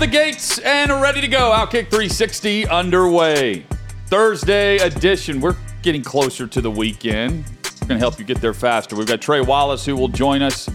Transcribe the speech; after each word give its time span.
The 0.00 0.06
gates 0.06 0.58
and 0.60 0.90
ready 1.02 1.20
to 1.20 1.28
go. 1.28 1.52
Outkick 1.54 1.90
360 1.90 2.66
underway. 2.68 3.66
Thursday 4.06 4.78
edition. 4.78 5.42
We're 5.42 5.56
getting 5.82 6.02
closer 6.02 6.46
to 6.46 6.62
the 6.62 6.70
weekend. 6.70 7.44
We're 7.82 7.88
going 7.88 7.88
to 7.88 7.98
help 7.98 8.18
you 8.18 8.24
get 8.24 8.40
there 8.40 8.54
faster. 8.54 8.96
We've 8.96 9.06
got 9.06 9.20
Trey 9.20 9.42
Wallace 9.42 9.84
who 9.84 9.94
will 9.94 10.08
join 10.08 10.40
us. 10.40 10.70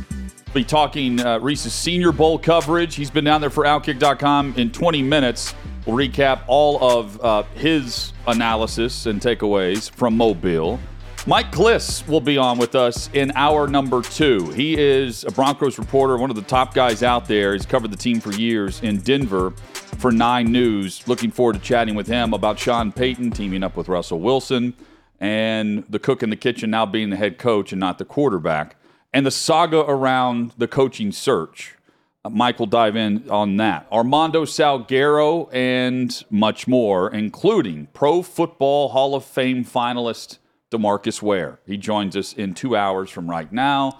Be 0.53 0.63
talking 0.63 1.19
uh, 1.19 1.39
Reese's 1.39 1.73
Senior 1.73 2.11
Bowl 2.11 2.37
coverage. 2.37 2.93
He's 2.93 3.09
been 3.09 3.23
down 3.23 3.41
there 3.41 3.49
for 3.49 3.63
Outkick.com 3.63 4.53
in 4.57 4.71
20 4.71 5.01
minutes. 5.01 5.55
We'll 5.87 5.97
recap 5.97 6.43
all 6.45 6.83
of 6.83 7.19
uh, 7.19 7.43
his 7.55 8.13
analysis 8.27 9.07
and 9.07 9.19
takeaways 9.19 9.89
from 9.89 10.15
Mobile. 10.15 10.79
Mike 11.27 11.51
Klis 11.51 12.07
will 12.07 12.21
be 12.21 12.37
on 12.37 12.59
with 12.59 12.75
us 12.75 13.09
in 13.13 13.31
hour 13.31 13.67
number 13.67 14.03
two. 14.03 14.51
He 14.51 14.77
is 14.77 15.23
a 15.23 15.31
Broncos 15.31 15.79
reporter, 15.79 16.17
one 16.17 16.29
of 16.29 16.35
the 16.35 16.43
top 16.43 16.75
guys 16.75 17.01
out 17.01 17.27
there. 17.27 17.53
He's 17.53 17.65
covered 17.65 17.89
the 17.89 17.97
team 17.97 18.19
for 18.19 18.31
years 18.31 18.79
in 18.83 18.99
Denver 18.99 19.49
for 19.49 20.11
Nine 20.11 20.51
News. 20.51 21.07
Looking 21.07 21.31
forward 21.31 21.53
to 21.53 21.59
chatting 21.59 21.95
with 21.95 22.05
him 22.05 22.35
about 22.35 22.59
Sean 22.59 22.91
Payton 22.91 23.31
teaming 23.31 23.63
up 23.63 23.75
with 23.75 23.87
Russell 23.87 24.19
Wilson 24.19 24.75
and 25.19 25.83
the 25.89 25.97
cook 25.97 26.21
in 26.21 26.29
the 26.29 26.35
kitchen 26.35 26.69
now 26.69 26.85
being 26.85 27.09
the 27.09 27.15
head 27.15 27.39
coach 27.39 27.71
and 27.71 27.79
not 27.79 27.97
the 27.97 28.05
quarterback, 28.05 28.75
and 29.11 29.25
the 29.25 29.31
saga 29.31 29.79
around 29.79 30.51
the 30.59 30.67
coaching 30.67 31.11
search. 31.11 31.75
Uh, 32.23 32.29
Mike 32.29 32.59
will 32.59 32.67
dive 32.67 32.95
in 32.95 33.27
on 33.31 33.57
that. 33.57 33.87
Armando 33.91 34.45
Salguero 34.45 35.49
and 35.51 36.23
much 36.29 36.67
more, 36.67 37.11
including 37.11 37.87
Pro 37.93 38.21
Football 38.21 38.89
Hall 38.89 39.15
of 39.15 39.25
Fame 39.25 39.65
finalist 39.65 40.37
Demarcus 40.75 41.21
Ware. 41.21 41.59
He 41.65 41.77
joins 41.77 42.15
us 42.15 42.33
in 42.33 42.53
two 42.53 42.75
hours 42.75 43.09
from 43.09 43.29
right 43.29 43.51
now. 43.51 43.99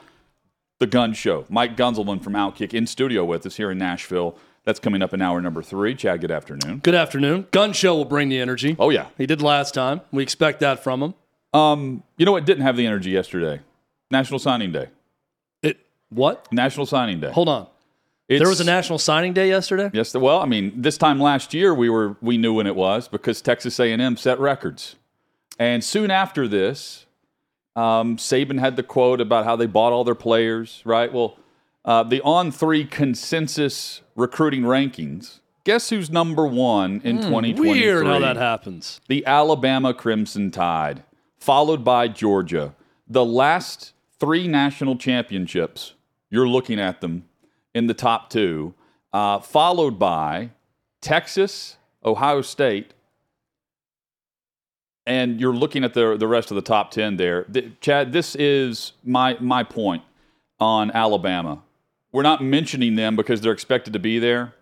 The 0.80 0.88
Gun 0.88 1.14
Show. 1.14 1.46
Mike 1.50 1.78
Gunzelman 1.78 2.22
from 2.22 2.34
Outkick 2.34 2.74
in 2.74 2.86
studio 2.86 3.24
with 3.24 3.46
us 3.46 3.56
here 3.56 3.72
in 3.72 3.78
Nashville. 3.78 4.38
That's 4.66 4.80
coming 4.80 5.02
up 5.02 5.14
in 5.14 5.22
hour 5.22 5.40
number 5.42 5.62
three. 5.62 5.96
Chad, 5.96 6.22
good 6.22 6.32
afternoon. 6.32 6.80
Good 6.80 6.96
afternoon. 6.96 7.48
Gun 7.52 7.72
Show 7.72 7.96
will 7.96 8.04
bring 8.06 8.30
the 8.30 8.40
energy. 8.40 8.76
Oh, 8.80 8.90
yeah. 8.90 9.08
He 9.18 9.26
did 9.26 9.42
last 9.42 9.74
time. 9.74 10.02
We 10.12 10.24
expect 10.24 10.60
that 10.62 10.84
from 10.84 11.02
him. 11.02 11.14
Um, 11.54 12.04
you 12.18 12.26
know 12.26 12.34
what 12.34 12.46
didn't 12.46 12.64
have 12.64 12.76
the 12.76 12.86
energy 12.86 13.12
yesterday? 13.12 13.62
National 14.12 14.40
Signing 14.40 14.72
Day. 14.74 14.90
It 15.62 15.78
what? 16.10 16.52
National 16.52 16.86
Signing 16.86 17.20
Day. 17.22 17.32
Hold 17.32 17.48
on. 17.48 17.68
It's- 18.28 18.40
there 18.42 18.50
was 18.50 18.60
a 18.60 18.64
National 18.66 18.98
Signing 19.00 19.34
Day 19.34 19.48
yesterday. 19.48 19.92
Yes. 19.94 20.14
Well, 20.16 20.40
I 20.42 20.46
mean, 20.46 20.74
this 20.82 20.98
time 20.98 21.20
last 21.20 21.54
year 21.54 21.74
we 21.74 21.90
were 21.90 22.18
we 22.22 22.38
knew 22.38 22.54
when 22.56 22.68
it 22.68 22.76
was 22.76 23.08
because 23.08 23.42
Texas 23.42 23.80
A&M 23.80 24.18
set 24.18 24.40
records, 24.40 24.96
and 25.60 25.84
soon 25.84 26.12
after 26.12 26.48
this, 26.48 27.06
um, 27.76 28.18
Saban 28.18 28.60
had 28.60 28.76
the 28.76 28.84
quote 28.84 29.20
about 29.22 29.46
how 29.46 29.56
they 29.56 29.66
bought 29.66 29.94
all 29.94 30.04
their 30.04 30.16
players. 30.16 30.82
Right. 30.86 31.12
Well, 31.12 31.38
uh, 31.84 32.04
the 32.04 32.22
on 32.22 32.52
three 32.52 32.86
consensus 32.86 34.02
recruiting 34.16 34.62
rankings. 34.64 35.40
Guess 35.66 35.90
who's 35.90 36.10
number 36.12 36.46
one 36.46 37.02
in 37.04 37.18
2023? 37.18 37.56
Hmm, 37.56 37.72
Weird 37.72 38.06
how 38.06 38.20
that 38.20 38.38
happens. 38.38 39.02
the 39.08 39.26
Alabama 39.26 39.94
Crimson 39.94 40.52
Tide, 40.52 41.04
followed 41.40 41.84
by 41.84 42.08
Georgia. 42.08 42.76
The 43.08 43.26
last 43.26 43.94
three 44.20 44.48
national 44.48 44.96
championships, 44.98 45.94
you're 46.30 46.48
looking 46.48 46.80
at 46.80 47.02
them 47.02 47.26
in 47.74 47.88
the 47.88 47.94
top 47.94 48.30
two, 48.30 48.74
uh, 49.12 49.40
followed 49.40 49.98
by 50.00 50.52
Texas, 51.02 51.78
Ohio 52.04 52.42
State, 52.42 52.94
and 55.06 55.40
you're 55.40 55.54
looking 55.54 55.84
at 55.84 55.94
the 55.94 56.18
the 56.18 56.28
rest 56.28 56.52
of 56.52 56.56
the 56.56 56.62
top 56.62 56.92
ten 56.92 57.18
there. 57.18 57.44
Th- 57.44 57.72
Chad, 57.82 58.12
this 58.12 58.36
is 58.36 58.94
my 59.04 59.38
my 59.40 59.64
point 59.64 60.04
on 60.60 60.92
Alabama. 60.92 61.62
We're 62.12 62.24
not 62.24 62.44
mentioning 62.44 62.96
them 62.96 63.16
because 63.16 63.42
they're 63.42 63.52
expected 63.52 63.94
to 63.94 64.00
be 64.00 64.20
there. 64.20 64.54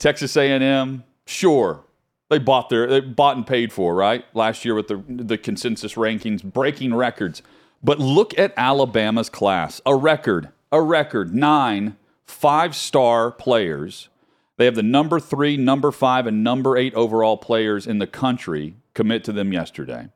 Texas 0.00 0.36
A&M, 0.36 1.04
sure, 1.24 1.84
they 2.28 2.38
bought 2.38 2.68
their 2.68 2.86
they 2.86 3.00
bought 3.00 3.36
and 3.36 3.46
paid 3.46 3.72
for 3.72 3.94
right 3.94 4.24
last 4.34 4.64
year 4.64 4.74
with 4.74 4.88
the 4.88 5.02
the 5.08 5.38
consensus 5.38 5.94
rankings 5.94 6.42
breaking 6.42 6.94
records. 6.94 7.42
But 7.82 7.98
look 7.98 8.36
at 8.38 8.54
Alabama's 8.56 9.28
class, 9.28 9.80
a 9.84 9.94
record, 9.94 10.48
a 10.72 10.80
record 10.80 11.34
nine 11.34 11.96
five 12.24 12.74
star 12.74 13.30
players. 13.30 14.08
They 14.56 14.66
have 14.66 14.76
the 14.76 14.82
number 14.82 15.18
three, 15.18 15.56
number 15.56 15.90
five, 15.90 16.26
and 16.26 16.44
number 16.44 16.76
eight 16.76 16.94
overall 16.94 17.36
players 17.36 17.86
in 17.86 17.98
the 17.98 18.06
country 18.06 18.74
commit 18.94 19.24
to 19.24 19.32
them 19.32 19.52
yesterday. 19.52 20.08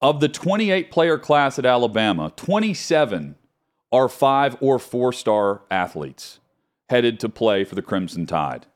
Of 0.00 0.20
the 0.20 0.28
28 0.28 0.90
player 0.90 1.18
class 1.18 1.58
at 1.58 1.64
Alabama, 1.64 2.32
27 2.36 3.36
are 3.90 4.08
five 4.08 4.56
or 4.60 4.78
four 4.78 5.12
star 5.12 5.62
athletes 5.70 6.40
headed 6.88 7.18
to 7.20 7.28
play 7.28 7.64
for 7.64 7.74
the 7.74 7.82
Crimson 7.82 8.26
Tide. 8.26 8.66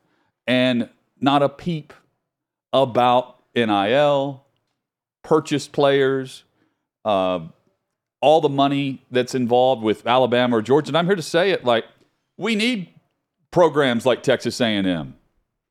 And 0.47 0.89
not 1.19 1.43
a 1.43 1.49
peep 1.49 1.93
about 2.73 3.39
NIL, 3.55 4.45
purchased 5.23 5.71
players, 5.71 6.43
uh, 7.05 7.39
all 8.21 8.41
the 8.41 8.49
money 8.49 9.05
that's 9.11 9.35
involved 9.35 9.83
with 9.83 10.05
Alabama 10.07 10.57
or 10.57 10.61
Georgia. 10.61 10.89
And 10.89 10.97
I'm 10.97 11.05
here 11.05 11.15
to 11.15 11.21
say 11.21 11.51
it 11.51 11.63
like 11.63 11.85
we 12.37 12.55
need 12.55 12.89
programs 13.51 14.05
like 14.05 14.23
Texas 14.23 14.59
A&M. 14.59 15.15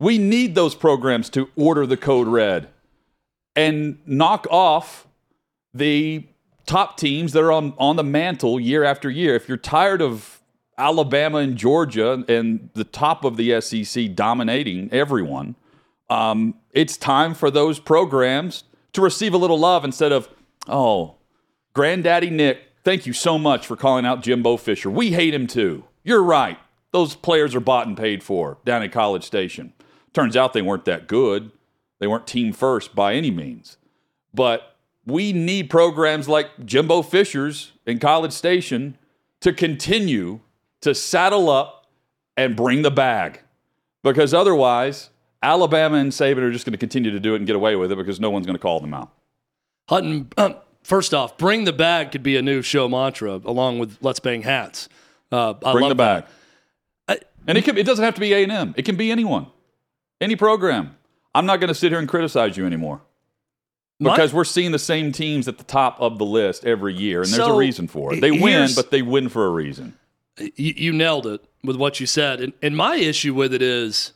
We 0.01 0.19
need 0.19 0.55
those 0.55 0.75
programs 0.75 1.29
to 1.31 1.49
order 1.57 1.87
the 1.87 1.97
code 1.97 2.29
red 2.29 2.69
and 3.59 3.99
knock 4.07 4.47
off 4.53 5.09
the 5.75 6.25
top 6.65 6.97
teams 6.97 7.33
that 7.33 7.43
are 7.43 7.51
on, 7.51 7.75
on 7.77 7.97
the 7.97 8.05
mantle 8.05 8.61
year 8.61 8.85
after 8.85 9.11
year. 9.11 9.35
If 9.35 9.49
you're 9.49 9.57
tired 9.57 10.01
of 10.01 10.41
Alabama 10.79 11.39
and 11.39 11.57
Georgia 11.57 12.25
and 12.29 12.71
the 12.75 12.85
top 12.85 13.25
of 13.25 13.37
the 13.37 13.61
SEC 13.61 14.15
dominating 14.15 14.89
everyone, 14.93 15.57
um, 16.09 16.55
it's 16.71 16.97
time 16.97 17.35
for 17.35 17.51
those 17.51 17.81
programs 17.81 18.63
to 18.93 19.03
receive 19.03 19.35
a 19.35 19.39
little 19.39 19.59
love 19.59 19.85
instead 19.85 20.13
of, 20.13 20.29
oh, 20.69 21.17
Granddaddy 21.75 22.31
Nick, 22.31 22.61
thank 22.85 23.07
you 23.07 23.13
so 23.13 23.39
much 23.39 23.67
for 23.67 23.75
calling 23.75 24.07
out 24.07 24.23
Jimbo 24.23 24.57
Fisher. 24.57 24.89
We 24.89 25.11
hate 25.11 25.35
him 25.35 25.49
too. 25.49 25.83
You're 26.05 26.23
right. 26.23 26.59
Those 26.93 27.17
players 27.17 27.57
are 27.57 27.61
bought 27.61 27.89
and 27.89 27.97
paid 27.97 28.23
for 28.23 28.59
down 28.65 28.85
at 28.85 28.93
College 28.93 29.25
Station. 29.25 29.73
Turns 30.13 30.37
out 30.37 30.53
they 30.53 30.63
weren't 30.63 30.85
that 30.85 31.09
good. 31.09 31.51
They 31.99 32.07
weren't 32.07 32.27
team 32.27 32.53
first 32.53 32.95
by 32.95 33.15
any 33.15 33.31
means. 33.31 33.77
But 34.33 34.77
we 35.07 35.33
need 35.33 35.71
programs 35.71 36.29
like 36.29 36.65
Jimbo 36.65 37.03
Fisher's 37.03 37.73
in 37.87 37.99
College 37.99 38.33
Station 38.33 38.99
to 39.41 39.53
continue 39.53 40.41
to 40.81 40.95
saddle 40.95 41.49
up 41.49 41.87
and 42.37 42.55
bring 42.57 42.83
the 42.83 42.91
bag. 42.91 43.41
Because 44.03 44.33
otherwise, 44.33 45.11
Alabama 45.43 45.97
and 45.97 46.13
Saban 46.13 46.39
are 46.39 46.53
just 46.53 46.65
going 46.65 46.73
to 46.73 46.79
continue 46.79 47.11
to 47.11 47.21
do 47.21 47.35
it 47.35 47.39
and 47.39 47.47
get 47.47 47.57
away 47.57 47.77
with 47.77 47.91
it 47.91 47.97
because 47.97 48.21
no 48.21 48.31
one's 48.31 48.47
going 48.47 48.57
to 48.57 48.63
call 48.63 48.81
them 48.81 48.95
out. 48.95 49.13
Hutton, 49.89 50.29
um, 50.37 50.57
first 50.83 51.15
off, 51.15 51.39
bring 51.39 51.65
the 51.65 51.73
bag 51.73 52.13
could 52.13 52.23
be 52.23 52.37
a 52.37 52.43
new 52.43 52.63
show 52.63 52.89
mantra 52.89 53.41
along 53.45 53.79
with 53.79 53.99
let's 54.01 54.21
bang 54.21 54.43
hats. 54.43 54.89
Uh, 55.33 55.55
I 55.65 55.73
Bring 55.73 55.89
the 55.89 55.95
bag. 55.95 56.25
that. 56.25 56.29
And 57.47 57.57
it, 57.57 57.65
can, 57.65 57.79
it 57.79 57.87
doesn't 57.87 58.05
have 58.05 58.15
to 58.15 58.21
be 58.21 58.35
A&M. 58.35 58.75
It 58.77 58.85
can 58.85 58.97
be 58.97 59.11
anyone, 59.11 59.47
any 60.21 60.37
program. 60.37 60.97
I'm 61.35 61.47
not 61.47 61.61
going 61.61 61.69
to 61.69 61.75
sit 61.75 61.93
here 61.93 61.99
and 61.99 62.09
criticize 62.09 62.57
you 62.57 62.67
anymore 62.67 63.01
My- 64.01 64.11
because 64.11 64.33
we're 64.33 64.45
seeing 64.45 64.73
the 64.73 64.79
same 64.79 65.13
teams 65.13 65.49
at 65.49 65.59
the 65.59 65.65
top 65.65 66.01
of 66.01 66.19
the 66.19 66.25
list 66.25 66.65
every 66.65 66.95
year, 66.95 67.23
and 67.23 67.31
there's 67.31 67.47
a 67.47 67.53
reason 67.55 67.89
for 67.89 68.15
it. 68.15 68.21
They 68.21 68.31
win, 68.31 68.71
but 68.75 68.91
they 68.91 69.03
win 69.03 69.29
for 69.29 69.47
a 69.47 69.51
reason. 69.51 69.97
you, 70.39 70.75
you 70.77 70.93
nailed 70.93 71.27
it 71.27 71.43
with 71.63 71.77
what 71.77 72.01
you 72.01 72.07
said. 72.07 72.41
And, 72.41 72.53
and 72.63 72.77
my 72.77 72.97
issue 72.97 73.35
with 73.35 73.53
it 73.53 73.63
is 73.63 74.13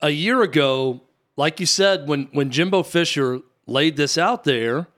a 0.00 0.10
year 0.10 0.42
ago, 0.42 1.00
like 1.36 1.60
you 1.60 1.66
said, 1.66 2.06
when, 2.08 2.28
when 2.32 2.50
Jimbo 2.50 2.82
Fisher 2.82 3.40
laid 3.66 3.96
this 3.96 4.18
out 4.18 4.44
there, 4.44 4.88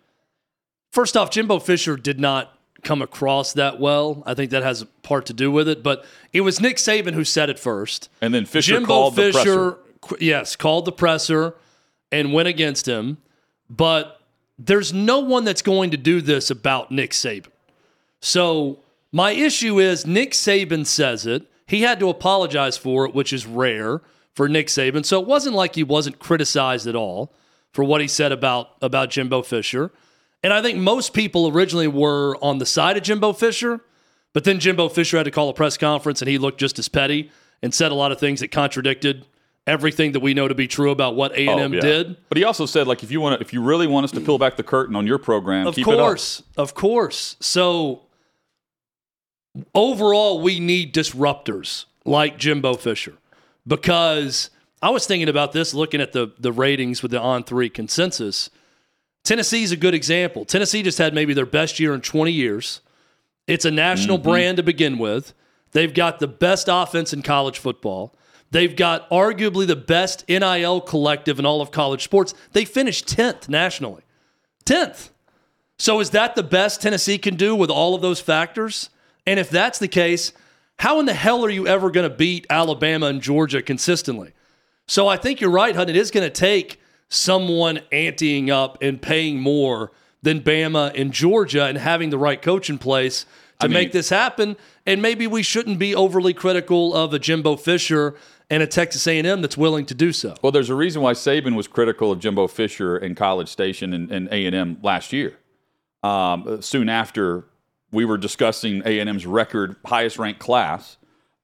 first 0.90 1.16
off, 1.16 1.30
Jimbo 1.30 1.58
Fisher 1.60 1.96
did 1.96 2.20
not 2.20 2.58
come 2.82 3.00
across 3.00 3.52
that 3.52 3.78
well. 3.78 4.22
I 4.26 4.34
think 4.34 4.50
that 4.50 4.62
has 4.64 4.82
a 4.82 4.86
part 4.86 5.26
to 5.26 5.32
do 5.32 5.50
with 5.52 5.68
it. 5.68 5.82
But 5.82 6.04
it 6.32 6.40
was 6.40 6.60
Nick 6.60 6.78
Saban 6.78 7.14
who 7.14 7.24
said 7.24 7.48
it 7.48 7.58
first. 7.58 8.08
And 8.20 8.34
then 8.34 8.44
Fisher 8.44 8.72
Jimbo 8.74 8.86
called 8.86 9.16
the 9.16 9.30
presser. 9.30 9.78
Yes, 10.18 10.56
called 10.56 10.84
the 10.84 10.92
presser 10.92 11.54
and 12.10 12.32
went 12.32 12.48
against 12.48 12.86
him. 12.86 13.18
But 13.70 14.20
there's 14.58 14.92
no 14.92 15.20
one 15.20 15.44
that's 15.44 15.62
going 15.62 15.90
to 15.90 15.96
do 15.96 16.20
this 16.20 16.50
about 16.50 16.90
Nick 16.90 17.12
Saban. 17.12 17.46
So 18.20 18.80
my 19.10 19.32
issue 19.32 19.80
is 19.80 20.06
Nick 20.06 20.32
Saban 20.32 20.86
says 20.86 21.26
it. 21.26 21.50
He 21.66 21.82
had 21.82 21.98
to 22.00 22.08
apologize 22.08 22.76
for 22.76 23.06
it, 23.06 23.14
which 23.14 23.32
is 23.32 23.46
rare 23.46 24.02
for 24.34 24.48
Nick 24.48 24.68
Saban. 24.68 25.04
So 25.04 25.20
it 25.20 25.26
wasn't 25.26 25.56
like 25.56 25.74
he 25.74 25.82
wasn't 25.82 26.18
criticized 26.18 26.86
at 26.86 26.94
all 26.94 27.32
for 27.72 27.84
what 27.84 28.00
he 28.00 28.08
said 28.08 28.32
about 28.32 28.70
about 28.82 29.10
Jimbo 29.10 29.42
Fisher. 29.42 29.90
And 30.42 30.52
I 30.52 30.60
think 30.60 30.78
most 30.78 31.14
people 31.14 31.48
originally 31.48 31.88
were 31.88 32.36
on 32.42 32.58
the 32.58 32.66
side 32.66 32.96
of 32.96 33.02
Jimbo 33.02 33.32
Fisher, 33.32 33.80
but 34.32 34.44
then 34.44 34.58
Jimbo 34.58 34.88
Fisher 34.88 35.16
had 35.16 35.24
to 35.24 35.30
call 35.30 35.48
a 35.48 35.54
press 35.54 35.76
conference 35.76 36.20
and 36.20 36.28
he 36.28 36.38
looked 36.38 36.58
just 36.58 36.78
as 36.78 36.88
petty 36.88 37.30
and 37.62 37.72
said 37.72 37.92
a 37.92 37.94
lot 37.94 38.12
of 38.12 38.18
things 38.18 38.40
that 38.40 38.48
contradicted 38.48 39.24
everything 39.66 40.12
that 40.12 40.20
we 40.20 40.34
know 40.34 40.48
to 40.48 40.54
be 40.54 40.66
true 40.66 40.90
about 40.90 41.14
what 41.14 41.32
A 41.32 41.46
and 41.46 41.60
M 41.60 41.72
Oh, 41.72 41.74
yeah. 41.76 41.80
did. 41.80 42.16
But 42.28 42.38
he 42.38 42.44
also 42.44 42.66
said, 42.66 42.86
like, 42.86 43.02
if 43.02 43.10
you 43.10 43.20
want 43.20 43.38
to, 43.38 43.44
if 43.44 43.52
you 43.52 43.62
really 43.62 43.86
want 43.86 44.04
us 44.04 44.10
to 44.12 44.20
peel 44.20 44.38
back 44.38 44.56
the 44.56 44.62
curtain 44.62 44.96
on 44.96 45.06
your 45.06 45.18
program, 45.18 45.66
Of 45.66 45.74
keep 45.74 45.84
course, 45.84 46.42
of 46.56 46.74
course. 46.74 47.36
So 47.40 48.02
overall, 49.74 50.40
we 50.40 50.60
need 50.60 50.94
disruptors 50.94 51.84
like 52.04 52.38
Jimbo 52.38 52.74
Fisher 52.74 53.14
because 53.66 54.50
I 54.80 54.90
was 54.90 55.06
thinking 55.06 55.28
about 55.28 55.52
this 55.52 55.74
looking 55.74 56.00
at 56.00 56.12
the 56.12 56.32
the 56.38 56.52
ratings 56.52 57.02
with 57.02 57.12
the 57.12 57.20
on 57.20 57.44
three 57.44 57.68
consensus. 57.68 58.50
Tennessee's 59.24 59.70
a 59.70 59.76
good 59.76 59.94
example. 59.94 60.44
Tennessee 60.44 60.82
just 60.82 60.98
had 60.98 61.14
maybe 61.14 61.32
their 61.32 61.46
best 61.46 61.78
year 61.78 61.94
in 61.94 62.00
20 62.00 62.32
years. 62.32 62.80
It's 63.46 63.64
a 63.64 63.70
national 63.70 64.18
mm-hmm. 64.18 64.28
brand 64.28 64.56
to 64.56 64.64
begin 64.64 64.98
with. 64.98 65.32
They've 65.70 65.94
got 65.94 66.18
the 66.18 66.26
best 66.26 66.68
offense 66.70 67.12
in 67.12 67.22
college 67.22 67.58
football. 67.60 68.16
They've 68.52 68.76
got 68.76 69.08
arguably 69.08 69.66
the 69.66 69.76
best 69.76 70.28
NIL 70.28 70.82
collective 70.82 71.38
in 71.38 71.46
all 71.46 71.62
of 71.62 71.70
college 71.70 72.04
sports. 72.04 72.34
They 72.52 72.66
finished 72.66 73.06
10th 73.06 73.48
nationally. 73.48 74.02
10th. 74.66 75.08
So 75.78 76.00
is 76.00 76.10
that 76.10 76.36
the 76.36 76.42
best 76.42 76.82
Tennessee 76.82 77.16
can 77.16 77.34
do 77.36 77.56
with 77.56 77.70
all 77.70 77.94
of 77.94 78.02
those 78.02 78.20
factors? 78.20 78.90
And 79.26 79.40
if 79.40 79.48
that's 79.48 79.78
the 79.78 79.88
case, 79.88 80.34
how 80.78 81.00
in 81.00 81.06
the 81.06 81.14
hell 81.14 81.42
are 81.44 81.50
you 81.50 81.66
ever 81.66 81.90
going 81.90 82.08
to 82.08 82.14
beat 82.14 82.46
Alabama 82.50 83.06
and 83.06 83.22
Georgia 83.22 83.62
consistently? 83.62 84.34
So 84.86 85.08
I 85.08 85.16
think 85.16 85.40
you're 85.40 85.50
right, 85.50 85.74
Hud. 85.74 85.88
It 85.88 85.96
is 85.96 86.10
going 86.10 86.26
to 86.26 86.30
take 86.30 86.78
someone 87.08 87.80
anteing 87.90 88.50
up 88.50 88.76
and 88.82 89.00
paying 89.00 89.40
more 89.40 89.92
than 90.22 90.40
Bama 90.40 90.92
and 90.94 91.10
Georgia 91.10 91.64
and 91.64 91.78
having 91.78 92.10
the 92.10 92.18
right 92.18 92.40
coach 92.40 92.68
in 92.68 92.76
place 92.76 93.24
to 93.60 93.64
I 93.64 93.68
mean- 93.68 93.74
make 93.74 93.92
this 93.92 94.10
happen. 94.10 94.56
And 94.84 95.00
maybe 95.00 95.26
we 95.26 95.42
shouldn't 95.42 95.78
be 95.78 95.94
overly 95.94 96.34
critical 96.34 96.94
of 96.94 97.14
a 97.14 97.18
Jimbo 97.18 97.56
Fisher 97.56 98.14
and 98.52 98.62
a 98.62 98.66
Texas 98.66 99.06
A&M 99.06 99.40
that's 99.40 99.56
willing 99.56 99.86
to 99.86 99.94
do 99.94 100.12
so. 100.12 100.34
Well, 100.42 100.52
there's 100.52 100.68
a 100.68 100.74
reason 100.74 101.00
why 101.00 101.14
Saban 101.14 101.56
was 101.56 101.66
critical 101.66 102.12
of 102.12 102.18
Jimbo 102.18 102.48
Fisher 102.48 102.98
in 102.98 103.14
College 103.14 103.48
Station 103.48 103.94
and, 103.94 104.12
and 104.12 104.28
A&M 104.28 104.76
last 104.82 105.10
year. 105.10 105.38
Um, 106.02 106.60
soon 106.60 106.90
after 106.90 107.46
we 107.92 108.04
were 108.04 108.18
discussing 108.18 108.82
A&M's 108.84 109.24
record 109.24 109.76
highest 109.86 110.18
ranked 110.18 110.38
class, 110.38 110.98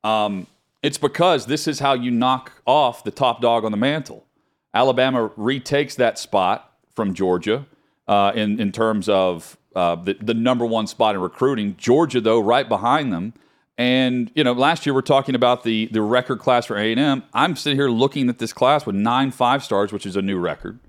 um, 0.05 0.46
it's 0.82 0.99
because 0.99 1.46
this 1.46 1.66
is 1.66 1.78
how 1.78 1.94
you 1.94 2.10
knock 2.10 2.52
off 2.66 3.05
the 3.05 3.10
top 3.10 3.40
dog 3.40 3.64
on 3.64 3.70
the 3.70 3.78
mantle. 3.78 4.26
Alabama 4.75 5.31
retakes 5.34 5.94
that 5.94 6.19
spot 6.19 6.75
from 6.94 7.14
Georgia 7.14 7.64
uh, 8.06 8.32
in 8.34 8.60
in 8.60 8.70
terms 8.70 9.08
of 9.08 9.56
uh, 9.75 9.94
the 9.94 10.12
the 10.20 10.34
number 10.34 10.66
one 10.66 10.87
spot 10.87 11.14
in 11.14 11.22
recruiting. 11.22 11.75
Georgia, 11.78 12.20
though, 12.20 12.38
right 12.38 12.69
behind 12.69 13.10
them. 13.12 13.32
And 13.79 14.33
you 14.35 14.43
know, 14.43 14.53
last 14.53 14.85
year 14.85 14.95
we're 14.95 15.03
talking 15.03 15.37
about 15.37 15.63
the 15.63 15.87
the 15.93 16.03
record 16.03 16.41
class 16.41 16.67
for 16.67 16.77
A 16.77 16.91
and 16.91 16.99
M. 16.99 17.23
I'm 17.33 17.55
sitting 17.55 17.79
here 17.79 17.89
looking 17.89 18.29
at 18.29 18.39
this 18.39 18.53
class 18.53 18.85
with 18.85 18.97
nine 18.97 19.31
five 19.31 19.63
stars, 19.63 19.93
which 19.93 20.05
is 20.05 20.17
a 20.17 20.23
new 20.23 20.39
record, 20.39 20.81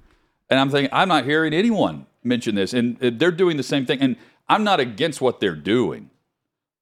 and 0.49 0.59
I'm 0.59 0.71
thinking 0.71 0.89
I'm 0.91 1.07
not 1.07 1.25
hearing 1.25 1.53
anyone 1.53 2.07
mention 2.23 2.55
this, 2.55 2.73
and 2.73 2.97
they're 2.97 3.31
doing 3.31 3.57
the 3.57 3.63
same 3.63 3.85
thing. 3.85 3.99
And 4.01 4.15
I'm 4.49 4.63
not 4.63 4.79
against 4.79 5.21
what 5.21 5.39
they're 5.39 5.55
doing, 5.55 6.09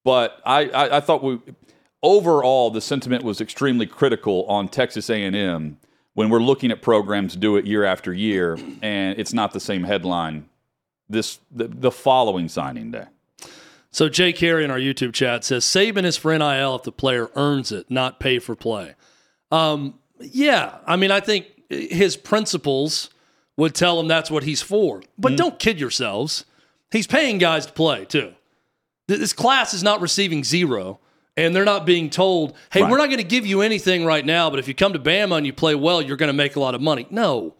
but 0.05 0.41
I 0.45 0.69
I, 0.69 0.97
I 0.97 0.99
thought 1.01 1.21
we 1.21 1.39
overall 2.01 2.69
the 2.69 2.81
sentiment 2.81 3.25
was 3.25 3.41
extremely 3.41 3.85
critical 3.85 4.45
on 4.45 4.69
Texas 4.69 5.09
A 5.09 5.21
and 5.21 5.35
M 5.35 5.77
when 6.13 6.29
we're 6.29 6.39
looking 6.39 6.71
at 6.71 6.81
programs 6.81 7.35
do 7.35 7.57
it 7.57 7.65
year 7.65 7.83
after 7.83 8.13
year, 8.13 8.57
and 8.81 9.19
it's 9.19 9.33
not 9.33 9.51
the 9.51 9.59
same 9.59 9.83
headline 9.83 10.47
this 11.09 11.39
the, 11.51 11.67
the 11.67 11.91
following 11.91 12.47
signing 12.47 12.91
day. 12.91 13.07
So 13.91 14.09
Jay 14.09 14.33
Carey 14.33 14.63
in 14.63 14.71
our 14.71 14.79
YouTube 14.79 15.13
chat 15.13 15.43
says 15.43 15.65
Saban 15.65 16.03
is 16.03 16.17
for 16.17 16.37
NIL 16.37 16.75
if 16.75 16.83
the 16.83 16.91
player 16.91 17.29
earns 17.35 17.71
it, 17.71 17.89
not 17.89 18.19
pay 18.19 18.37
for 18.39 18.55
play. 18.55 18.95
Um, 19.51 19.95
yeah, 20.19 20.77
I 20.85 20.95
mean, 20.97 21.09
I 21.11 21.19
think 21.19 21.47
his 21.69 22.17
principles 22.17 23.09
would 23.55 23.73
tell 23.73 23.99
him 23.99 24.07
that's 24.07 24.29
what 24.29 24.43
he's 24.43 24.61
for. 24.61 25.01
But 25.17 25.35
don't 25.37 25.57
kid 25.57 25.79
yourselves. 25.79 26.45
He's 26.91 27.07
paying 27.07 27.37
guys 27.37 27.65
to 27.65 27.73
play 27.73 28.05
too. 28.05 28.33
This 29.07 29.33
class 29.33 29.73
is 29.73 29.83
not 29.83 30.01
receiving 30.01 30.43
zero, 30.43 30.99
and 31.37 31.55
they're 31.55 31.65
not 31.65 31.85
being 31.85 32.09
told, 32.09 32.55
"Hey, 32.71 32.81
Right. 32.81 32.91
we're 32.91 32.97
not 32.97 33.05
going 33.07 33.17
to 33.19 33.23
give 33.23 33.45
you 33.45 33.61
anything 33.61 34.05
right 34.05 34.25
now, 34.25 34.49
but 34.49 34.59
if 34.59 34.67
you 34.67 34.73
come 34.73 34.93
to 34.93 34.99
Bama 34.99 35.37
and 35.37 35.45
you 35.45 35.53
play 35.53 35.75
well, 35.75 36.01
you're 36.01 36.17
going 36.17 36.27
to 36.27 36.33
make 36.33 36.55
a 36.55 36.59
lot 36.59 36.75
of 36.75 36.81
money." 36.81 37.07
No, 37.09 37.55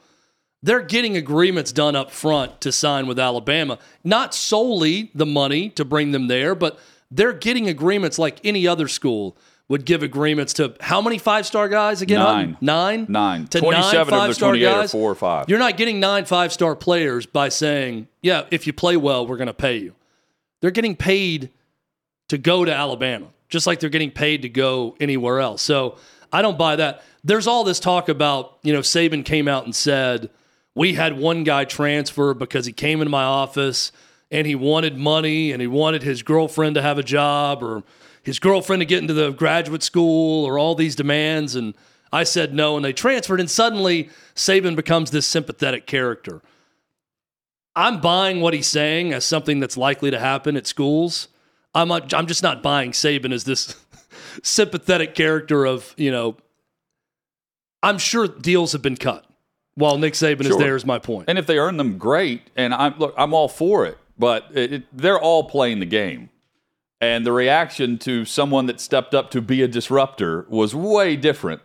they're 0.64 0.82
getting 0.82 1.16
agreements 1.16 1.72
done 1.72 1.96
up 1.96 2.12
front 2.12 2.62
to 2.62 2.72
sign 2.72 3.08
with 3.08 3.20
Alabama. 3.20 3.80
Not 4.04 4.34
solely 4.34 5.12
the 5.14 5.26
money 5.26 5.70
to 5.72 5.86
bring 5.86 6.12
them 6.12 6.28
there, 6.28 6.56
but 6.56 6.80
they're 7.12 7.34
getting 7.34 7.68
agreements 7.68 8.18
like 8.20 8.40
any 8.44 8.68
other 8.68 8.88
school 8.88 9.38
would 9.70 9.86
give 9.86 10.02
agreements 10.02 10.54
to 10.54 10.74
how 10.80 11.02
many 11.02 11.18
five 11.18 11.46
star 11.46 11.68
guys 11.68 12.02
again? 12.02 12.20
Nine. 12.20 12.58
Nine? 12.62 13.06
Nine. 13.10 13.48
To 13.48 13.60
27 13.60 13.92
nine 13.92 14.02
of 14.02 14.08
the 14.08 14.12
five-star 14.12 14.50
28 14.52 14.66
are 14.66 14.82
guys? 14.82 14.92
four 14.92 15.12
or 15.12 15.16
five. 15.16 15.50
You're 15.50 15.60
not 15.60 15.78
getting 15.78 16.00
nine 16.00 16.26
five 16.26 16.54
star 16.54 16.76
players 16.76 17.26
by 17.26 17.50
saying, 17.50 18.08
yeah, 18.22 18.46
if 18.50 18.66
you 18.66 18.74
play 18.74 18.98
well, 18.98 19.28
we're 19.28 19.38
going 19.38 19.48
to 19.48 19.54
pay 19.54 19.78
you. 19.78 19.94
They're 20.62 20.72
getting 20.72 20.96
paid 20.96 21.52
to 22.30 22.38
go 22.38 22.66
to 22.66 22.74
Alabama, 22.74 23.28
just 23.50 23.68
like 23.68 23.80
they're 23.80 23.90
getting 23.90 24.12
paid 24.12 24.42
to 24.44 24.50
go 24.50 24.96
anywhere 25.00 25.40
else. 25.40 25.62
So 25.62 25.98
I 26.32 26.42
don't 26.42 26.58
buy 26.58 26.78
that. 26.78 27.04
There's 27.24 27.48
all 27.48 27.64
this 27.64 27.80
talk 27.80 28.10
about, 28.10 28.58
you 28.64 28.74
know, 28.74 28.80
Saban 28.80 29.24
came 29.24 29.48
out 29.48 29.66
and 29.66 29.76
said, 29.76 30.30
we 30.78 30.94
had 30.94 31.18
one 31.18 31.44
guy 31.44 31.66
transfer 31.66 32.36
because 32.36 32.68
he 32.68 32.72
came 32.72 33.02
into 33.02 33.10
my 33.10 33.24
office 33.24 33.92
and 34.30 34.46
he 34.46 34.54
wanted 34.54 34.96
money 34.96 35.52
and 35.52 35.60
he 35.60 35.66
wanted 35.66 36.04
his 36.04 36.22
girlfriend 36.22 36.76
to 36.76 36.84
have 36.84 37.00
a 37.00 37.04
job 37.04 37.64
or 37.64 37.84
his 38.22 38.38
girlfriend 38.38 38.82
to 38.82 38.86
get 38.86 39.02
into 39.02 39.16
the 39.16 39.32
graduate 39.32 39.82
school 39.82 40.46
or 40.46 40.60
all 40.60 40.76
these 40.76 40.96
demands. 40.96 41.56
And 41.56 41.74
I 42.14 42.24
said 42.24 42.54
no, 42.54 42.76
and 42.76 42.86
they 42.86 42.94
transferred. 42.94 43.40
And 43.40 43.50
suddenly 43.50 44.12
Saban 44.36 44.76
becomes 44.76 45.10
this 45.10 45.26
sympathetic 45.26 45.88
character. 45.88 46.44
I'm 47.76 48.00
buying 48.00 48.40
what 48.40 48.54
he's 48.54 48.68
saying 48.68 49.14
as 49.14 49.26
something 49.26 49.60
that's 49.60 49.78
likely 49.78 50.12
to 50.12 50.20
happen 50.20 50.56
at 50.56 50.68
schools. 50.68 51.28
I'm 51.74 51.88
not, 51.88 52.14
I'm 52.14 52.28
just 52.28 52.44
not 52.44 52.62
buying 52.62 52.92
Saban 52.92 53.34
as 53.34 53.46
this 53.46 53.76
sympathetic 54.44 55.16
character 55.16 55.66
of 55.66 55.96
you 55.98 56.12
know. 56.12 56.38
I'm 57.82 57.98
sure 57.98 58.28
deals 58.28 58.74
have 58.74 58.82
been 58.84 58.98
cut 58.98 59.27
while 59.78 59.98
Nick 60.00 60.14
Saban 60.14 60.42
is 60.46 60.58
there. 60.58 60.76
Is 60.76 60.86
my 60.86 61.00
point. 61.00 61.26
And 61.30 61.38
if 61.38 61.46
they 61.46 61.60
earn 61.60 61.78
them, 61.78 61.98
great. 61.98 62.50
And 62.56 62.74
I'm 62.74 62.98
look, 62.98 63.14
I'm 63.18 63.34
all 63.34 63.48
for 63.48 63.86
it. 63.86 63.98
But 64.18 64.46
it, 64.54 64.74
it, 64.74 64.84
they're 64.92 65.20
all 65.20 65.44
playing 65.44 65.80
the 65.80 65.86
game, 65.86 66.30
and 67.00 67.26
the 67.26 67.32
reaction 67.32 68.00
to 68.00 68.26
someone 68.26 68.66
that 68.66 68.80
stepped 68.82 69.14
up 69.14 69.30
to 69.32 69.42
be 69.42 69.62
a 69.62 69.68
disruptor 69.68 70.48
was 70.50 70.74
way 70.74 71.16
different 71.16 71.62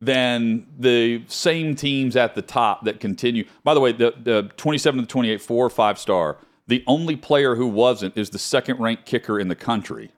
than 0.00 0.66
the 0.76 1.22
same 1.28 1.76
teams 1.76 2.16
at 2.16 2.34
the 2.34 2.42
top 2.42 2.84
that 2.84 2.98
continue. 2.98 3.44
By 3.62 3.74
the 3.74 3.80
way, 3.80 3.92
the, 3.92 4.12
the 4.20 4.50
27 4.56 5.00
to 5.00 5.06
28, 5.06 5.40
four 5.40 5.64
or 5.64 5.70
five 5.70 5.98
star. 5.98 6.38
The 6.68 6.82
only 6.88 7.14
player 7.14 7.54
who 7.54 7.68
wasn't 7.68 8.16
is 8.16 8.30
the 8.30 8.40
second 8.40 8.80
ranked 8.80 9.06
kicker 9.06 9.38
in 9.38 9.46
the 9.46 9.54
country, 9.54 10.10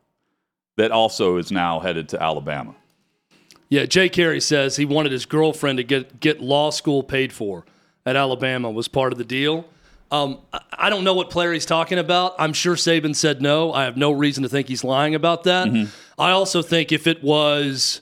that 0.78 0.90
also 0.90 1.36
is 1.36 1.52
now 1.52 1.80
headed 1.80 2.08
to 2.08 2.22
Alabama. 2.22 2.74
Yeah, 3.68 3.84
Jay 3.86 4.08
Carey 4.08 4.40
says 4.40 4.76
he 4.76 4.84
wanted 4.84 5.12
his 5.12 5.26
girlfriend 5.26 5.76
to 5.78 5.84
get 5.84 6.20
get 6.20 6.40
law 6.40 6.70
school 6.70 7.02
paid 7.02 7.32
for 7.32 7.64
at 8.06 8.16
Alabama 8.16 8.70
was 8.70 8.88
part 8.88 9.12
of 9.12 9.18
the 9.18 9.24
deal. 9.24 9.66
Um, 10.10 10.38
I- 10.78 10.88
don't 10.88 11.04
know 11.04 11.12
what 11.12 11.28
player 11.28 11.52
he's 11.52 11.66
talking 11.66 11.98
about. 11.98 12.34
I'm 12.38 12.54
sure 12.54 12.74
Saban 12.76 13.14
said 13.14 13.42
no. 13.42 13.72
I 13.74 13.84
have 13.84 13.98
no 13.98 14.10
reason 14.10 14.42
to 14.42 14.48
think 14.48 14.68
he's 14.68 14.82
lying 14.82 15.14
about 15.14 15.44
that. 15.44 15.68
I 16.18 16.30
also 16.30 16.62
think 16.62 16.92
if 16.92 17.06
it 17.06 17.22
was 17.22 18.00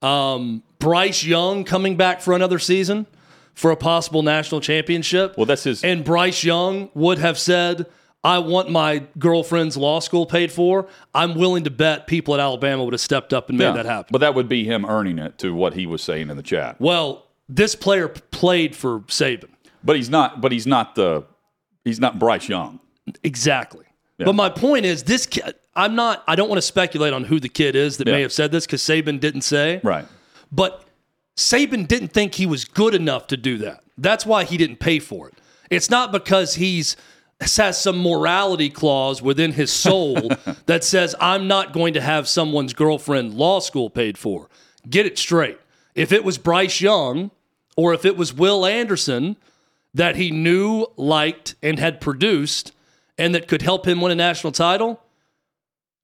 um, 0.00 0.62
Bryce 0.78 1.24
Young 1.24 1.64
coming 1.64 1.96
back 1.96 2.20
for 2.20 2.34
another 2.34 2.60
season 2.60 3.06
for 3.54 3.72
a 3.72 3.76
possible 3.76 4.22
national 4.22 4.60
championship, 4.60 5.36
Well, 5.36 5.46
that's 5.46 5.64
his. 5.64 5.82
and 5.82 6.04
Bryce 6.04 6.44
Young 6.44 6.90
would 6.94 7.18
have 7.18 7.36
said, 7.40 7.86
I 8.24 8.40
want 8.40 8.70
my 8.70 9.04
girlfriend's 9.18 9.76
law 9.76 10.00
school 10.00 10.26
paid 10.26 10.50
for, 10.50 10.88
I'm 11.14 11.34
willing 11.34 11.64
to 11.64 11.70
bet 11.70 12.06
people 12.06 12.34
at 12.34 12.40
Alabama 12.40 12.84
would 12.84 12.92
have 12.92 13.00
stepped 13.00 13.32
up 13.32 13.48
and 13.48 13.58
made 13.58 13.66
Yeah, 13.66 13.72
that 13.72 13.86
happen. 13.86 14.08
But 14.10 14.18
that 14.18 14.34
would 14.34 14.48
be 14.48 14.64
him 14.64 14.84
earning 14.84 15.18
it 15.18 15.38
to 15.38 15.54
what 15.54 15.74
he 15.74 15.86
was 15.86 16.02
saying 16.02 16.28
in 16.28 16.36
the 16.36 16.42
chat. 16.42 16.80
Well, 16.80 17.26
this 17.48 17.74
player 17.74 18.08
played 18.08 18.74
for 18.74 19.00
Saban. 19.02 19.50
But 19.84 19.96
he's 19.96 20.10
not. 20.10 20.40
But 20.40 20.52
he's 20.52 20.66
not 20.66 20.96
the. 20.96 21.24
He's 21.84 22.00
not 22.00 22.18
Bryce 22.18 22.48
Young. 22.48 22.80
Exactly. 23.22 23.84
But 24.18 24.34
my 24.34 24.50
point 24.50 24.84
is, 24.84 25.04
this 25.04 25.26
kid, 25.26 25.54
I'm 25.76 25.94
not, 25.94 26.24
I 26.26 26.34
don't 26.34 26.48
want 26.48 26.58
to 26.58 26.66
speculate 26.66 27.12
on 27.12 27.22
who 27.24 27.38
the 27.38 27.48
kid 27.48 27.76
is 27.76 27.98
that 27.98 28.06
may 28.08 28.20
have 28.22 28.32
said 28.32 28.50
this 28.50 28.66
because 28.66 28.82
Saban 28.82 29.20
didn't 29.20 29.42
say. 29.42 29.80
Right. 29.84 30.06
But 30.50 30.84
Saban 31.36 31.86
didn't 31.86 32.08
think 32.08 32.34
he 32.34 32.44
was 32.44 32.64
good 32.64 32.94
enough 32.94 33.28
to 33.28 33.36
do 33.36 33.58
that. 33.58 33.84
That's 33.96 34.26
why 34.26 34.42
he 34.42 34.56
didn't 34.56 34.80
pay 34.80 34.98
for 34.98 35.28
it. 35.28 35.34
It's 35.70 35.88
not 35.88 36.10
because 36.10 36.54
he's 36.56 36.96
has 37.40 37.80
some 37.80 37.98
morality 37.98 38.68
clause 38.68 39.22
within 39.22 39.52
his 39.52 39.72
soul 39.72 40.30
that 40.66 40.84
says, 40.84 41.14
I'm 41.20 41.46
not 41.46 41.72
going 41.72 41.94
to 41.94 42.00
have 42.00 42.28
someone's 42.28 42.74
girlfriend 42.74 43.34
law 43.34 43.60
school 43.60 43.90
paid 43.90 44.18
for. 44.18 44.48
Get 44.88 45.06
it 45.06 45.18
straight. 45.18 45.58
If 45.94 46.12
it 46.12 46.24
was 46.24 46.38
Bryce 46.38 46.80
Young 46.80 47.30
or 47.76 47.94
if 47.94 48.04
it 48.04 48.16
was 48.16 48.32
Will 48.32 48.66
Anderson 48.66 49.36
that 49.94 50.16
he 50.16 50.30
knew, 50.30 50.86
liked, 50.96 51.54
and 51.62 51.78
had 51.78 52.00
produced 52.00 52.72
and 53.16 53.34
that 53.34 53.48
could 53.48 53.62
help 53.62 53.86
him 53.86 54.00
win 54.00 54.12
a 54.12 54.14
national 54.14 54.52
title, 54.52 55.00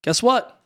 guess 0.03 0.23
what? 0.23 0.61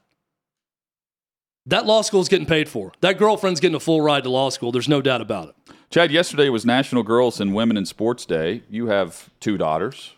That 1.67 1.85
law 1.85 2.01
school 2.01 2.23
is 2.23 2.29
getting 2.29 2.47
paid 2.47 2.69
for. 2.69 2.93
That 3.01 3.19
girlfriend's 3.19 3.61
getting 3.61 3.75
a 3.75 3.81
full 3.81 4.01
ride 4.01 4.25
to 4.25 4.31
law 4.31 4.49
school. 4.49 4.73
There's 4.73 4.89
no 4.89 5.03
doubt 5.03 5.21
about 5.21 5.51
it. 5.51 5.75
Chad, 5.91 6.11
yesterday 6.11 6.49
was 6.49 6.65
National 6.65 7.03
Girls 7.03 7.41
and 7.41 7.55
Women 7.55 7.77
in 7.77 7.85
Sports 7.85 8.25
Day. 8.25 8.63
You 8.71 8.87
have 8.87 9.29
two 9.41 9.59
daughters. 9.59 10.15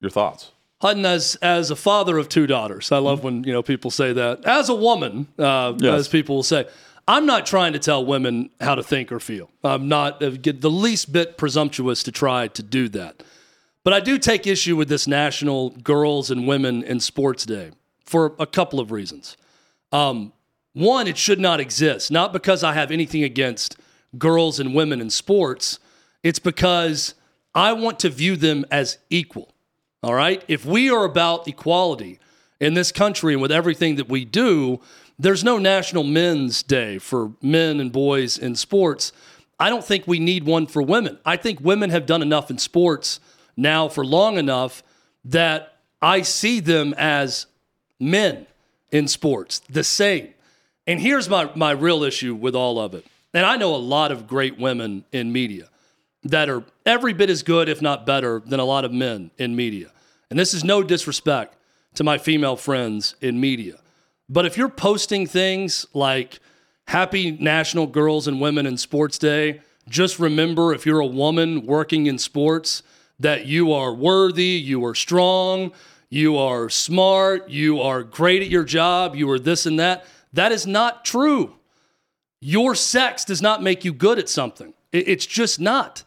Your 0.00 0.10
thoughts? 0.10 0.52
Hutton, 0.80 1.04
as 1.04 1.34
as 1.42 1.70
a 1.70 1.76
father 1.76 2.18
of 2.18 2.28
two 2.28 2.46
daughters, 2.46 2.92
I 2.92 2.98
love 2.98 3.24
when 3.24 3.42
you 3.44 3.52
know 3.52 3.62
people 3.62 3.90
say 3.90 4.12
that. 4.12 4.44
As 4.44 4.68
a 4.68 4.74
woman, 4.74 5.26
uh, 5.38 5.74
Yes. 5.78 6.00
as 6.00 6.08
people 6.08 6.36
will 6.36 6.42
say, 6.44 6.66
I'm 7.08 7.26
not 7.26 7.46
trying 7.46 7.72
to 7.72 7.78
tell 7.80 8.04
women 8.04 8.50
how 8.60 8.76
to 8.76 8.82
think 8.82 9.10
or 9.10 9.18
feel. 9.18 9.50
I'm 9.64 9.88
not 9.88 10.22
uh, 10.22 10.30
get 10.30 10.60
the 10.60 10.70
least 10.70 11.12
bit 11.12 11.36
presumptuous 11.36 12.02
to 12.04 12.12
try 12.12 12.46
to 12.48 12.62
do 12.62 12.88
that. 12.90 13.22
But 13.82 13.92
I 13.92 14.00
do 14.00 14.18
take 14.18 14.46
issue 14.46 14.76
with 14.76 14.88
this 14.88 15.06
National 15.08 15.70
Girls 15.70 16.30
and 16.30 16.46
Women 16.46 16.82
in 16.84 17.00
Sports 17.00 17.44
Day 17.46 17.70
for 18.04 18.34
a 18.38 18.46
couple 18.46 18.78
of 18.78 18.92
reasons. 18.92 19.36
Um, 19.90 20.32
one, 20.74 21.08
it 21.08 21.16
should 21.18 21.40
not 21.40 21.58
exist. 21.58 22.10
Not 22.12 22.32
because 22.32 22.62
I 22.62 22.74
have 22.74 22.90
anything 22.92 23.24
against 23.24 23.76
girls 24.16 24.60
and 24.60 24.74
women 24.74 25.00
in 25.00 25.10
sports. 25.10 25.78
It's 26.22 26.38
because 26.38 27.14
I 27.54 27.72
want 27.72 27.98
to 28.00 28.10
view 28.10 28.36
them 28.36 28.64
as 28.70 28.98
equal. 29.10 29.54
All 30.02 30.14
right. 30.14 30.44
If 30.46 30.64
we 30.64 30.90
are 30.90 31.04
about 31.04 31.48
equality 31.48 32.20
in 32.60 32.74
this 32.74 32.92
country 32.92 33.32
and 33.32 33.42
with 33.42 33.50
everything 33.50 33.96
that 33.96 34.08
we 34.08 34.24
do, 34.24 34.80
there's 35.18 35.42
no 35.42 35.58
National 35.58 36.04
Men's 36.04 36.62
Day 36.62 36.98
for 36.98 37.32
men 37.42 37.80
and 37.80 37.90
boys 37.90 38.38
in 38.38 38.54
sports. 38.54 39.12
I 39.58 39.68
don't 39.68 39.84
think 39.84 40.06
we 40.06 40.20
need 40.20 40.44
one 40.44 40.68
for 40.68 40.82
women. 40.82 41.18
I 41.24 41.36
think 41.36 41.60
women 41.60 41.90
have 41.90 42.06
done 42.06 42.22
enough 42.22 42.48
in 42.48 42.58
sports 42.58 43.18
now 43.56 43.88
for 43.88 44.04
long 44.04 44.38
enough 44.38 44.84
that 45.24 45.78
I 46.00 46.22
see 46.22 46.60
them 46.60 46.94
as 46.96 47.46
men 47.98 48.46
in 48.92 49.08
sports, 49.08 49.60
the 49.68 49.82
same. 49.82 50.32
And 50.86 51.00
here's 51.00 51.28
my, 51.28 51.50
my 51.56 51.72
real 51.72 52.04
issue 52.04 52.36
with 52.36 52.54
all 52.54 52.78
of 52.78 52.94
it. 52.94 53.04
And 53.34 53.44
I 53.44 53.56
know 53.56 53.74
a 53.74 53.76
lot 53.76 54.12
of 54.12 54.28
great 54.28 54.58
women 54.58 55.04
in 55.10 55.32
media 55.32 55.68
that 56.24 56.48
are 56.48 56.64
every 56.84 57.12
bit 57.12 57.30
as 57.30 57.42
good, 57.42 57.68
if 57.68 57.80
not 57.80 58.06
better, 58.06 58.42
than 58.44 58.60
a 58.60 58.64
lot 58.64 58.84
of 58.84 58.92
men 58.92 59.30
in 59.38 59.54
media. 59.54 59.90
And 60.30 60.38
this 60.38 60.52
is 60.52 60.64
no 60.64 60.82
disrespect 60.82 61.56
to 61.94 62.04
my 62.04 62.18
female 62.18 62.56
friends 62.56 63.14
in 63.20 63.40
media. 63.40 63.80
But 64.28 64.44
if 64.44 64.56
you're 64.56 64.68
posting 64.68 65.26
things 65.26 65.86
like 65.94 66.40
Happy 66.86 67.30
National 67.32 67.86
Girls 67.86 68.28
and 68.28 68.40
Women 68.40 68.66
in 68.66 68.76
Sports 68.76 69.18
Day, 69.18 69.60
just 69.88 70.18
remember 70.18 70.74
if 70.74 70.84
you're 70.84 71.00
a 71.00 71.06
woman 71.06 71.64
working 71.64 72.06
in 72.06 72.18
sports 72.18 72.82
that 73.18 73.46
you 73.46 73.72
are 73.72 73.94
worthy, 73.94 74.44
you 74.44 74.84
are 74.84 74.94
strong, 74.94 75.72
you 76.10 76.36
are 76.36 76.68
smart, 76.68 77.48
you 77.48 77.80
are 77.80 78.02
great 78.02 78.42
at 78.42 78.48
your 78.48 78.64
job, 78.64 79.16
you 79.16 79.30
are 79.30 79.38
this 79.38 79.66
and 79.66 79.78
that. 79.78 80.04
That 80.32 80.52
is 80.52 80.66
not 80.66 81.04
true. 81.04 81.54
Your 82.40 82.74
sex 82.74 83.24
does 83.24 83.42
not 83.42 83.62
make 83.62 83.84
you 83.84 83.92
good 83.92 84.18
at 84.18 84.28
something. 84.28 84.74
It's 84.92 85.26
just 85.26 85.58
not. 85.58 86.04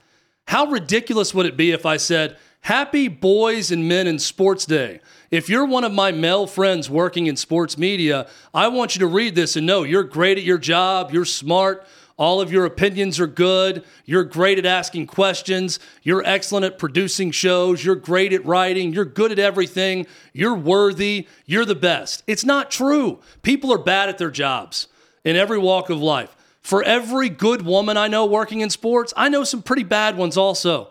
How 0.52 0.66
ridiculous 0.66 1.34
would 1.34 1.46
it 1.46 1.56
be 1.56 1.72
if 1.72 1.86
I 1.86 1.96
said, 1.96 2.36
Happy 2.60 3.08
Boys 3.08 3.72
and 3.72 3.88
Men 3.88 4.06
in 4.06 4.20
Sports 4.20 4.66
Day? 4.66 5.00
If 5.32 5.48
you're 5.48 5.64
one 5.64 5.86
of 5.86 5.94
my 5.94 6.12
male 6.12 6.46
friends 6.46 6.90
working 6.90 7.28
in 7.28 7.38
sports 7.38 7.78
media, 7.78 8.28
I 8.54 8.68
want 8.68 8.94
you 8.94 9.00
to 9.00 9.08
read 9.08 9.34
this 9.34 9.56
and 9.56 9.66
know 9.66 9.84
you're 9.84 10.04
great 10.04 10.38
at 10.38 10.44
your 10.44 10.58
job, 10.58 11.14
you're 11.14 11.24
smart, 11.24 11.88
all 12.18 12.42
of 12.42 12.52
your 12.52 12.66
opinions 12.66 13.18
are 13.18 13.28
good, 13.28 13.86
you're 14.04 14.26
great 14.26 14.60
at 14.60 14.66
asking 14.66 15.08
questions, 15.08 15.80
you're 16.04 16.22
excellent 16.26 16.66
at 16.66 16.78
producing 16.78 17.32
shows, 17.32 17.86
you're 17.86 17.96
great 17.96 18.34
at 18.34 18.46
writing, 18.46 18.92
you're 18.92 19.06
good 19.06 19.32
at 19.32 19.40
everything, 19.40 20.06
you're 20.34 20.54
worthy, 20.54 21.30
you're 21.46 21.64
the 21.64 21.76
best. 21.76 22.24
It's 22.28 22.44
not 22.44 22.70
true. 22.70 23.22
People 23.42 23.72
are 23.72 23.78
bad 23.82 24.10
at 24.10 24.18
their 24.18 24.30
jobs 24.30 24.90
in 25.24 25.38
every 25.38 25.60
walk 25.60 25.90
of 25.90 26.02
life. 26.02 26.36
For 26.62 26.84
every 26.84 27.30
good 27.30 27.64
woman 27.64 27.98
I 27.98 28.08
know 28.08 28.26
working 28.26 28.62
in 28.62 28.70
sports, 28.70 29.14
I 29.18 29.30
know 29.30 29.44
some 29.44 29.62
pretty 29.62 29.84
bad 29.84 30.16
ones 30.16 30.38
also. 30.38 30.90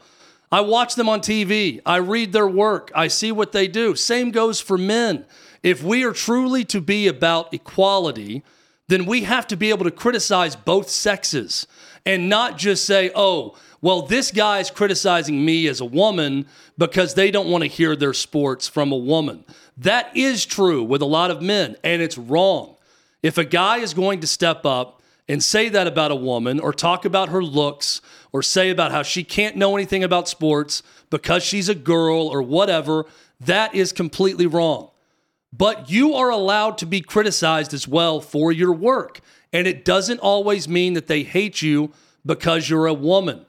I 0.52 0.62
watch 0.62 0.96
them 0.96 1.08
on 1.08 1.20
TV. 1.20 1.80
I 1.86 1.96
read 1.96 2.32
their 2.32 2.48
work. 2.48 2.90
I 2.94 3.08
see 3.08 3.30
what 3.30 3.52
they 3.52 3.68
do. 3.68 3.94
Same 3.94 4.30
goes 4.30 4.60
for 4.60 4.76
men. 4.76 5.24
If 5.62 5.82
we 5.82 6.04
are 6.04 6.12
truly 6.12 6.64
to 6.66 6.80
be 6.80 7.06
about 7.06 7.54
equality, 7.54 8.42
then 8.88 9.06
we 9.06 9.22
have 9.22 9.46
to 9.46 9.56
be 9.56 9.70
able 9.70 9.84
to 9.84 9.90
criticize 9.90 10.56
both 10.56 10.90
sexes 10.90 11.66
and 12.04 12.28
not 12.28 12.58
just 12.58 12.84
say, 12.84 13.12
oh, 13.14 13.56
well, 13.80 14.02
this 14.02 14.30
guy's 14.32 14.70
criticizing 14.70 15.44
me 15.44 15.68
as 15.68 15.80
a 15.80 15.84
woman 15.84 16.46
because 16.76 17.14
they 17.14 17.30
don't 17.30 17.48
want 17.48 17.62
to 17.62 17.68
hear 17.68 17.94
their 17.94 18.12
sports 18.12 18.66
from 18.66 18.90
a 18.90 18.96
woman. 18.96 19.44
That 19.76 20.14
is 20.16 20.44
true 20.44 20.82
with 20.82 21.00
a 21.00 21.06
lot 21.06 21.30
of 21.30 21.40
men, 21.40 21.76
and 21.84 22.02
it's 22.02 22.18
wrong. 22.18 22.76
If 23.22 23.38
a 23.38 23.44
guy 23.44 23.78
is 23.78 23.94
going 23.94 24.20
to 24.20 24.26
step 24.26 24.66
up 24.66 24.99
and 25.30 25.44
say 25.44 25.68
that 25.68 25.86
about 25.86 26.10
a 26.10 26.16
woman 26.16 26.58
or 26.58 26.72
talk 26.72 27.04
about 27.04 27.28
her 27.28 27.42
looks 27.42 28.00
or 28.32 28.42
say 28.42 28.68
about 28.68 28.90
how 28.90 29.02
she 29.02 29.22
can't 29.22 29.56
know 29.56 29.76
anything 29.76 30.02
about 30.02 30.28
sports 30.28 30.82
because 31.08 31.44
she's 31.44 31.68
a 31.68 31.74
girl 31.74 32.26
or 32.26 32.42
whatever, 32.42 33.06
that 33.38 33.72
is 33.72 33.92
completely 33.92 34.46
wrong. 34.46 34.90
But 35.52 35.88
you 35.88 36.14
are 36.14 36.30
allowed 36.30 36.78
to 36.78 36.86
be 36.86 37.00
criticized 37.00 37.72
as 37.72 37.86
well 37.86 38.20
for 38.20 38.50
your 38.50 38.72
work. 38.72 39.20
And 39.52 39.68
it 39.68 39.84
doesn't 39.84 40.18
always 40.18 40.68
mean 40.68 40.94
that 40.94 41.06
they 41.06 41.22
hate 41.22 41.62
you 41.62 41.92
because 42.26 42.68
you're 42.68 42.86
a 42.86 42.94
woman. 42.94 43.46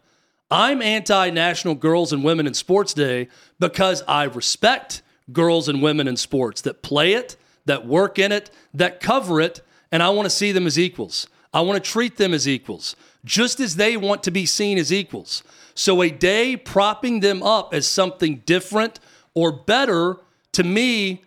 I'm 0.52 0.84
anti 0.84 1.32
National 1.32 1.74
Girls 1.74 2.14
and 2.14 2.24
Women 2.24 2.46
in 2.46 2.54
Sports 2.54 2.94
Day 2.94 3.28
because 3.60 4.04
I 4.08 4.26
respect 4.26 5.02
girls 5.32 5.68
and 5.68 5.82
women 5.82 6.08
in 6.08 6.18
sports 6.18 6.62
that 6.62 6.84
play 6.84 7.14
it, 7.14 7.38
that 7.66 7.88
work 7.88 8.20
in 8.20 8.32
it, 8.32 8.52
that 8.74 9.00
cover 9.00 9.42
it, 9.42 9.62
and 9.92 10.04
I 10.04 10.10
want 10.10 10.28
to 10.28 10.30
see 10.30 10.52
them 10.52 10.68
as 10.68 10.78
equals. 10.78 11.28
I 11.54 11.62
want 11.62 11.84
to 11.84 11.92
treat 11.92 12.18
them 12.18 12.34
as 12.34 12.48
equals, 12.48 12.96
just 13.26 13.60
as 13.60 13.76
they 13.76 13.98
want 13.98 14.24
to 14.24 14.32
be 14.32 14.46
seen 14.46 14.78
as 14.78 14.92
equals. 14.92 15.44
So 15.74 16.02
a 16.02 16.10
day 16.10 16.56
propping 16.56 17.20
them 17.20 17.44
up 17.44 17.74
as 17.74 17.88
something 17.88 18.44
different 18.46 19.00
or 19.34 19.52
better, 19.52 20.18
to 20.54 20.64
me, 20.64 21.22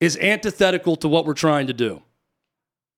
is 0.00 0.16
antithetical 0.18 0.96
to 0.96 1.08
what 1.08 1.26
we're 1.26 1.34
trying 1.34 1.66
to 1.66 1.72
do. 1.72 2.02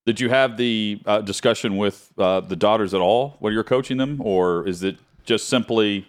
Did 0.06 0.20
you 0.20 0.28
have 0.30 0.56
the 0.56 1.00
uh, 1.06 1.20
discussion 1.20 1.76
with 1.76 2.10
uh, 2.18 2.40
the 2.40 2.56
daughters 2.56 2.94
at 2.94 3.00
all 3.00 3.36
when 3.38 3.52
you're 3.52 3.64
coaching 3.64 3.96
them, 3.96 4.20
or 4.20 4.66
is 4.66 4.82
it 4.82 4.96
just 5.24 5.48
simply 5.48 6.06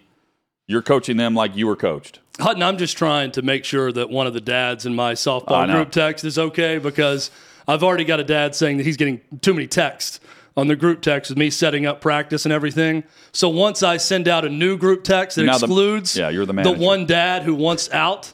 you're 0.66 0.82
coaching 0.82 1.16
them 1.16 1.34
like 1.34 1.54
you 1.56 1.66
were 1.66 1.76
coached? 1.76 2.18
Hutton, 2.40 2.62
I'm 2.62 2.78
just 2.78 2.96
trying 2.96 3.30
to 3.32 3.42
make 3.42 3.64
sure 3.64 3.92
that 3.92 4.08
one 4.10 4.26
of 4.26 4.32
the 4.32 4.40
dads 4.40 4.86
in 4.86 4.94
my 4.94 5.12
softball 5.12 5.70
group 5.70 5.90
text 5.90 6.24
is 6.24 6.38
okay 6.38 6.78
because 6.78 7.30
I've 7.68 7.82
already 7.82 8.04
got 8.04 8.20
a 8.20 8.24
dad 8.24 8.54
saying 8.54 8.76
that 8.78 8.84
he's 8.86 8.96
getting 8.96 9.20
too 9.40 9.54
many 9.54 9.66
texts 9.66 10.20
on 10.56 10.66
the 10.66 10.76
group 10.76 11.00
text 11.00 11.30
with 11.30 11.38
me 11.38 11.48
setting 11.50 11.86
up 11.86 12.00
practice 12.00 12.44
and 12.44 12.52
everything. 12.52 13.04
So 13.32 13.48
once 13.48 13.82
I 13.82 13.96
send 13.96 14.28
out 14.28 14.44
a 14.44 14.48
new 14.50 14.76
group 14.76 15.02
text 15.04 15.36
that 15.36 15.44
Now 15.44 15.56
the- 15.58 15.64
excludes 15.66 16.16
yeah, 16.16 16.28
you're 16.28 16.44
the 16.44 16.52
manager. 16.52 16.78
one 16.78 17.06
dad 17.06 17.42
who 17.42 17.54
wants 17.54 17.90
out, 17.90 18.32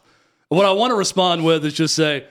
what 0.48 0.64
I 0.66 0.72
want 0.72 0.90
to 0.90 0.96
respond 0.96 1.44
with 1.44 1.64
is 1.64 1.74
just 1.74 1.94
say, 1.94 2.26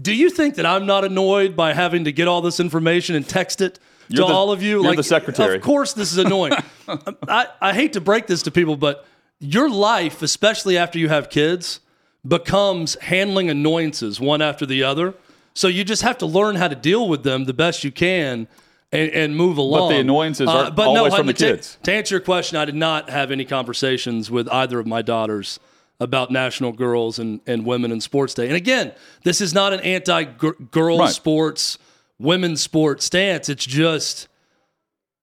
do 0.00 0.14
you 0.14 0.28
think 0.30 0.56
that 0.56 0.66
I'm 0.66 0.86
not 0.86 1.04
annoyed 1.04 1.56
by 1.56 1.72
having 1.72 2.04
to 2.04 2.12
get 2.12 2.28
all 2.28 2.42
this 2.42 2.60
information 2.60 3.14
and 3.16 3.26
text 3.26 3.60
it 3.60 3.78
You're 4.08 4.26
to 4.26 4.32
the- 4.32 4.36
all 4.38 4.50
of 4.52 4.62
you? 4.62 4.82
you're 4.82 4.94
the 4.96 5.02
secretary. 5.02 5.56
Of 5.56 5.62
course, 5.62 5.92
this 5.94 6.12
is 6.12 6.18
annoying. 6.18 6.52
I, 7.28 7.46
I 7.60 7.72
hate 7.72 7.94
to 7.94 8.00
break 8.00 8.26
this 8.26 8.42
to 8.42 8.50
people, 8.50 8.76
but 8.76 9.06
your 9.38 9.70
life, 9.70 10.20
especially 10.20 10.76
after 10.76 10.98
you 10.98 11.08
have 11.08 11.30
kids, 11.30 11.80
becomes 12.26 12.96
handling 13.00 13.48
annoyances 13.48 14.20
one 14.20 14.42
after 14.42 14.66
the 14.66 14.82
other. 14.82 15.14
So 15.54 15.68
you 15.68 15.84
just 15.84 16.02
have 16.02 16.18
to 16.18 16.26
learn 16.26 16.56
how 16.56 16.68
to 16.68 16.76
deal 16.76 17.08
with 17.08 17.22
them 17.22 17.44
the 17.44 17.52
best 17.54 17.84
you 17.84 17.90
can 17.90 18.48
and, 18.92 19.10
and 19.10 19.36
move 19.36 19.58
along. 19.58 19.90
Uh, 19.92 19.94
the 19.94 20.00
annoyances 20.00 20.48
aren't 20.48 20.78
always 20.78 21.14
from 21.14 21.26
the 21.26 21.32
to- 21.32 21.52
kids. 21.56 21.78
To 21.84 21.92
answer 21.92 22.14
your 22.16 22.20
question, 22.20 22.56
I 22.56 22.64
did 22.64 22.74
not 22.74 23.10
have 23.10 23.30
any 23.30 23.44
conversations 23.44 24.30
with 24.30 24.48
either 24.48 24.78
of 24.78 24.86
my 24.86 25.02
daughters 25.02 25.58
about 25.98 26.30
National 26.30 26.72
Girls 26.72 27.18
and, 27.18 27.40
and 27.46 27.64
Women 27.66 27.92
in 27.92 28.00
Sports 28.00 28.32
Day. 28.34 28.46
And 28.46 28.56
again, 28.56 28.92
this 29.22 29.40
is 29.40 29.52
not 29.52 29.72
an 29.72 29.80
anti 29.80 30.24
girl 30.24 30.98
Right. 30.98 31.10
sports, 31.12 31.78
women's 32.18 32.62
sports 32.62 33.04
stance. 33.04 33.48
It's 33.48 33.66
just, 33.66 34.28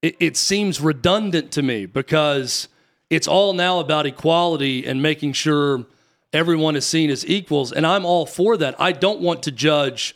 it, 0.01 0.15
it 0.19 0.38
seems 0.38 0.79
redundant 0.79 1.51
to 1.53 1.63
me 1.63 1.88
because 1.88 2.67
it's 3.10 3.27
all 3.27 3.53
now 3.53 3.79
about 3.79 4.05
equality 4.05 4.86
and 4.86 5.01
making 5.01 5.34
sure 5.34 5.86
everyone 6.34 6.75
is 6.75 6.86
seen 6.86 7.10
as 7.10 7.25
equals. 7.27 7.72
And 7.72 7.86
I'm 7.86 8.05
all 8.05 8.25
for 8.25 8.57
that. 8.57 8.75
I 8.79 8.91
don't 8.91 9.22
want 9.22 9.43
to 9.43 9.51
judge 9.51 10.15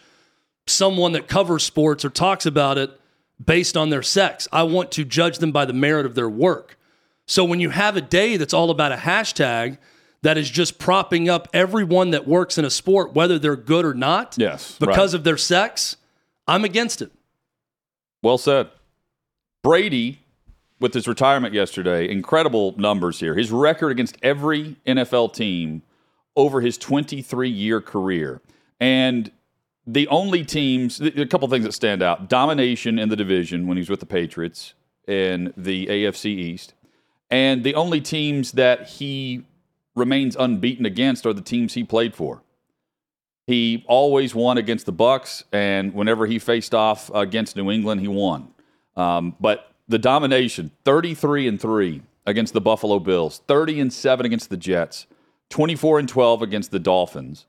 someone 0.67 1.11
that 1.13 1.27
covers 1.27 1.63
sports 1.63 2.05
or 2.05 2.09
talks 2.09 2.45
about 2.45 2.77
it 2.77 2.91
based 3.43 3.75
on 3.75 3.89
their 3.89 4.03
sex. 4.03 4.47
I 4.51 4.63
want 4.63 4.91
to 4.93 5.03
judge 5.05 5.39
them 5.39 5.51
by 5.51 5.65
the 5.65 5.73
merit 5.73 6.05
of 6.05 6.15
their 6.15 6.29
work. 6.29 6.77
So 7.27 7.43
when 7.43 7.59
you 7.59 7.69
have 7.69 7.97
a 7.97 8.01
day 8.01 8.37
that's 8.37 8.53
all 8.53 8.69
about 8.69 8.91
a 8.91 8.97
hashtag 8.97 9.77
that 10.21 10.37
is 10.37 10.49
just 10.49 10.77
propping 10.77 11.29
up 11.29 11.47
everyone 11.53 12.11
that 12.11 12.27
works 12.27 12.57
in 12.57 12.65
a 12.65 12.69
sport, 12.69 13.13
whether 13.13 13.39
they're 13.39 13.55
good 13.55 13.85
or 13.85 13.93
not, 13.93 14.35
Yes, 14.37 14.77
because 14.79 15.13
right. 15.13 15.19
of 15.19 15.23
their 15.23 15.37
sex, 15.37 15.97
I'm 16.47 16.63
against 16.63 17.01
it. 17.01 17.11
Well 18.21 18.37
said. 18.37 18.69
Brady, 19.63 20.19
with 20.79 20.93
his 20.93 21.07
retirement 21.07 21.53
yesterday, 21.53 22.09
incredible 22.09 22.75
numbers 22.77 23.19
here. 23.19 23.35
His 23.35 23.51
record 23.51 23.89
against 23.91 24.17
every 24.21 24.75
NFL 24.85 25.33
team 25.33 25.81
over 26.35 26.61
his 26.61 26.77
23 26.77 27.49
year 27.49 27.81
career. 27.81 28.41
And 28.79 29.31
the 29.85 30.07
only 30.07 30.45
teams, 30.45 31.01
a 31.01 31.25
couple 31.25 31.47
things 31.47 31.65
that 31.65 31.73
stand 31.73 32.01
out 32.01 32.29
domination 32.29 32.99
in 32.99 33.09
the 33.09 33.15
division 33.15 33.67
when 33.67 33.77
he 33.77 33.81
was 33.81 33.89
with 33.89 33.99
the 33.99 34.05
Patriots 34.05 34.73
in 35.07 35.53
the 35.57 35.87
AFC 35.87 36.25
East. 36.25 36.73
And 37.29 37.63
the 37.63 37.75
only 37.75 38.01
teams 38.01 38.53
that 38.53 38.87
he 38.87 39.43
remains 39.95 40.35
unbeaten 40.35 40.85
against 40.85 41.25
are 41.25 41.33
the 41.33 41.41
teams 41.41 41.73
he 41.73 41.83
played 41.83 42.15
for. 42.15 42.43
He 43.47 43.83
always 43.87 44.35
won 44.35 44.57
against 44.57 44.85
the 44.85 44.93
Bucs, 44.93 45.43
and 45.51 45.93
whenever 45.93 46.25
he 46.25 46.39
faced 46.39 46.73
off 46.73 47.09
against 47.13 47.55
New 47.55 47.71
England, 47.71 48.01
he 48.01 48.07
won. 48.07 48.53
Um, 48.95 49.35
but 49.39 49.71
the 49.87 49.97
domination, 49.97 50.71
33 50.85 51.47
and 51.47 51.59
3 51.61 52.01
against 52.25 52.53
the 52.53 52.61
Buffalo 52.61 52.99
Bills, 52.99 53.41
30 53.47 53.79
and 53.79 53.93
7 53.93 54.25
against 54.25 54.49
the 54.49 54.57
Jets, 54.57 55.07
24 55.51 55.99
and 55.99 56.09
12 56.09 56.41
against 56.41 56.71
the 56.71 56.79
Dolphins, 56.79 57.45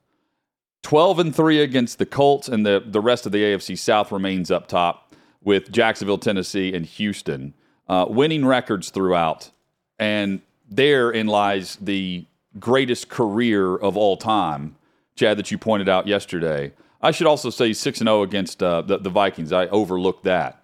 12 0.83 1.19
and 1.21 1.35
3 1.35 1.61
against 1.61 1.99
the 1.99 2.07
Colts, 2.07 2.49
and 2.49 2.67
the, 2.67 2.83
the 2.85 3.01
rest 3.01 3.25
of 3.25 3.33
the 3.33 3.43
AFC 3.43 3.79
South 3.79 4.13
remains 4.13 4.51
up 4.51 4.67
top 4.67 5.15
with 5.43 5.71
Jacksonville, 5.71 6.19
Tennessee, 6.19 6.75
and 6.75 6.85
Houston, 6.85 7.55
uh, 7.89 8.07
winning 8.09 8.45
records 8.45 8.91
throughout. 8.91 9.51
And 9.99 10.43
therein 10.69 11.29
lies 11.29 11.77
the 11.81 12.27
greatest 12.59 13.09
career 13.09 13.77
of 13.77 13.97
all 13.97 14.17
time, 14.17 14.77
Chad, 15.15 15.39
that 15.39 15.51
you 15.51 15.59
pointed 15.59 15.89
out 15.89 16.07
yesterday. 16.07 16.73
I 17.01 17.13
should 17.13 17.27
also 17.27 17.51
say 17.51 17.73
6 17.73 18.01
and 18.01 18.09
0 18.09 18.23
against 18.23 18.63
uh, 18.63 18.83
the, 18.83 18.99
the 18.99 19.11
Vikings. 19.11 19.53
I 19.53 19.69
overlooked 19.69 20.25
that. 20.25 20.63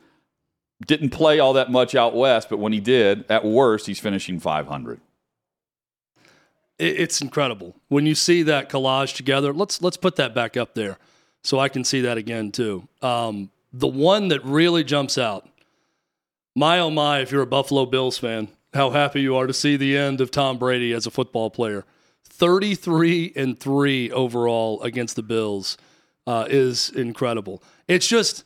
Didn't 0.86 1.10
play 1.10 1.38
all 1.38 1.52
that 1.54 1.70
much 1.70 1.94
out 1.94 2.14
west, 2.14 2.48
but 2.48 2.58
when 2.58 2.72
he 2.72 2.80
did, 2.80 3.24
at 3.28 3.44
worst, 3.44 3.86
he's 3.86 3.98
finishing 3.98 4.38
500. 4.38 5.00
It- 6.78 7.00
It's 7.00 7.20
incredible 7.20 7.74
when 7.88 8.06
you 8.06 8.14
see 8.14 8.42
that 8.44 8.68
collage 8.70 9.14
together. 9.14 9.52
Let's 9.52 9.82
let's 9.82 9.96
put 9.96 10.16
that 10.16 10.34
back 10.34 10.56
up 10.56 10.74
there 10.74 10.98
so 11.42 11.58
I 11.58 11.68
can 11.68 11.84
see 11.84 12.00
that 12.02 12.16
again 12.18 12.50
too. 12.52 12.88
Um, 13.02 13.50
the 13.72 13.86
one 13.88 14.28
that 14.28 14.44
really 14.44 14.82
jumps 14.84 15.18
out, 15.18 15.48
my 16.54 16.78
oh 16.78 16.90
my, 16.90 17.20
if 17.20 17.30
you're 17.32 17.42
a 17.42 17.46
Buffalo 17.46 17.86
Bills 17.86 18.18
fan, 18.18 18.48
how 18.74 18.90
happy 18.90 19.20
you 19.22 19.36
are 19.36 19.46
to 19.46 19.52
see 19.52 19.76
the 19.76 19.96
end 19.96 20.20
of 20.20 20.30
Tom 20.30 20.58
Brady 20.58 20.92
as 20.92 21.06
a 21.06 21.10
football 21.10 21.50
player. 21.50 21.84
33 22.42 23.32
and 23.36 23.58
3 23.58 24.10
overall 24.12 24.80
against 24.82 25.16
the 25.16 25.22
Bills 25.22 25.76
uh, 26.26 26.46
is 26.48 26.90
incredible. 26.90 27.62
It's 27.88 28.06
just, 28.06 28.44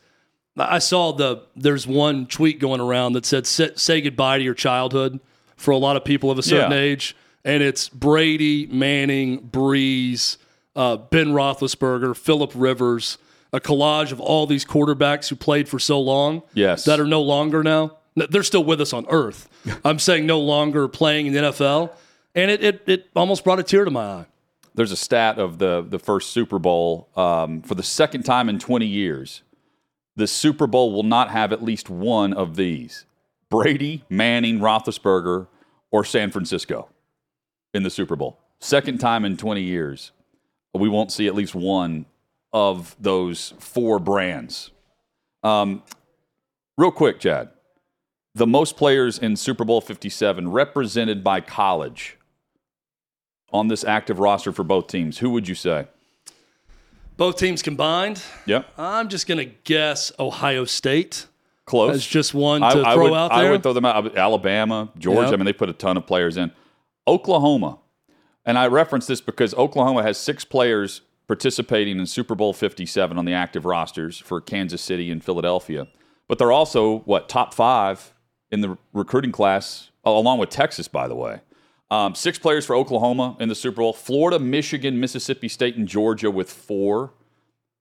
I 0.57 0.79
saw 0.79 1.11
the, 1.11 1.43
there's 1.55 1.85
one 1.85 2.25
tweet 2.25 2.59
going 2.59 2.81
around 2.81 3.13
that 3.13 3.25
said, 3.25 3.45
say, 3.45 3.71
say 3.75 4.01
goodbye 4.01 4.39
to 4.39 4.43
your 4.43 4.53
childhood 4.55 5.19
for 5.57 5.71
a 5.71 5.77
lot 5.77 5.95
of 5.95 6.03
people 6.03 6.31
of 6.31 6.39
a 6.39 6.43
certain 6.43 6.71
Yeah. 6.71 6.77
age. 6.77 7.15
And 7.45 7.61
it's 7.61 7.89
Brady, 7.89 8.67
Manning, 8.67 9.41
Brees, 9.49 10.37
uh, 10.75 10.97
Ben 10.97 11.27
Roethlisberger, 11.29 12.15
Philip 12.15 12.51
Rivers, 12.55 13.17
a 13.51 13.59
collage 13.59 14.11
of 14.11 14.19
all 14.19 14.47
these 14.47 14.65
quarterbacks 14.65 15.27
who 15.29 15.35
played 15.35 15.67
for 15.69 15.77
so 15.79 15.99
long 15.99 16.41
Yes. 16.53 16.85
that 16.85 16.99
are 16.99 17.05
no 17.07 17.21
longer 17.21 17.63
now. 17.63 17.97
They're 18.15 18.43
still 18.43 18.63
with 18.63 18.79
us 18.79 18.93
on 18.93 19.05
Earth. 19.09 19.49
I'm 19.85 19.99
saying 19.99 20.25
no 20.25 20.39
longer 20.39 20.87
playing 20.87 21.27
in 21.27 21.33
the 21.33 21.39
NFL. 21.39 21.91
And 22.35 22.49
it, 22.49 22.63
it, 22.63 22.83
it 22.87 23.09
almost 23.15 23.43
brought 23.43 23.59
a 23.59 23.63
tear 23.63 23.85
to 23.85 23.91
my 23.91 24.01
eye. 24.05 24.25
there's 24.73 24.91
a 24.91 24.97
stat 24.97 25.37
of 25.37 25.59
the 25.59 25.85
the 25.87 25.99
first 25.99 26.31
Super 26.31 26.57
Bowl 26.57 27.09
um, 27.15 27.61
for 27.61 27.75
the 27.75 27.83
second 27.83 28.23
time 28.23 28.49
in 28.49 28.57
20 28.57 28.85
years. 28.87 29.43
The 30.15 30.25
Super 30.27 30.65
Bowl 30.67 30.91
will 30.93 31.03
not 31.03 31.29
have 31.29 31.51
at 31.53 31.63
least 31.63 31.89
one 31.91 32.33
of 32.33 32.55
these: 32.55 33.05
Brady, 33.49 34.03
Manning, 34.09 34.59
Roethlisberger, 34.59 35.47
or 35.91 36.03
San 36.03 36.31
Francisco 36.31 36.89
in 37.73 37.83
the 37.83 37.89
Super 37.89 38.15
Bowl. 38.15 38.39
Second 38.59 38.99
time 38.99 39.25
in 39.25 39.35
20 39.37 39.61
years, 39.61 40.11
we 40.73 40.87
won't 40.89 41.11
see 41.11 41.27
at 41.27 41.35
least 41.35 41.53
one 41.55 42.05
of 42.51 42.95
those 42.99 43.53
four 43.59 43.99
brands. 43.99 44.71
Um, 45.43 45.83
real 46.77 46.91
quick, 46.91 47.19
Chad. 47.19 47.49
The 48.35 48.47
most 48.47 48.77
players 48.77 49.19
in 49.19 49.35
Super 49.35 49.63
Bowl 49.63 49.81
57 49.81 50.49
represented 50.49 51.23
by 51.23 51.41
college 51.41 52.17
on 53.51 53.67
this 53.67 53.83
active 53.83 54.17
roster 54.19 54.51
for 54.51 54.63
both 54.63 54.87
teams, 54.87 55.19
who 55.19 55.29
would 55.31 55.47
you 55.47 55.53
say? 55.55 55.87
Both 57.15 57.37
teams 57.37 57.61
combined, 57.61 58.23
Yeah. 58.47 58.63
I'm 58.75 59.07
just 59.07 59.27
going 59.27 59.37
to 59.37 59.53
guess 59.63 60.11
Ohio 60.19 60.65
State 60.65 61.27
Close. 61.65 61.93
as 61.95 62.07
just 62.07 62.33
one 62.33 62.61
to 62.61 62.67
I, 62.67 62.69
I 62.71 62.93
throw 62.95 63.03
would, 63.03 63.13
out 63.13 63.29
there. 63.29 63.47
I 63.47 63.51
would 63.51 63.61
throw 63.61 63.73
them 63.73 63.85
out. 63.85 64.17
Alabama, 64.17 64.89
Georgia. 64.97 65.25
Yep. 65.25 65.33
I 65.33 65.35
mean, 65.37 65.45
they 65.45 65.53
put 65.53 65.69
a 65.69 65.73
ton 65.73 65.95
of 65.97 66.07
players 66.07 66.37
in. 66.37 66.51
Oklahoma, 67.07 67.79
and 68.45 68.57
I 68.57 68.67
reference 68.67 69.07
this 69.07 69.21
because 69.21 69.53
Oklahoma 69.53 70.03
has 70.03 70.17
six 70.17 70.45
players 70.45 71.01
participating 71.27 71.99
in 71.99 72.05
Super 72.05 72.35
Bowl 72.35 72.53
57 72.53 73.17
on 73.17 73.25
the 73.25 73.33
active 73.33 73.65
rosters 73.65 74.19
for 74.19 74.41
Kansas 74.41 74.81
City 74.81 75.09
and 75.09 75.23
Philadelphia. 75.23 75.87
But 76.27 76.37
they're 76.37 76.51
also, 76.51 76.99
what, 76.99 77.29
top 77.29 77.53
five 77.53 78.13
in 78.51 78.61
the 78.61 78.77
recruiting 78.93 79.31
class, 79.31 79.89
along 80.03 80.39
with 80.39 80.49
Texas, 80.49 80.87
by 80.87 81.07
the 81.07 81.15
way. 81.15 81.39
Um, 81.89 82.15
six 82.15 82.39
players 82.39 82.65
for 82.65 82.75
Oklahoma 82.75 83.37
in 83.39 83.49
the 83.49 83.55
Super 83.55 83.77
Bowl. 83.77 83.93
Florida, 83.93 84.39
Michigan, 84.39 84.99
Mississippi 84.99 85.47
State, 85.47 85.75
and 85.75 85.87
Georgia 85.87 86.31
with 86.31 86.51
four. 86.51 87.13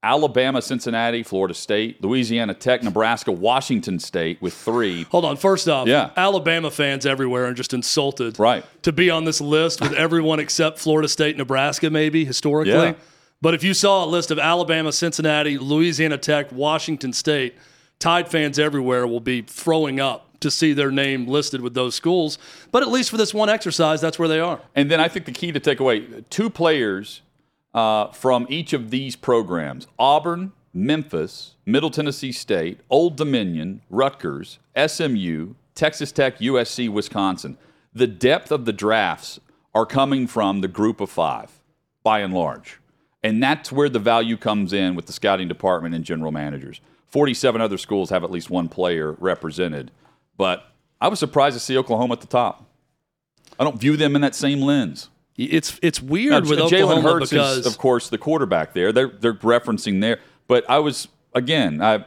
Alabama, 0.02 0.60
Cincinnati, 0.60 1.22
Florida 1.22 1.54
State, 1.54 2.02
Louisiana 2.02 2.54
Tech, 2.54 2.82
Nebraska, 2.82 3.30
Washington 3.30 3.98
State 4.00 4.42
with 4.42 4.52
three. 4.52 5.04
Hold 5.10 5.24
on. 5.24 5.36
First 5.36 5.68
off, 5.68 5.86
Yeah. 5.86 6.10
Alabama 6.16 6.70
fans 6.72 7.06
everywhere 7.06 7.46
are 7.46 7.54
just 7.54 7.72
insulted 7.72 8.38
Right. 8.38 8.64
to 8.82 8.90
be 8.92 9.10
on 9.10 9.24
this 9.24 9.40
list 9.40 9.80
with 9.80 9.92
everyone 9.92 10.40
except 10.40 10.78
Florida 10.80 11.08
State, 11.08 11.36
Nebraska, 11.36 11.88
maybe 11.88 12.24
historically. 12.24 12.72
Yeah. 12.72 12.94
But 13.40 13.54
if 13.54 13.62
you 13.62 13.74
saw 13.74 14.04
a 14.04 14.06
list 14.06 14.30
of 14.30 14.38
Alabama, 14.38 14.92
Cincinnati, 14.92 15.56
Louisiana 15.58 16.18
Tech, 16.18 16.50
Washington 16.52 17.12
State, 17.12 17.54
Tide 17.98 18.26
fans 18.28 18.58
everywhere 18.58 19.06
will 19.06 19.20
be 19.20 19.42
throwing 19.42 20.00
up 20.00 20.26
to 20.40 20.50
see 20.50 20.72
their 20.72 20.90
name 20.90 21.28
listed 21.28 21.60
with 21.60 21.74
those 21.74 21.94
schools. 21.94 22.36
But 22.72 22.82
at 22.82 22.88
least 22.88 23.10
for 23.10 23.16
this 23.16 23.32
one 23.32 23.48
exercise, 23.48 24.00
that's 24.00 24.18
where 24.18 24.26
they 24.26 24.40
are. 24.40 24.58
And 24.74 24.90
then 24.90 24.98
I 24.98 25.06
think 25.06 25.24
the 25.26 25.30
key 25.30 25.52
to 25.52 25.60
take 25.60 25.78
away 25.78 26.02
two 26.28 26.50
players 26.50 27.20
uh, 27.74 28.08
from 28.08 28.46
each 28.48 28.72
of 28.72 28.90
these 28.90 29.16
programs 29.16 29.87
Auburn, 29.98 30.52
Memphis, 30.74 31.54
Middle 31.66 31.90
Tennessee 31.90 32.32
State, 32.32 32.80
Old 32.90 33.16
Dominion, 33.16 33.82
Rutgers, 33.90 34.58
SMU, 34.76 35.54
Texas 35.74 36.12
Tech, 36.12 36.38
USC, 36.38 36.88
Wisconsin. 36.88 37.58
The 37.92 38.06
depth 38.06 38.50
of 38.50 38.64
the 38.64 38.72
drafts 38.72 39.38
are 39.74 39.87
coming 39.87 40.26
from 40.26 40.61
the 40.61 40.68
group 40.68 41.00
of 41.00 41.11
five, 41.11 41.61
by 42.02 42.20
and 42.20 42.32
large. 42.32 42.78
And 43.22 43.42
that's 43.42 43.70
where 43.70 43.88
the 43.88 43.98
value 43.98 44.37
comes 44.37 44.72
in 44.72 44.94
with 44.94 45.06
the 45.06 45.12
scouting 45.12 45.48
department 45.48 45.94
and 45.94 46.04
general 46.04 46.32
managers. 46.32 46.80
47 47.08 47.61
other 47.61 47.78
schools 47.78 48.11
have 48.11 48.24
at 48.24 48.30
least 48.30 48.50
one 48.50 48.68
player 48.68 49.12
represented. 49.12 49.90
But 50.37 50.66
I 51.00 51.08
was 51.08 51.18
surprised 51.18 51.54
to 51.54 51.61
see 51.61 51.76
Oklahoma 51.76 52.14
at 52.14 52.20
the 52.20 52.26
top. 52.26 52.64
I 53.58 53.64
don't 53.64 53.78
view 53.78 53.96
them 53.96 54.16
in 54.16 54.22
that 54.22 54.35
same 54.35 54.61
lens. 54.61 55.08
It's 55.36 55.78
it's 55.82 56.02
Now, 56.02 56.08
weird 56.10 56.46
with 56.46 56.58
Jalen 56.58 57.02
Hurts 57.02 57.30
because 57.30 57.58
is, 57.58 57.66
of 57.66 57.78
course, 57.78 58.08
the 58.10 58.18
quarterback 58.18 58.74
there. 58.74 58.92
They're 58.92 59.08
they're 59.08 59.34
referencing 59.34 60.00
there, 60.00 60.18
but 60.46 60.68
I 60.68 60.78
was 60.78 61.08
again, 61.34 61.80
I 61.80 62.04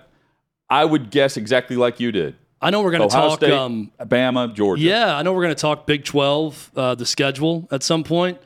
I 0.70 0.86
would 0.86 1.10
guess 1.12 1.38
exactly 1.38 1.76
like 1.76 2.00
you 2.00 2.12
did. 2.12 2.36
I 2.62 2.70
know 2.72 2.82
we're 2.82 2.92
going 2.92 3.08
to 3.08 3.14
talk. 3.14 3.40
State, 3.40 3.52
Um, 3.52 3.92
Alabama, 4.00 4.48
Georgia. 4.48 4.82
Yeah, 4.82 5.16
I 5.16 5.22
know 5.22 5.34
we're 5.34 5.44
going 5.44 5.54
to 5.56 5.62
talk 5.62 5.86
Big 5.86 6.04
12, 6.04 6.72
uh, 6.76 6.96
the 6.96 7.06
schedule 7.06 7.68
at 7.70 7.84
some 7.84 8.04
point. 8.04 8.40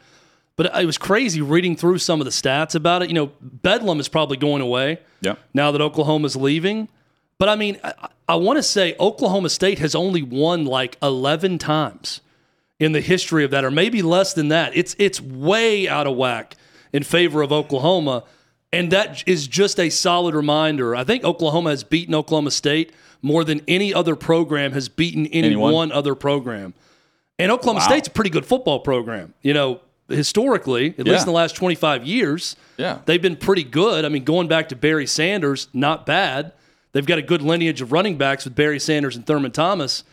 But 0.58 0.76
it 0.76 0.86
was 0.86 0.98
crazy 0.98 1.42
reading 1.42 1.78
through 1.78 2.00
some 2.00 2.20
of 2.20 2.26
the 2.26 2.32
stats 2.32 2.76
about 2.76 3.02
it. 3.02 3.08
You 3.08 3.14
know, 3.14 3.32
Bedlam 3.40 3.98
is 4.02 4.10
probably 4.10 4.36
going 4.36 4.62
away 4.62 5.00
Yep. 5.22 5.40
now 5.54 5.72
that 5.72 5.80
Oklahoma's 5.80 6.36
leaving. 6.36 6.90
But 7.38 7.48
I 7.48 7.56
mean, 7.56 7.80
I, 7.82 7.94
I 8.28 8.36
want 8.36 8.58
to 8.58 8.64
say 8.64 8.94
Oklahoma 9.00 9.50
State 9.50 9.80
has 9.80 9.96
only 9.96 10.22
won 10.22 10.66
like 10.66 10.98
11 11.02 11.58
times 11.60 12.20
in 12.80 12.94
the 12.94 13.02
history 13.02 13.44
of 13.44 13.52
that, 13.52 13.64
or 13.66 13.72
maybe 13.72 14.02
less 14.02 14.34
than 14.34 14.48
that. 14.50 14.72
It's 14.76 14.96
it's 14.98 15.20
way 15.22 15.88
out 15.88 16.08
of 16.08 16.16
whack 16.16 16.56
in 16.94 17.04
favor 17.04 17.42
of 17.42 17.52
Oklahoma, 17.52 18.24
and 18.72 18.92
that 18.92 19.24
is 19.28 19.48
just 19.48 19.80
a 19.80 19.90
solid 19.90 20.34
reminder. 20.34 20.96
I 20.96 21.04
think 21.04 21.24
Oklahoma 21.24 21.72
has 21.72 21.84
beaten 21.84 22.16
Oklahoma 22.16 22.52
State 22.52 22.94
more 23.22 23.44
than 23.44 23.62
any 23.68 23.94
other 23.94 24.16
program 24.16 24.72
has 24.72 24.88
beaten 24.88 25.26
any 25.28 25.48
Anyone? 25.48 25.74
one 25.74 25.92
other 25.92 26.16
program. 26.16 26.74
And 27.38 27.52
Oklahoma 27.52 27.80
Wow. 27.80 27.86
State's 27.88 28.08
a 28.08 28.12
pretty 28.12 28.30
good 28.30 28.46
football 28.46 28.80
program. 28.80 29.34
You 29.42 29.54
know, 29.54 29.82
historically, 30.08 30.96
at 30.98 31.06
Yeah. 31.06 31.12
least 31.14 31.24
in 31.26 31.34
the 31.34 31.36
last 31.38 31.56
25 31.56 32.06
years, 32.06 32.56
Yeah. 32.78 33.00
they've 33.06 33.22
been 33.22 33.36
pretty 33.36 33.64
good. 33.64 34.06
I 34.06 34.10
mean, 34.10 34.24
going 34.24 34.48
back 34.48 34.70
to 34.70 34.76
Barry 34.76 35.06
Sanders, 35.06 35.68
not 35.74 36.06
bad. 36.06 36.54
They've 36.94 37.06
got 37.06 37.18
a 37.18 37.22
good 37.22 37.42
lineage 37.42 37.82
of 37.82 37.92
running 37.92 38.18
backs 38.18 38.46
with 38.46 38.56
Barry 38.56 38.80
Sanders 38.80 39.16
and 39.18 39.26
Thurman 39.28 39.52
Thomas. 39.52 40.04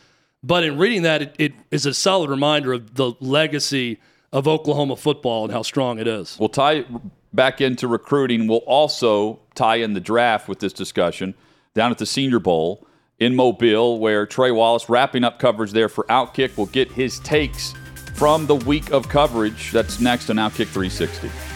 But 0.43 0.65
in 0.65 0.79
reading 0.79 1.03
that, 1.03 1.23
it, 1.23 1.35
it 1.39 1.53
is 1.71 1.87
a 1.87 1.95
solid 1.95 2.31
reminder 2.31 2.73
of 2.73 2.95
the 2.95 3.13
legacy 3.21 3.99
of 4.33 4.47
Oklahoma 4.47 4.97
football 4.97 5.45
and 5.45 5.53
how 5.53 5.63
strong 5.63 5.99
it 5.99 6.07
is. 6.07 6.37
We'll 6.39 6.49
tie 6.49 6.85
back 7.33 7.61
into 7.61 7.89
recruiting. 7.89 8.47
We'll 8.47 8.59
also 8.59 9.41
tie 9.55 9.77
in 9.77 9.95
the 9.95 10.01
draft 10.01 10.49
with 10.49 10.61
this 10.61 10.73
discussion 10.73 11.35
down 11.75 11.91
at 11.91 11.99
the 11.99 12.07
Senior 12.07 12.39
Bowl 12.39 12.87
in 13.19 13.35
Mobile, 13.35 13.99
where 13.99 14.27
Trey 14.27 14.51
Wallace, 14.51 14.89
wrapping 14.89 15.25
up 15.25 15.39
coverage 15.39 15.73
there 15.73 15.89
for 15.89 16.05
Outkick, 16.05 16.57
will 16.57 16.67
get 16.67 16.91
his 16.93 17.19
takes 17.21 17.75
from 18.15 18.47
the 18.47 18.57
week 18.57 18.91
of 18.91 19.09
coverage. 19.09 19.73
That's 19.73 20.01
next 20.01 20.31
on 20.31 20.37
Outkick 20.37 20.69
360. 20.69 21.56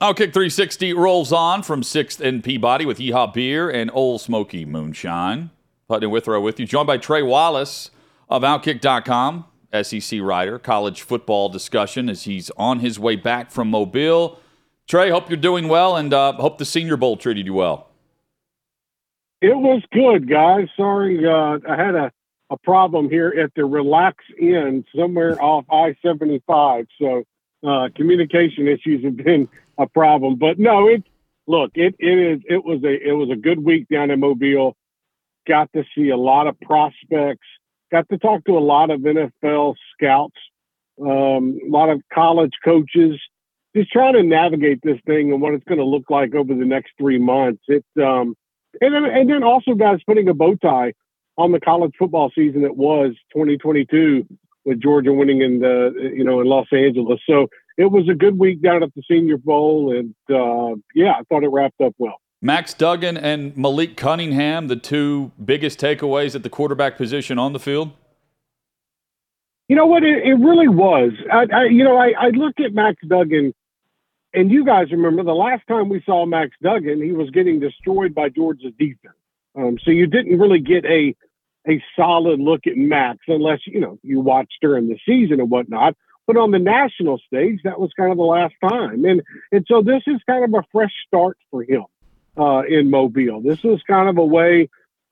Outkick 0.00 0.32
360 0.32 0.94
rolls 0.94 1.30
on 1.30 1.62
from 1.62 1.82
6th 1.82 2.20
and 2.20 2.42
Peabody 2.42 2.86
with 2.86 3.00
Yeehaw 3.00 3.34
Beer 3.34 3.68
and 3.68 3.90
Ole 3.92 4.18
Smoky 4.18 4.64
Moonshine. 4.64 5.50
Hutton 5.90 6.08
Withrow 6.08 6.40
with 6.40 6.58
you. 6.58 6.64
Joined 6.64 6.86
by 6.86 6.96
Trey 6.96 7.22
Wallace 7.22 7.90
of 8.26 8.40
Outkick.com, 8.40 9.44
SEC 9.82 10.20
writer, 10.22 10.58
college 10.58 11.02
football 11.02 11.50
discussion 11.50 12.08
as 12.08 12.22
he's 12.22 12.48
on 12.56 12.78
his 12.78 12.98
way 12.98 13.14
back 13.14 13.50
from 13.50 13.68
Mobile. 13.68 14.40
Trey, 14.88 15.10
hope 15.10 15.28
you're 15.28 15.36
doing 15.36 15.68
well 15.68 15.96
and 15.96 16.14
uh, 16.14 16.32
hope 16.32 16.56
the 16.56 16.64
Senior 16.64 16.96
Bowl 16.96 17.18
treated 17.18 17.44
you 17.44 17.52
well. 17.52 17.90
It 19.42 19.54
was 19.54 19.82
good, 19.92 20.30
guys. 20.30 20.68
Sorry, 20.78 21.26
uh, 21.26 21.58
I 21.68 21.76
had 21.76 21.94
a, 21.94 22.10
a 22.48 22.56
problem 22.56 23.10
here 23.10 23.34
at 23.38 23.52
the 23.54 23.66
Relax 23.66 24.24
Inn 24.40 24.82
somewhere 24.96 25.38
off 25.42 25.66
I 25.70 25.94
75. 26.02 26.86
So 26.98 27.24
uh, 27.66 27.88
communication 27.94 28.68
issues 28.68 29.04
have 29.04 29.16
been 29.16 29.48
a 29.78 29.86
problem. 29.86 30.36
But 30.36 30.58
no, 30.58 30.88
it 30.88 31.04
look 31.46 31.72
it 31.74 31.94
it 31.98 32.18
is 32.18 32.40
it 32.48 32.64
was 32.64 32.82
a 32.84 33.08
it 33.08 33.12
was 33.12 33.30
a 33.30 33.36
good 33.36 33.62
week 33.64 33.88
down 33.88 34.10
in 34.10 34.20
Mobile. 34.20 34.76
Got 35.46 35.72
to 35.74 35.84
see 35.94 36.10
a 36.10 36.16
lot 36.16 36.46
of 36.46 36.58
prospects. 36.60 37.46
Got 37.90 38.08
to 38.10 38.18
talk 38.18 38.44
to 38.44 38.56
a 38.56 38.60
lot 38.60 38.90
of 38.90 39.00
NFL 39.00 39.74
scouts, 39.94 40.36
um, 41.00 41.58
a 41.66 41.68
lot 41.68 41.88
of 41.88 42.02
college 42.12 42.52
coaches. 42.64 43.18
Just 43.74 43.90
trying 43.90 44.14
to 44.14 44.22
navigate 44.22 44.80
this 44.82 44.98
thing 45.06 45.32
and 45.32 45.40
what 45.40 45.54
it's 45.54 45.64
going 45.64 45.78
to 45.78 45.84
look 45.84 46.10
like 46.10 46.34
over 46.34 46.54
the 46.54 46.64
next 46.64 46.92
three 46.98 47.18
months. 47.18 47.62
It 47.68 47.84
um, 48.00 48.36
and 48.80 48.94
then, 48.94 49.04
and 49.04 49.28
then 49.28 49.42
also 49.42 49.74
guys 49.74 50.00
putting 50.06 50.28
a 50.28 50.34
bow 50.34 50.54
tie 50.56 50.92
on 51.36 51.52
the 51.52 51.60
college 51.60 51.92
football 51.98 52.30
season 52.34 52.62
that 52.62 52.76
was 52.76 53.14
2022 53.32 54.26
with 54.70 54.80
Georgia 54.80 55.12
winning 55.12 55.42
in 55.42 55.58
the 55.58 56.12
you 56.14 56.22
know 56.22 56.40
in 56.40 56.46
Los 56.46 56.68
Angeles. 56.72 57.20
So 57.28 57.48
it 57.76 57.90
was 57.90 58.08
a 58.08 58.14
good 58.14 58.38
week 58.38 58.62
down 58.62 58.84
at 58.84 58.94
the 58.94 59.02
Senior 59.10 59.36
Bowl, 59.36 59.92
and 59.96 60.14
uh, 60.30 60.76
yeah, 60.94 61.14
I 61.18 61.22
thought 61.28 61.42
it 61.42 61.48
wrapped 61.48 61.80
up 61.80 61.92
well. 61.98 62.20
Max 62.40 62.72
Duggan 62.72 63.16
and 63.16 63.54
Malik 63.56 63.96
Cunningham, 63.96 64.68
the 64.68 64.76
two 64.76 65.32
biggest 65.44 65.80
takeaways 65.80 66.36
at 66.36 66.44
the 66.44 66.48
quarterback 66.48 66.96
position 66.96 67.36
on 67.36 67.52
the 67.52 67.58
field. 67.58 67.90
You 69.68 69.74
know 69.74 69.86
what? 69.86 70.04
It, 70.04 70.24
it 70.24 70.34
really 70.34 70.68
was. 70.68 71.12
I, 71.30 71.46
I, 71.52 71.64
you 71.64 71.82
know, 71.82 71.96
I, 71.96 72.12
I 72.18 72.28
looked 72.28 72.60
at 72.60 72.72
Max 72.72 72.96
Duggan, 73.06 73.52
and 74.32 74.50
you 74.52 74.64
guys 74.64 74.92
remember 74.92 75.24
the 75.24 75.32
last 75.32 75.66
time 75.66 75.88
we 75.88 76.00
saw 76.06 76.24
Max 76.26 76.52
Duggan, 76.62 77.02
he 77.02 77.12
was 77.12 77.28
getting 77.30 77.58
destroyed 77.58 78.14
by 78.14 78.28
Georgia's 78.28 78.72
defense. 78.78 79.16
Um, 79.56 79.78
so 79.84 79.90
you 79.90 80.06
didn't 80.06 80.38
really 80.38 80.60
get 80.60 80.84
a 80.84 81.14
a 81.68 81.82
solid 81.96 82.40
look 82.40 82.66
at 82.66 82.76
Max 82.76 83.18
unless 83.28 83.60
you 83.66 83.80
know 83.80 83.98
you 84.02 84.20
watched 84.20 84.58
during 84.60 84.88
the 84.88 84.98
season 85.06 85.40
and 85.40 85.50
whatnot. 85.50 85.96
But 86.26 86.36
on 86.36 86.52
the 86.52 86.58
national 86.58 87.18
stage, 87.18 87.60
that 87.64 87.80
was 87.80 87.90
kind 87.96 88.12
of 88.12 88.16
the 88.16 88.24
last 88.24 88.54
time, 88.62 89.04
and 89.04 89.22
and 89.52 89.64
so 89.68 89.82
this 89.82 90.02
is 90.06 90.20
kind 90.28 90.44
of 90.44 90.54
a 90.54 90.64
fresh 90.72 90.92
start 91.06 91.36
for 91.50 91.62
him 91.62 91.84
uh, 92.38 92.62
in 92.68 92.90
Mobile. 92.90 93.40
This 93.40 93.64
is 93.64 93.82
kind 93.86 94.08
of 94.08 94.18
a 94.18 94.24
way. 94.24 94.68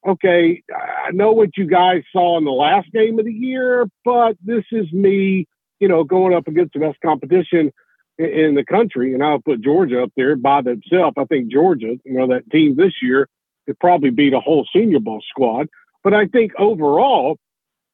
Okay, 0.06 0.62
I 0.72 1.10
know 1.10 1.32
what 1.32 1.56
you 1.56 1.66
guys 1.66 2.04
saw 2.12 2.38
in 2.38 2.44
the 2.44 2.52
last 2.52 2.90
game 2.92 3.18
of 3.18 3.24
the 3.24 3.32
year, 3.32 3.86
but 4.04 4.36
this 4.44 4.64
is 4.70 4.90
me, 4.92 5.48
you 5.80 5.88
know, 5.88 6.04
going 6.04 6.34
up 6.34 6.46
against 6.46 6.74
the 6.74 6.78
best 6.78 7.00
competition 7.04 7.72
in, 8.16 8.26
in 8.26 8.54
the 8.54 8.64
country, 8.64 9.12
and 9.12 9.24
I'll 9.24 9.40
put 9.40 9.60
Georgia 9.60 10.04
up 10.04 10.12
there 10.16 10.36
by 10.36 10.62
themselves. 10.62 11.16
I 11.18 11.24
think 11.24 11.50
Georgia, 11.50 11.96
you 12.04 12.12
know, 12.12 12.28
that 12.28 12.48
team 12.50 12.76
this 12.76 12.94
year 13.02 13.28
could 13.66 13.78
probably 13.80 14.10
beat 14.10 14.34
a 14.34 14.40
whole 14.40 14.66
Senior 14.72 15.00
Bowl 15.00 15.22
squad. 15.28 15.68
But 16.08 16.16
I 16.16 16.24
think 16.24 16.52
overall, 16.58 17.36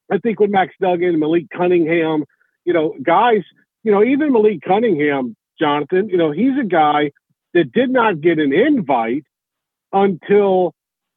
I 0.09 0.18
think 0.18 0.38
with 0.38 0.48
Max 0.48 0.72
Duggan, 0.81 1.18
Malik 1.18 1.46
Cunningham, 1.50 2.22
you 2.64 2.72
know, 2.72 2.94
guys, 3.03 3.42
you 3.83 3.90
know, 3.90 4.05
even 4.05 4.33
Malik 4.33 4.61
Cunningham, 4.62 5.35
Jonathan, 5.59 6.09
you 6.09 6.16
know, 6.16 6.31
he's 6.31 6.57
a 6.57 6.64
guy 6.64 7.11
that 7.55 7.72
did 7.72 7.90
not 7.90 8.20
get 8.20 8.38
an 8.38 8.53
invite 8.53 9.24
until 9.92 10.74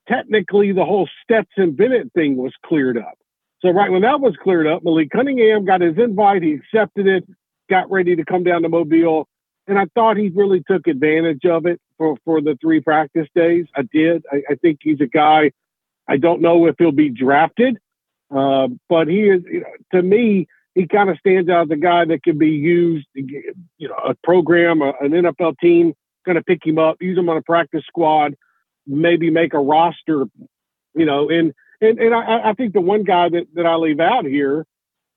technically 0.10 0.72
the 0.72 0.86
whole 0.86 1.08
Stetson 1.22 1.74
Bennett 1.74 2.12
thing 2.14 2.36
was 2.36 2.54
cleared 2.66 2.98
up. 2.98 3.20
So 3.62 3.70
right 3.70 3.92
when 3.92 4.02
that 4.02 4.20
was 4.20 4.36
cleared 4.42 4.66
up, 4.66 4.84
Malik 4.84 5.12
Cunningham 5.12 5.66
got 5.66 5.82
his 5.82 6.00
invite, 6.00 6.42
he 6.42 6.54
accepted 6.54 7.06
it, 7.06 7.26
got 7.70 7.92
ready 7.92 8.16
to 8.16 8.26
come 8.26 8.44
down 8.44 8.64
to 8.64 8.70
Mobile, 8.70 9.28
and 9.68 9.78
I 9.78 9.86
thought 9.94 10.18
he 10.18 10.30
really 10.30 10.64
took 10.68 10.88
advantage 10.88 11.46
of 11.46 11.68
it 11.68 11.80
for, 12.00 12.18
for 12.26 12.42
the 12.42 12.58
three 12.60 12.82
practice 12.82 13.28
days. 13.36 13.68
I 13.76 13.84
did. 13.84 14.26
I, 14.32 14.42
I 14.50 14.56
think 14.56 14.80
he's 14.82 15.00
a 15.00 15.06
guy 15.06 15.52
I 16.08 16.18
don't 16.18 16.42
know 16.42 16.68
if 16.68 16.76
he'll 16.78 16.92
be 16.92 17.10
drafted, 17.10 17.78
uh, 18.34 18.68
but 18.90 19.08
he 19.08 19.30
is, 19.30 19.44
you 19.46 19.62
know, 19.62 20.00
to 20.00 20.02
me, 20.02 20.48
he 20.76 20.88
kind 20.88 21.10
of 21.10 21.18
stands 21.18 21.50
out 21.50 21.66
as 21.66 21.72
a 21.72 21.76
guy 21.76 22.06
that 22.06 22.24
can 22.24 22.38
be 22.38 22.52
used. 22.52 23.08
You 23.14 23.54
know, 23.80 23.96
a 23.96 24.16
program, 24.24 24.82
an 24.82 25.12
NFL 25.12 25.58
team, 25.60 25.94
going 26.26 26.36
to 26.36 26.44
pick 26.44 26.66
him 26.66 26.78
up, 26.78 26.98
use 27.02 27.18
him 27.18 27.30
on 27.30 27.38
a 27.38 27.42
practice 27.42 27.84
squad, 27.88 28.36
maybe 28.86 29.30
make 29.30 29.54
a 29.54 29.60
roster. 29.60 30.26
You 30.94 31.06
know, 31.06 31.30
and 31.30 31.54
and 31.82 32.00
and 32.00 32.14
I, 32.14 32.50
I 32.50 32.54
think 32.54 32.74
the 32.74 32.82
one 32.82 33.04
guy 33.04 33.30
that 33.30 33.48
that 33.56 33.66
I 33.66 33.76
leave 33.76 34.00
out 34.00 34.26
here 34.26 34.66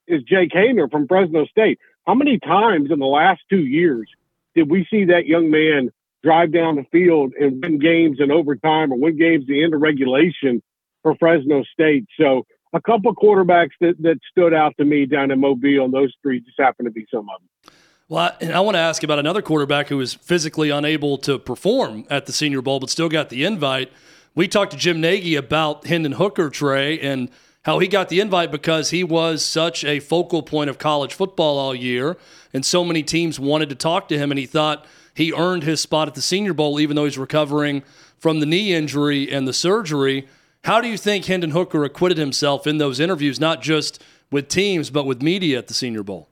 is 0.07 0.23
Jake 0.23 0.51
Haener 0.51 0.91
from 0.91 1.07
Fresno 1.07 1.45
State. 1.47 1.79
How 2.07 2.15
many 2.15 2.39
times 2.39 2.91
in 2.91 2.99
the 2.99 3.07
last 3.07 3.43
two 3.51 3.65
years 3.65 4.09
did 4.55 4.71
we 4.71 4.87
see 4.91 5.05
that 5.07 5.27
young 5.27 5.51
man 5.51 5.91
drive 6.23 6.53
down 6.53 6.77
the 6.77 6.85
field 6.91 7.33
and 7.39 7.63
win 7.63 7.79
games 7.79 8.19
in 8.21 8.31
overtime 8.31 8.93
or 8.93 8.99
win 8.99 9.19
games 9.19 9.47
the 9.47 9.63
end 9.63 9.75
of 9.75 9.81
regulation 9.81 10.63
for 11.03 11.15
Fresno 11.17 11.63
State. 11.73 12.07
So 12.19 12.47
a 12.73 12.81
couple 12.81 13.15
quarterbacks 13.15 13.71
that, 13.81 13.95
that 14.01 14.19
stood 14.31 14.55
out 14.55 14.75
to 14.79 14.85
me 14.85 15.07
down 15.07 15.31
in 15.31 15.41
Mobile, 15.41 15.85
and 15.85 15.93
those 15.93 16.13
three 16.23 16.41
just 16.41 16.59
happen 16.59 16.85
to 16.85 16.91
be 16.91 17.07
some 17.13 17.29
of 17.29 17.41
them. 17.41 17.75
Well, 18.09 18.37
and 18.41 18.53
I 18.53 18.61
want 18.61 18.75
to 18.75 18.81
ask 18.81 19.03
about 19.03 19.21
another 19.21 19.43
quarterback 19.43 19.89
who 19.89 19.97
was 19.97 20.15
physically 20.15 20.71
unable 20.71 21.17
to 21.19 21.39
perform 21.39 22.05
at 22.11 22.27
the 22.27 22.33
Senior 22.33 22.61
Bowl, 22.61 22.81
but 22.81 22.91
still 22.91 23.09
got 23.09 23.29
the 23.29 23.45
invite. 23.45 23.93
We 24.35 24.49
talked 24.49 24.73
to 24.73 24.77
Jim 24.77 25.01
Nagy 25.01 25.37
about 25.37 25.87
Hendon 25.87 26.13
Hooker, 26.13 26.51
Trey, 26.51 26.99
and 26.99 27.31
how 27.63 27.79
he 27.79 27.89
got 27.89 28.09
the 28.09 28.21
invite 28.21 28.51
because 28.51 28.91
he 28.91 29.05
was 29.05 29.45
such 29.45 29.85
a 29.85 30.01
focal 30.01 30.43
point 30.43 30.71
of 30.71 30.79
college 30.79 31.15
football 31.15 31.59
all 31.59 31.75
year, 31.75 32.17
and 32.53 32.65
so 32.65 32.85
many 32.85 33.03
teams 33.03 33.39
wanted 33.39 33.69
to 33.69 33.75
talk 33.75 34.09
to 34.09 34.19
him, 34.19 34.33
and 34.33 34.39
he 34.39 34.47
thought 34.47 34.87
he 35.15 35.33
earned 35.33 35.63
his 35.63 35.81
spot 35.81 36.09
at 36.09 36.15
the 36.15 36.23
Senior 36.23 36.55
Bowl, 36.55 36.81
even 36.81 36.97
though 36.97 37.05
he's 37.05 37.19
recovering 37.19 37.83
from 38.19 38.41
the 38.41 38.47
knee 38.47 38.73
injury 38.73 39.31
and 39.31 39.47
the 39.47 39.53
surgery. 39.53 40.27
How 40.65 40.81
do 40.81 40.89
you 40.89 40.99
think 40.99 41.25
Hendon 41.25 41.51
Hooker 41.51 41.85
acquitted 41.85 42.19
himself 42.19 42.67
in 42.67 42.79
those 42.79 43.01
interviews, 43.01 43.41
not 43.41 43.63
just 43.63 44.03
with 44.31 44.49
teams, 44.49 44.91
but 44.91 45.07
with 45.07 45.23
media 45.23 45.59
at 45.59 45.69
the 45.69 45.75
Senior 45.75 46.03
Bowl? 46.03 46.29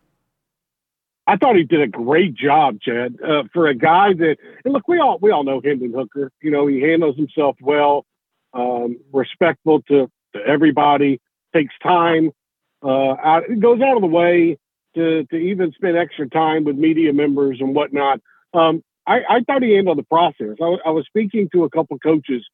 I 1.27 1.37
thought 1.37 1.57
he 1.57 1.65
did 1.65 1.83
a 1.83 1.87
great 1.87 2.35
job, 2.35 2.81
Chad, 2.81 3.17
uh, 3.23 3.45
for 3.53 3.69
a 3.69 3.75
guy 3.75 4.15
that. 4.15 4.37
And 4.65 4.73
look, 4.73 4.89
we 4.89 4.99
all 4.99 5.19
we 5.21 5.31
all 5.31 5.45
know 5.45 5.61
Hendon 5.63 5.93
Hooker. 5.93 6.31
You 6.41 6.51
know, 6.51 6.67
he 6.67 6.81
handles 6.81 7.17
himself 7.17 7.57
well, 7.61 8.07
um, 8.55 8.99
respectful 9.13 9.83
to, 9.89 10.11
to 10.35 10.41
everybody, 10.47 11.21
takes 11.55 11.75
time, 11.83 12.31
uh, 12.83 12.89
out, 13.23 13.45
goes 13.61 13.81
out 13.83 13.97
of 13.97 14.01
the 14.01 14.09
way 14.09 14.59
to 14.95 15.25
to 15.25 15.37
even 15.37 15.73
spend 15.73 15.97
extra 15.99 16.29
time 16.29 16.65
with 16.65 16.77
media 16.77 17.13
members 17.13 17.59
and 17.61 17.75
whatnot. 17.75 18.21
Um, 18.55 18.83
I, 19.07 19.21
I, 19.29 19.41
thought 19.47 19.63
he 19.63 19.75
handled 19.75 19.99
the 19.99 20.03
process. 20.05 20.57
I, 20.61 20.77
I 20.87 20.91
was 20.91 21.05
speaking 21.07 21.49
to 21.53 21.65
a 21.65 21.71
couple 21.71 21.99
coaches 21.99 22.47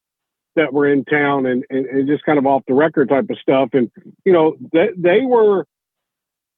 that 0.55 0.73
were 0.73 0.87
in 0.91 1.05
town 1.05 1.45
and, 1.45 1.65
and, 1.69 1.85
and, 1.85 2.07
just 2.07 2.23
kind 2.23 2.37
of 2.37 2.45
off 2.45 2.63
the 2.67 2.73
record 2.73 3.09
type 3.09 3.29
of 3.29 3.37
stuff. 3.39 3.69
And, 3.73 3.91
you 4.23 4.31
know, 4.31 4.55
they, 4.71 4.89
they 4.97 5.21
were, 5.21 5.65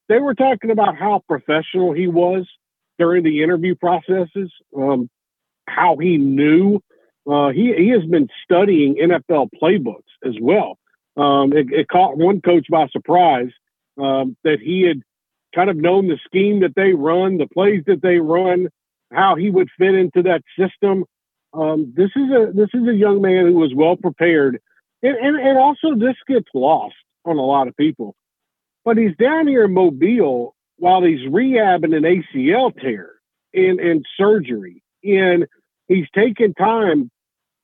they 0.08 0.18
were 0.18 0.34
talking 0.34 0.70
about 0.70 0.96
how 0.96 1.22
professional 1.28 1.92
he 1.92 2.06
was. 2.06 2.46
during 2.98 3.22
the 3.22 3.42
interview 3.42 3.74
processes, 3.74 4.52
um, 4.76 5.08
how 5.66 5.96
he 5.96 6.16
knew. 6.16 6.80
Uh, 7.30 7.50
he 7.50 7.74
he 7.76 7.88
has 7.90 8.04
been 8.06 8.28
studying 8.42 8.96
NFL 8.96 9.50
playbooks 9.60 10.14
as 10.24 10.34
well. 10.40 10.78
Um, 11.16 11.52
it, 11.52 11.66
it, 11.72 11.88
caught 11.88 12.16
one 12.16 12.40
coach 12.40 12.66
by 12.70 12.86
surprise 12.88 13.50
um, 14.00 14.36
that 14.44 14.60
he 14.60 14.82
had 14.82 15.02
kind 15.54 15.68
of 15.68 15.76
known 15.76 16.08
the 16.08 16.18
scheme 16.24 16.60
that 16.60 16.74
they 16.74 16.92
run, 16.92 17.38
the 17.38 17.48
plays 17.48 17.82
that 17.86 18.02
they 18.02 18.18
run, 18.18 18.68
how 19.12 19.34
he 19.34 19.50
would 19.50 19.68
fit 19.78 19.94
into 19.94 20.22
that 20.22 20.42
system. 20.58 21.04
Um, 21.52 21.92
this 21.96 22.10
is 22.14 22.30
a 22.30 22.52
this 22.52 22.68
is 22.74 22.86
a 22.88 22.94
young 22.94 23.22
man 23.22 23.46
who 23.46 23.54
was 23.54 23.72
well 23.74 23.96
prepared, 23.96 24.60
and, 25.02 25.16
and 25.16 25.36
and 25.36 25.58
also 25.58 25.94
this 25.94 26.16
gets 26.26 26.48
lost 26.54 26.94
on 27.24 27.36
a 27.36 27.44
lot 27.44 27.68
of 27.68 27.76
people. 27.76 28.14
But 28.84 28.96
he's 28.96 29.16
down 29.16 29.46
here 29.46 29.64
in 29.64 29.74
Mobile 29.74 30.54
while 30.76 31.02
he's 31.02 31.28
rehabbing 31.28 31.96
an 31.96 32.02
ACL 32.04 32.78
tear 32.78 33.12
and 33.54 33.80
and 33.80 34.04
surgery, 34.16 34.82
and 35.02 35.46
he's 35.86 36.06
taking 36.14 36.54
time 36.54 37.10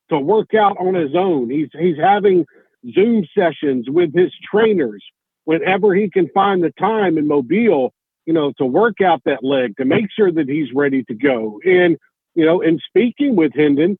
to 0.09 0.19
work 0.19 0.53
out 0.53 0.77
on 0.79 0.95
his 0.95 1.15
own. 1.15 1.49
He's 1.49 1.69
he's 1.79 1.97
having 1.97 2.45
Zoom 2.93 3.25
sessions 3.37 3.89
with 3.89 4.13
his 4.13 4.31
trainers 4.51 5.03
whenever 5.45 5.93
he 5.93 6.09
can 6.09 6.27
find 6.33 6.63
the 6.63 6.71
time 6.71 7.17
in 7.17 7.27
Mobile, 7.27 7.93
you 8.25 8.33
know, 8.33 8.51
to 8.57 8.65
work 8.65 9.01
out 9.01 9.21
that 9.25 9.43
leg 9.43 9.77
to 9.77 9.85
make 9.85 10.07
sure 10.15 10.31
that 10.31 10.49
he's 10.49 10.73
ready 10.73 11.03
to 11.03 11.13
go. 11.13 11.59
And 11.63 11.97
you 12.35 12.45
know, 12.45 12.61
in 12.61 12.79
speaking 12.87 13.35
with 13.35 13.53
Hendon, 13.55 13.97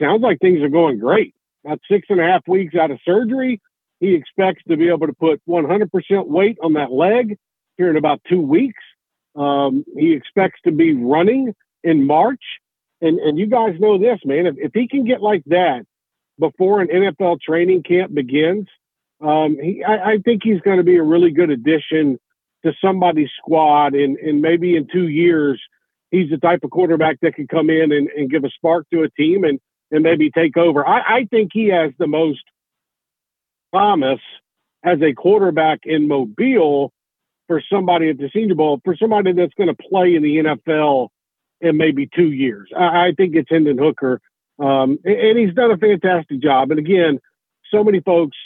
sounds 0.00 0.22
like 0.22 0.40
things 0.40 0.62
are 0.62 0.68
going 0.68 0.98
great. 0.98 1.34
About 1.64 1.80
six 1.90 2.06
and 2.10 2.20
a 2.20 2.24
half 2.24 2.42
weeks 2.48 2.74
out 2.74 2.90
of 2.90 2.98
surgery, 3.04 3.60
he 4.00 4.14
expects 4.14 4.62
to 4.68 4.76
be 4.76 4.88
able 4.88 5.06
to 5.06 5.12
put 5.12 5.40
100% 5.48 6.26
weight 6.26 6.58
on 6.62 6.74
that 6.74 6.90
leg 6.90 7.36
here 7.76 7.90
in 7.90 7.96
about 7.96 8.20
two 8.28 8.40
weeks. 8.40 8.82
Um, 9.36 9.84
he 9.96 10.12
expects 10.12 10.60
to 10.64 10.72
be 10.72 10.94
running 10.94 11.54
in 11.82 12.06
March. 12.06 12.42
And, 13.00 13.18
and 13.18 13.38
you 13.38 13.46
guys 13.46 13.78
know 13.78 13.98
this, 13.98 14.18
man. 14.24 14.46
If, 14.46 14.56
if 14.58 14.70
he 14.74 14.88
can 14.88 15.04
get 15.04 15.22
like 15.22 15.42
that 15.46 15.84
before 16.38 16.80
an 16.80 16.88
NFL 16.88 17.40
training 17.40 17.82
camp 17.82 18.14
begins, 18.14 18.66
um, 19.20 19.56
he, 19.60 19.82
I, 19.82 20.12
I 20.12 20.18
think 20.18 20.42
he's 20.42 20.60
going 20.60 20.78
to 20.78 20.84
be 20.84 20.96
a 20.96 21.02
really 21.02 21.30
good 21.30 21.50
addition 21.50 22.18
to 22.64 22.72
somebody's 22.82 23.30
squad. 23.38 23.94
And, 23.94 24.16
and 24.18 24.40
maybe 24.40 24.76
in 24.76 24.86
two 24.90 25.08
years, 25.08 25.60
he's 26.10 26.30
the 26.30 26.38
type 26.38 26.60
of 26.62 26.70
quarterback 26.70 27.18
that 27.22 27.34
can 27.34 27.46
come 27.46 27.70
in 27.70 27.92
and, 27.92 28.08
and 28.08 28.30
give 28.30 28.44
a 28.44 28.50
spark 28.50 28.86
to 28.92 29.02
a 29.02 29.10
team 29.10 29.44
and, 29.44 29.60
and 29.90 30.02
maybe 30.02 30.30
take 30.30 30.56
over. 30.56 30.86
I, 30.86 31.00
I 31.00 31.24
think 31.30 31.50
he 31.52 31.68
has 31.68 31.92
the 31.98 32.06
most 32.06 32.42
promise 33.72 34.20
as 34.84 35.00
a 35.02 35.14
quarterback 35.14 35.80
in 35.84 36.08
Mobile 36.08 36.92
for 37.48 37.62
somebody 37.72 38.10
at 38.10 38.18
the 38.18 38.30
Senior 38.32 38.54
Bowl, 38.54 38.80
for 38.84 38.96
somebody 38.96 39.32
that's 39.32 39.54
going 39.54 39.74
to 39.74 39.88
play 39.90 40.14
in 40.14 40.22
the 40.22 40.36
NFL 40.36 41.08
in 41.60 41.76
maybe 41.76 42.08
two 42.14 42.30
years. 42.30 42.68
I, 42.76 43.08
I 43.08 43.12
think 43.16 43.34
it's 43.34 43.50
Hendon 43.50 43.78
Hooker. 43.78 44.20
Um, 44.58 44.98
and, 45.04 45.16
and 45.16 45.38
he's 45.38 45.54
done 45.54 45.70
a 45.70 45.78
fantastic 45.78 46.40
job. 46.40 46.70
And 46.70 46.78
again, 46.78 47.18
so 47.70 47.82
many 47.82 48.00
folks, 48.00 48.36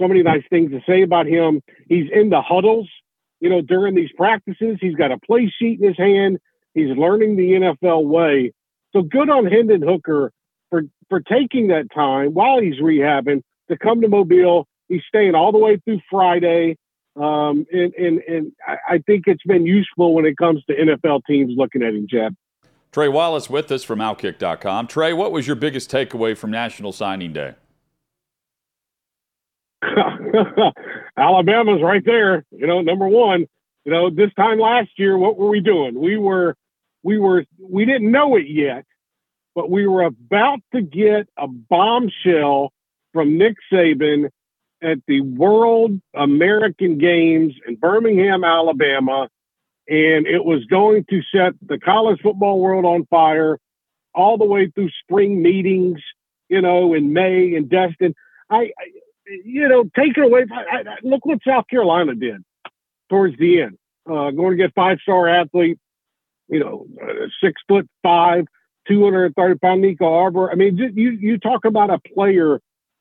so 0.00 0.08
many 0.08 0.22
nice 0.22 0.42
things 0.50 0.70
to 0.72 0.80
say 0.86 1.02
about 1.02 1.26
him. 1.26 1.62
He's 1.88 2.10
in 2.12 2.30
the 2.30 2.42
huddles, 2.42 2.88
you 3.40 3.48
know, 3.48 3.60
during 3.60 3.94
these 3.94 4.10
practices. 4.16 4.78
He's 4.80 4.96
got 4.96 5.12
a 5.12 5.18
play 5.18 5.52
sheet 5.58 5.80
in 5.80 5.88
his 5.88 5.96
hand. 5.96 6.38
He's 6.74 6.96
learning 6.96 7.36
the 7.36 7.52
NFL 7.52 8.04
way. 8.04 8.52
So 8.92 9.02
good 9.02 9.30
on 9.30 9.46
Hendon 9.46 9.82
Hooker 9.82 10.32
for 10.70 10.82
for 11.08 11.20
taking 11.20 11.68
that 11.68 11.88
time 11.94 12.30
while 12.34 12.60
he's 12.60 12.80
rehabbing 12.80 13.42
to 13.70 13.76
come 13.76 14.00
to 14.00 14.08
Mobile. 14.08 14.66
He's 14.88 15.02
staying 15.08 15.34
all 15.34 15.52
the 15.52 15.58
way 15.58 15.78
through 15.84 16.00
Friday. 16.10 16.76
Um, 17.14 17.66
and, 17.70 17.92
and, 17.94 18.18
and 18.20 18.52
I 18.66 18.98
think 19.06 19.24
it's 19.26 19.42
been 19.42 19.66
useful 19.66 20.14
when 20.14 20.24
it 20.24 20.38
comes 20.38 20.64
to 20.64 20.74
NFL 20.74 21.22
teams 21.26 21.52
looking 21.56 21.82
at 21.82 21.94
him, 21.94 22.06
Jeb. 22.08 22.34
Trey 22.90 23.08
Wallace 23.08 23.50
with 23.50 23.70
us 23.70 23.84
from 23.84 23.98
Outkick.com. 23.98 24.86
Trey, 24.86 25.12
what 25.12 25.32
was 25.32 25.46
your 25.46 25.56
biggest 25.56 25.90
takeaway 25.90 26.36
from 26.36 26.50
National 26.50 26.92
Signing 26.92 27.32
Day? 27.32 27.54
Alabama's 31.16 31.82
right 31.82 32.02
there. 32.04 32.44
You 32.50 32.66
know, 32.66 32.80
number 32.80 33.08
one. 33.08 33.46
You 33.84 33.92
know, 33.92 34.10
this 34.10 34.32
time 34.34 34.58
last 34.58 34.90
year, 34.96 35.18
what 35.18 35.36
were 35.36 35.48
we 35.48 35.60
doing? 35.60 35.98
We 35.98 36.16
were, 36.16 36.56
we 37.02 37.18
were, 37.18 37.44
we 37.58 37.84
didn't 37.84 38.10
know 38.10 38.36
it 38.36 38.46
yet, 38.48 38.84
but 39.54 39.70
we 39.70 39.86
were 39.86 40.02
about 40.02 40.60
to 40.72 40.82
get 40.82 41.28
a 41.36 41.48
bombshell 41.48 42.72
from 43.12 43.38
Nick 43.38 43.56
Saban 43.72 44.30
at 44.82 44.98
the 45.06 45.20
World 45.20 46.00
American 46.14 46.98
Games 46.98 47.54
in 47.66 47.76
Birmingham, 47.76 48.44
Alabama, 48.44 49.28
and 49.88 50.26
it 50.26 50.44
was 50.44 50.64
going 50.66 51.04
to 51.10 51.20
set 51.34 51.54
the 51.60 51.78
college 51.78 52.20
football 52.22 52.60
world 52.60 52.84
on 52.84 53.04
fire 53.06 53.58
all 54.14 54.38
the 54.38 54.44
way 54.44 54.70
through 54.70 54.90
spring 55.02 55.42
meetings, 55.42 56.00
you 56.48 56.60
know, 56.60 56.94
in 56.94 57.12
May 57.12 57.54
and 57.54 57.68
Destin. 57.68 58.14
I, 58.48 58.56
I 58.56 58.70
you 59.44 59.68
know, 59.68 59.84
take 59.96 60.16
it 60.16 60.24
away. 60.24 60.44
I, 60.52 60.78
I, 60.78 60.96
look 61.02 61.24
what 61.26 61.38
South 61.46 61.66
Carolina 61.68 62.14
did 62.14 62.44
towards 63.12 63.36
the 63.38 63.60
end. 63.60 63.78
Uh, 64.10 64.30
going 64.30 64.56
to 64.56 64.56
get 64.56 64.74
five 64.74 64.98
star 65.02 65.28
athlete, 65.28 65.78
you 66.48 66.58
know, 66.58 66.86
uh, 67.00 67.26
six 67.44 67.60
foot 67.68 67.86
five, 68.02 68.46
230 68.88 69.58
pound 69.58 69.82
Nico 69.82 70.12
Arbor. 70.12 70.50
I 70.50 70.54
mean, 70.54 70.76
you, 70.76 71.10
you 71.10 71.38
talk 71.38 71.66
about 71.66 71.90
a 71.90 72.00
player 72.14 72.58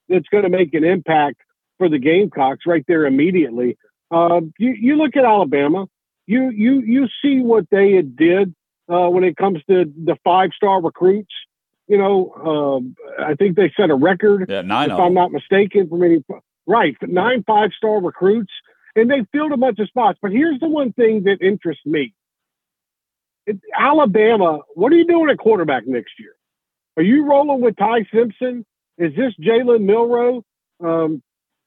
that's 0.10 0.28
going 0.28 0.43
to 0.43 0.50
make 0.50 0.74
an 0.74 0.84
impact 0.84 1.38
for 1.78 1.89
the 1.89 1.97
Gamecocks 1.97 2.65
right 2.67 2.84
there 2.88 3.06
immediately. 3.06 3.78
Uh, 4.12 4.41
you, 4.60 4.76
you 4.80 4.95
look 4.97 5.15
at 5.15 5.24
Alabama, 5.24 5.88
you 6.28 6.52
you 6.52 6.82
you 6.82 7.08
see 7.21 7.39
what 7.39 7.65
they 7.71 7.93
had 7.93 8.15
did 8.15 8.54
uh, 8.91 9.08
when 9.08 9.24
it 9.24 9.38
comes 9.38 9.63
to 9.69 9.86
the 9.86 10.17
five 10.24 10.52
star 10.56 10.82
recruits. 10.82 11.34
You 11.88 11.97
know, 11.97 12.91
uh, 13.17 13.24
I 13.24 13.36
think 13.36 13.56
they 13.56 13.71
set 13.76 13.89
a 13.89 13.95
record. 13.95 14.45
Yeah, 14.50 14.62
nine. 14.62 14.91
If 14.91 15.00
I'm 15.00 15.13
not 15.13 15.32
mistaken, 15.32 15.89
for 15.89 15.97
many 15.97 16.24
right 16.67 16.95
nine 17.02 17.43
five 17.47 17.71
star 17.76 18.02
recruits, 18.02 18.52
and 18.95 19.10
they 19.10 19.25
filled 19.32 19.51
a 19.51 19.58
bunch 19.58 19.80
of 19.80 19.88
spots. 19.88 20.19
But 20.21 20.32
here's 20.32 20.60
the 20.60 20.67
one 20.67 20.93
thing 20.93 21.23
that 21.23 21.41
interests 21.41 21.86
me: 21.86 22.13
Alabama. 23.77 24.60
What 24.75 24.91
are 24.91 24.95
you 24.95 25.08
doing 25.08 25.30
at 25.30 25.38
quarterback 25.38 25.88
next 25.88 26.13
year? 26.19 26.34
Are 26.97 27.04
you 27.04 27.25
rolling 27.25 27.62
with 27.62 27.77
Ty 27.77 28.06
Simpson? 28.13 28.65
Is 28.97 29.13
this 29.15 29.34
Jalen 29.39 29.82
Milroe? 29.82 30.43
Um, 30.84 31.23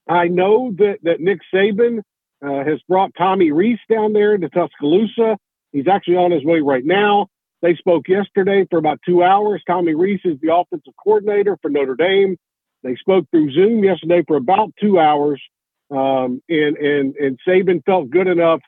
I 0.08 0.28
know 0.28 0.72
that, 0.78 0.98
that 1.02 1.20
Nick 1.20 1.40
Saban 1.52 2.02
uh, 2.44 2.64
has 2.64 2.80
brought 2.88 3.12
Tommy 3.16 3.50
Rees 3.50 3.78
down 3.90 4.12
there 4.12 4.36
to 4.36 4.48
Tuscaloosa. 4.48 5.38
He's 5.72 5.88
actually 5.88 6.16
on 6.16 6.30
his 6.30 6.44
way 6.44 6.60
right 6.60 6.84
now. 6.84 7.28
They 7.62 7.74
spoke 7.76 8.08
yesterday 8.08 8.66
for 8.68 8.78
about 8.78 9.00
two 9.06 9.24
hours. 9.24 9.62
Tommy 9.66 9.94
Rees 9.94 10.20
is 10.24 10.38
the 10.42 10.54
offensive 10.54 10.92
coordinator 11.02 11.58
for 11.62 11.70
Notre 11.70 11.96
Dame. 11.96 12.36
They 12.82 12.96
spoke 12.96 13.24
through 13.30 13.52
Zoom 13.52 13.82
yesterday 13.82 14.22
for 14.26 14.36
about 14.36 14.74
two 14.78 15.00
hours. 15.00 15.42
Um, 15.90 16.42
and, 16.48 16.76
and, 16.76 17.16
and 17.16 17.38
Saban 17.46 17.84
felt 17.84 18.10
good 18.10 18.26
enough 18.26 18.60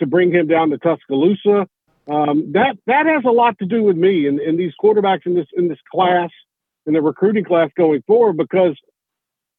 to 0.00 0.06
bring 0.06 0.32
him 0.32 0.46
down 0.48 0.70
to 0.70 0.78
Tuscaloosa. 0.78 1.66
Um, 2.10 2.52
that, 2.52 2.76
that 2.86 3.06
has 3.06 3.24
a 3.24 3.30
lot 3.30 3.58
to 3.60 3.66
do 3.66 3.82
with 3.82 3.96
me 3.96 4.26
and, 4.26 4.40
and 4.40 4.58
these 4.58 4.72
quarterbacks 4.82 5.26
in 5.26 5.34
this, 5.34 5.46
in 5.56 5.68
this 5.68 5.78
class, 5.92 6.30
in 6.86 6.94
the 6.94 7.02
recruiting 7.02 7.44
class 7.44 7.70
going 7.76 8.02
forward, 8.06 8.36
because– 8.36 8.76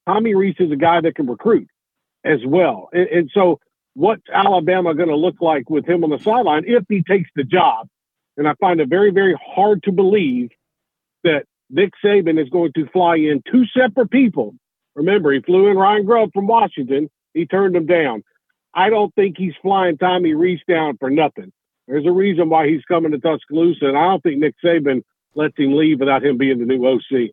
Tommy 0.05 0.35
Rees 0.35 0.55
is 0.59 0.71
a 0.71 0.75
guy 0.75 1.01
that 1.01 1.15
can 1.15 1.27
recruit 1.27 1.67
as 2.23 2.39
well. 2.45 2.89
And, 2.91 3.07
and 3.07 3.31
so, 3.33 3.59
what's 3.93 4.23
Alabama 4.33 4.93
going 4.95 5.09
to 5.09 5.15
look 5.15 5.35
like 5.41 5.69
with 5.69 5.87
him 5.87 6.03
on 6.03 6.09
the 6.09 6.19
sideline 6.19 6.63
if 6.65 6.83
he 6.89 7.03
takes 7.03 7.29
the 7.35 7.43
job? 7.43 7.87
And 8.37 8.47
I 8.47 8.53
find 8.59 8.79
it 8.79 8.89
very, 8.89 9.11
very 9.11 9.37
hard 9.39 9.83
to 9.83 9.91
believe 9.91 10.49
that 11.23 11.45
Nick 11.69 11.91
Saban 12.03 12.41
is 12.41 12.49
going 12.49 12.71
to 12.73 12.87
fly 12.87 13.15
in 13.15 13.41
two 13.49 13.65
separate 13.77 14.09
people. 14.09 14.55
Remember, 14.95 15.31
he 15.31 15.41
flew 15.41 15.67
in 15.67 15.77
Ryan 15.77 16.05
Grubb 16.05 16.33
from 16.33 16.47
Washington. 16.47 17.09
He 17.33 17.45
turned 17.45 17.75
him 17.75 17.85
down. 17.85 18.23
I 18.73 18.89
don't 18.89 19.13
think 19.15 19.37
he's 19.37 19.53
flying 19.61 19.97
Tommy 19.97 20.33
Rees 20.33 20.59
down 20.67 20.97
for 20.97 21.09
nothing. 21.09 21.51
There's 21.87 22.05
a 22.05 22.11
reason 22.11 22.49
why 22.49 22.67
he's 22.67 22.83
coming 22.85 23.11
to 23.11 23.19
Tuscaloosa, 23.19 23.87
and 23.87 23.97
I 23.97 24.03
don't 24.05 24.23
think 24.23 24.39
Nick 24.39 24.55
Saban 24.63 25.03
lets 25.35 25.57
him 25.57 25.75
leave 25.75 25.99
without 25.99 26.23
him 26.23 26.37
being 26.37 26.59
the 26.59 26.65
new 26.65 26.85
OC. 26.85 27.31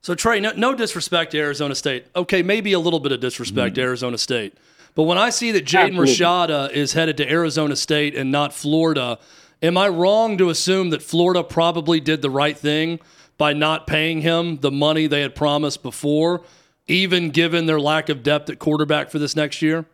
So 0.00 0.14
Trey, 0.14 0.40
no, 0.40 0.52
no, 0.52 0.74
disrespect 0.74 1.32
to 1.32 1.38
Arizona 1.38 1.74
State. 1.74 2.06
Okay, 2.14 2.42
maybe 2.42 2.72
a 2.72 2.78
little 2.78 3.00
bit 3.00 3.12
of 3.12 3.20
disrespect 3.20 3.72
mm. 3.72 3.74
to 3.76 3.82
Arizona 3.82 4.18
State. 4.18 4.54
But 4.94 5.04
when 5.04 5.18
I 5.18 5.30
see 5.30 5.52
that 5.52 5.64
Jaden 5.64 5.96
Rashada 5.96 6.70
is 6.70 6.92
headed 6.92 7.16
to 7.18 7.30
Arizona 7.30 7.76
State 7.76 8.14
and 8.14 8.30
not 8.30 8.52
Florida, 8.52 9.18
am 9.62 9.76
I 9.76 9.88
wrong 9.88 10.38
to 10.38 10.50
assume 10.50 10.90
that 10.90 11.02
Florida 11.02 11.42
probably 11.42 12.00
did 12.00 12.22
the 12.22 12.30
right 12.30 12.56
thing 12.56 13.00
by 13.36 13.52
not 13.52 13.86
paying 13.86 14.22
him 14.22 14.58
the 14.58 14.70
money 14.70 15.06
they 15.06 15.20
had 15.20 15.34
promised 15.34 15.82
before, 15.82 16.42
even 16.88 17.30
given 17.30 17.66
their 17.66 17.80
lack 17.80 18.08
of 18.08 18.22
depth 18.22 18.50
at 18.50 18.58
quarterback 18.58 19.10
for 19.10 19.18
this 19.18 19.36
next 19.36 19.62
year? 19.62 19.86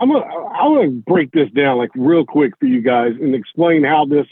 I'm 0.00 0.10
gonna 0.10 0.24
I'm 0.24 0.74
gonna 0.74 0.90
break 0.90 1.30
this 1.32 1.50
down 1.50 1.78
like 1.78 1.90
real 1.94 2.24
quick 2.24 2.54
for 2.58 2.66
you 2.66 2.80
guys 2.80 3.12
and 3.20 3.34
explain 3.34 3.84
how 3.84 4.04
this 4.04 4.26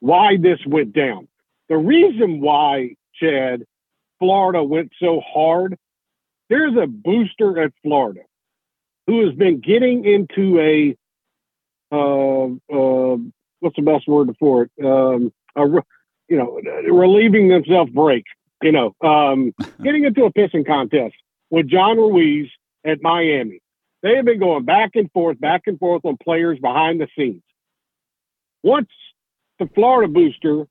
why 0.00 0.36
this 0.36 0.58
went 0.66 0.92
down. 0.92 1.26
The 1.68 1.76
reason 1.76 2.40
why 2.40 2.94
Chad, 3.14 3.64
Florida 4.20 4.62
went 4.62 4.92
so 5.00 5.20
hard. 5.20 5.76
There's 6.48 6.76
a 6.76 6.86
booster 6.86 7.60
at 7.60 7.72
Florida 7.82 8.20
who 9.08 9.26
has 9.26 9.34
been 9.34 9.60
getting 9.60 10.04
into 10.04 10.60
a 10.60 10.96
uh, 11.92 12.44
uh, 12.72 13.16
what's 13.60 13.76
the 13.76 13.82
best 13.82 14.06
word 14.06 14.34
for 14.38 14.62
it? 14.62 14.70
Um, 14.84 15.32
a, 15.56 15.66
you 16.28 16.36
know, 16.36 16.60
relieving 16.92 17.48
themselves 17.48 17.90
break. 17.90 18.24
You 18.62 18.72
know, 18.72 18.94
um, 19.02 19.54
getting 19.82 20.04
into 20.04 20.24
a 20.24 20.32
pissing 20.32 20.66
contest 20.66 21.14
with 21.50 21.68
John 21.68 21.96
Ruiz 21.96 22.48
at 22.84 23.02
Miami. 23.02 23.60
They 24.02 24.16
have 24.16 24.24
been 24.24 24.38
going 24.38 24.64
back 24.64 24.92
and 24.94 25.10
forth, 25.12 25.40
back 25.40 25.62
and 25.66 25.78
forth 25.78 26.04
on 26.04 26.16
players 26.22 26.58
behind 26.58 27.00
the 27.00 27.08
scenes. 27.16 27.42
Once 28.62 28.88
the 29.58 29.68
Florida 29.74 30.12
booster 30.12 30.66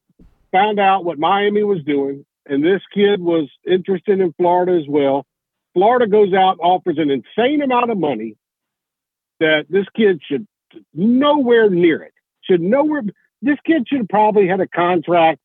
found 0.52 0.80
out 0.80 1.04
what 1.04 1.20
Miami 1.20 1.64
was 1.64 1.84
doing, 1.84 2.26
and 2.46 2.64
this 2.64 2.82
kid 2.94 3.20
was 3.22 3.50
interested 3.68 4.20
in 4.20 4.34
Florida 4.34 4.80
as 4.80 4.88
well, 4.88 5.26
Florida 5.74 6.08
goes 6.08 6.34
out 6.34 6.58
offers 6.62 6.98
an 6.98 7.10
insane 7.10 7.62
amount 7.62 7.92
of 7.92 7.98
money 7.98 8.36
that 9.40 9.66
this 9.70 9.86
kid 9.96 10.22
should 10.26 10.48
nowhere 10.94 11.70
near 11.70 12.02
it. 12.02 12.14
Should 12.44 12.62
nowhere. 12.62 13.04
This 13.42 13.58
kid 13.66 13.88
should 13.88 14.00
have 14.00 14.10
probably 14.10 14.48
had 14.48 14.62
a 14.62 14.68
contract 14.68 15.40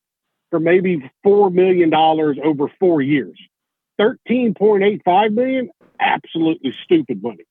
for 0.51 0.59
maybe 0.59 1.09
four 1.23 1.49
million 1.49 1.89
dollars 1.89 2.37
over 2.43 2.71
four 2.79 3.01
years. 3.01 3.39
Thirteen 3.97 4.53
point 4.53 4.83
eight 4.83 5.01
five 5.03 5.31
million, 5.31 5.71
absolutely 5.99 6.73
stupid 6.83 7.23
money. 7.23 7.45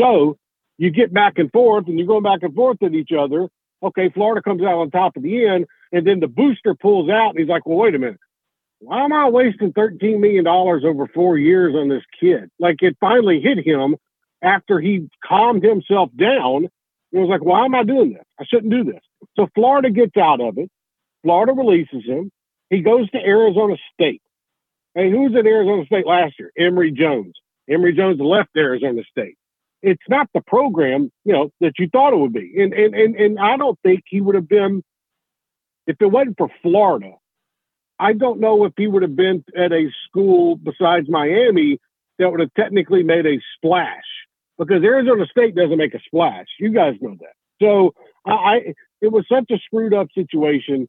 So 0.00 0.36
you 0.78 0.90
get 0.90 1.14
back 1.14 1.38
and 1.38 1.52
forth, 1.52 1.86
and 1.86 1.98
you're 1.98 2.08
going 2.08 2.24
back 2.24 2.42
and 2.42 2.54
forth 2.54 2.78
with 2.80 2.94
each 2.94 3.12
other. 3.12 3.48
Okay, 3.82 4.08
Florida 4.08 4.42
comes 4.42 4.62
out 4.62 4.78
on 4.78 4.90
top 4.90 5.16
of 5.16 5.22
the 5.22 5.46
end, 5.46 5.66
and 5.92 6.04
then 6.04 6.18
the 6.18 6.26
booster 6.26 6.74
pulls 6.74 7.08
out, 7.08 7.30
and 7.30 7.38
he's 7.38 7.48
like, 7.48 7.64
"Well, 7.66 7.78
wait 7.78 7.94
a 7.94 7.98
minute 8.00 8.18
why 8.80 9.04
am 9.04 9.12
I 9.12 9.28
wasting 9.28 9.72
$13 9.72 10.20
million 10.20 10.46
over 10.46 11.06
four 11.08 11.36
years 11.36 11.74
on 11.74 11.88
this 11.88 12.04
kid? 12.18 12.50
Like 12.58 12.82
it 12.82 12.96
finally 13.00 13.40
hit 13.40 13.58
him 13.58 13.96
after 14.42 14.80
he 14.80 15.08
calmed 15.24 15.64
himself 15.64 16.10
down. 16.16 16.68
He 17.10 17.18
was 17.18 17.28
like, 17.28 17.42
why 17.42 17.64
am 17.64 17.74
I 17.74 17.82
doing 17.82 18.12
this? 18.12 18.24
I 18.38 18.44
shouldn't 18.44 18.72
do 18.72 18.84
this. 18.84 19.00
So 19.36 19.48
Florida 19.54 19.90
gets 19.90 20.16
out 20.16 20.40
of 20.40 20.58
it. 20.58 20.70
Florida 21.22 21.52
releases 21.52 22.04
him. 22.04 22.30
He 22.70 22.80
goes 22.80 23.10
to 23.10 23.18
Arizona 23.18 23.76
State. 23.94 24.22
Hey, 24.94 25.10
who 25.10 25.22
was 25.22 25.32
at 25.38 25.46
Arizona 25.46 25.84
State 25.86 26.06
last 26.06 26.34
year? 26.38 26.50
Emory 26.58 26.92
Jones. 26.92 27.34
Emory 27.68 27.94
Jones 27.94 28.20
left 28.20 28.50
Arizona 28.56 29.02
State. 29.10 29.36
It's 29.82 30.02
not 30.08 30.28
the 30.34 30.40
program, 30.40 31.10
you 31.24 31.32
know, 31.32 31.50
that 31.60 31.72
you 31.78 31.88
thought 31.88 32.12
it 32.12 32.18
would 32.18 32.32
be. 32.32 32.54
And 32.60 32.72
and 32.72 32.94
and, 32.94 33.14
and 33.14 33.38
I 33.38 33.56
don't 33.56 33.78
think 33.82 34.02
he 34.06 34.20
would 34.20 34.34
have 34.34 34.48
been 34.48 34.82
if 35.86 35.96
it 36.00 36.06
wasn't 36.06 36.36
for 36.36 36.50
Florida, 36.62 37.12
I 37.98 38.12
don't 38.12 38.40
know 38.40 38.64
if 38.64 38.72
he 38.76 38.86
would 38.86 39.02
have 39.02 39.16
been 39.16 39.42
at 39.56 39.72
a 39.72 39.90
school 40.06 40.56
besides 40.56 41.08
Miami 41.08 41.78
that 42.18 42.30
would 42.30 42.40
have 42.40 42.54
technically 42.54 43.02
made 43.02 43.26
a 43.26 43.40
splash 43.56 44.04
because 44.58 44.82
Arizona 44.84 45.26
State 45.26 45.54
doesn't 45.54 45.78
make 45.78 45.94
a 45.94 46.00
splash. 46.04 46.46
You 46.60 46.70
guys 46.70 46.94
know 47.00 47.16
that. 47.20 47.34
So 47.60 47.94
I, 48.26 48.74
it 49.00 49.10
was 49.10 49.24
such 49.30 49.50
a 49.50 49.58
screwed 49.64 49.94
up 49.94 50.08
situation. 50.14 50.88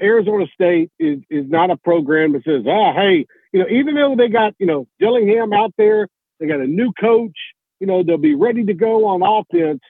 Arizona 0.00 0.46
State 0.52 0.90
is 0.98 1.20
is 1.30 1.48
not 1.48 1.70
a 1.70 1.76
program 1.76 2.32
that 2.32 2.44
says, 2.44 2.64
ah, 2.66 2.92
hey, 2.94 3.26
you 3.52 3.60
know, 3.60 3.68
even 3.68 3.94
though 3.94 4.16
they 4.16 4.28
got 4.28 4.54
you 4.58 4.66
know 4.66 4.86
Dillingham 4.98 5.52
out 5.52 5.72
there, 5.78 6.08
they 6.40 6.46
got 6.46 6.60
a 6.60 6.66
new 6.66 6.92
coach, 6.92 7.36
you 7.80 7.86
know, 7.86 8.02
they'll 8.02 8.18
be 8.18 8.34
ready 8.34 8.64
to 8.64 8.74
go 8.74 9.06
on 9.06 9.22
offense. 9.22 9.80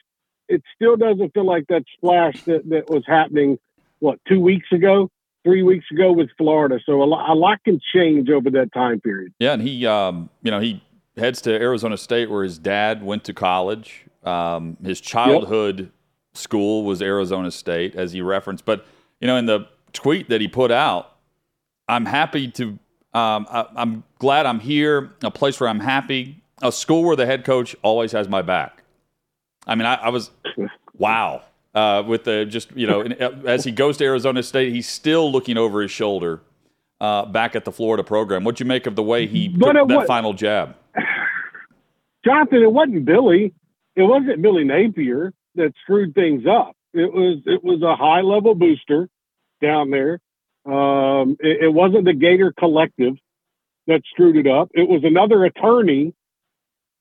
It 0.47 0.61
still 0.75 0.95
doesn't 0.95 1.33
feel 1.33 1.45
like 1.45 1.65
that 1.69 1.83
splash 1.97 2.43
that, 2.43 2.69
that 2.69 2.89
was 2.89 3.03
happening 3.07 3.57
what 3.99 4.19
two 4.27 4.39
weeks 4.39 4.67
ago 4.71 5.09
three 5.45 5.63
weeks 5.63 5.85
ago 5.91 6.11
with 6.11 6.29
Florida. 6.37 6.79
So 6.85 7.03
a 7.03 7.05
lot, 7.05 7.29
a 7.29 7.33
lot 7.33 7.63
can 7.63 7.79
change 7.93 8.29
over 8.29 8.49
that 8.49 8.73
time 8.73 8.99
period. 8.99 9.31
Yeah, 9.39 9.53
and 9.53 9.61
he, 9.61 9.85
um, 9.85 10.29
you 10.41 10.51
know, 10.51 10.59
he 10.59 10.83
heads 11.15 11.39
to 11.41 11.51
Arizona 11.51 11.97
State 11.97 12.29
where 12.29 12.43
his 12.43 12.57
dad 12.57 13.03
went 13.03 13.23
to 13.25 13.33
college. 13.33 14.05
Um, 14.23 14.75
his 14.83 14.99
childhood 14.99 15.79
yep. 15.79 15.89
school 16.33 16.83
was 16.83 17.01
Arizona 17.01 17.51
State, 17.51 17.95
as 17.95 18.11
he 18.11 18.21
referenced. 18.21 18.65
But 18.65 18.85
you 19.21 19.27
know, 19.27 19.37
in 19.37 19.45
the 19.45 19.67
tweet 19.95 20.29
that 20.29 20.41
he 20.41 20.47
put 20.47 20.71
out, 20.71 21.15
I'm 21.87 22.05
happy 22.05 22.49
to. 22.51 22.79
Um, 23.13 23.47
I, 23.49 23.65
I'm 23.77 24.03
glad 24.19 24.45
I'm 24.45 24.59
here, 24.59 25.11
a 25.23 25.31
place 25.31 25.59
where 25.59 25.69
I'm 25.69 25.79
happy, 25.79 26.43
a 26.61 26.71
school 26.71 27.03
where 27.03 27.15
the 27.15 27.25
head 27.25 27.45
coach 27.45 27.75
always 27.81 28.11
has 28.11 28.27
my 28.27 28.41
back. 28.41 28.83
I 29.65 29.75
mean, 29.75 29.85
I, 29.85 29.95
I 29.95 30.09
was, 30.09 30.31
wow 30.97 31.41
uh, 31.75 32.03
with 32.07 32.23
the 32.23 32.45
just 32.45 32.71
you 32.75 32.87
know 32.87 33.01
uh, 33.01 33.31
as 33.45 33.63
he 33.65 33.71
goes 33.71 33.97
to 33.97 34.05
Arizona 34.05 34.41
State, 34.41 34.73
he's 34.73 34.87
still 34.87 35.31
looking 35.31 35.57
over 35.57 35.81
his 35.81 35.91
shoulder 35.91 36.41
uh, 37.01 37.25
back 37.25 37.55
at 37.55 37.65
the 37.65 37.71
Florida 37.71 38.03
program. 38.03 38.43
What'd 38.43 38.59
you 38.59 38.65
make 38.65 38.87
of 38.87 38.95
the 38.95 39.03
way 39.03 39.27
he 39.27 39.49
but 39.49 39.73
took 39.73 39.89
that 39.89 40.07
final 40.07 40.33
jab? 40.33 40.75
Jonathan, 42.25 42.63
it 42.63 42.71
wasn't 42.71 43.05
Billy. 43.05 43.53
It 43.95 44.03
wasn't 44.03 44.41
Billy 44.41 44.63
Napier 44.63 45.33
that 45.55 45.73
screwed 45.83 46.15
things 46.15 46.43
up. 46.47 46.75
It 46.93 47.13
was 47.13 47.41
it 47.45 47.63
was 47.63 47.81
a 47.81 47.95
high 47.95 48.21
level 48.21 48.55
booster 48.55 49.09
down 49.65 49.89
there. 49.89 50.19
Um, 50.65 51.37
it, 51.39 51.63
it 51.65 51.73
wasn't 51.73 52.05
the 52.05 52.13
Gator 52.13 52.53
Collective 52.57 53.15
that 53.87 54.01
screwed 54.11 54.37
it 54.37 54.47
up. 54.47 54.69
It 54.73 54.87
was 54.87 55.01
another 55.03 55.45
attorney 55.45 56.13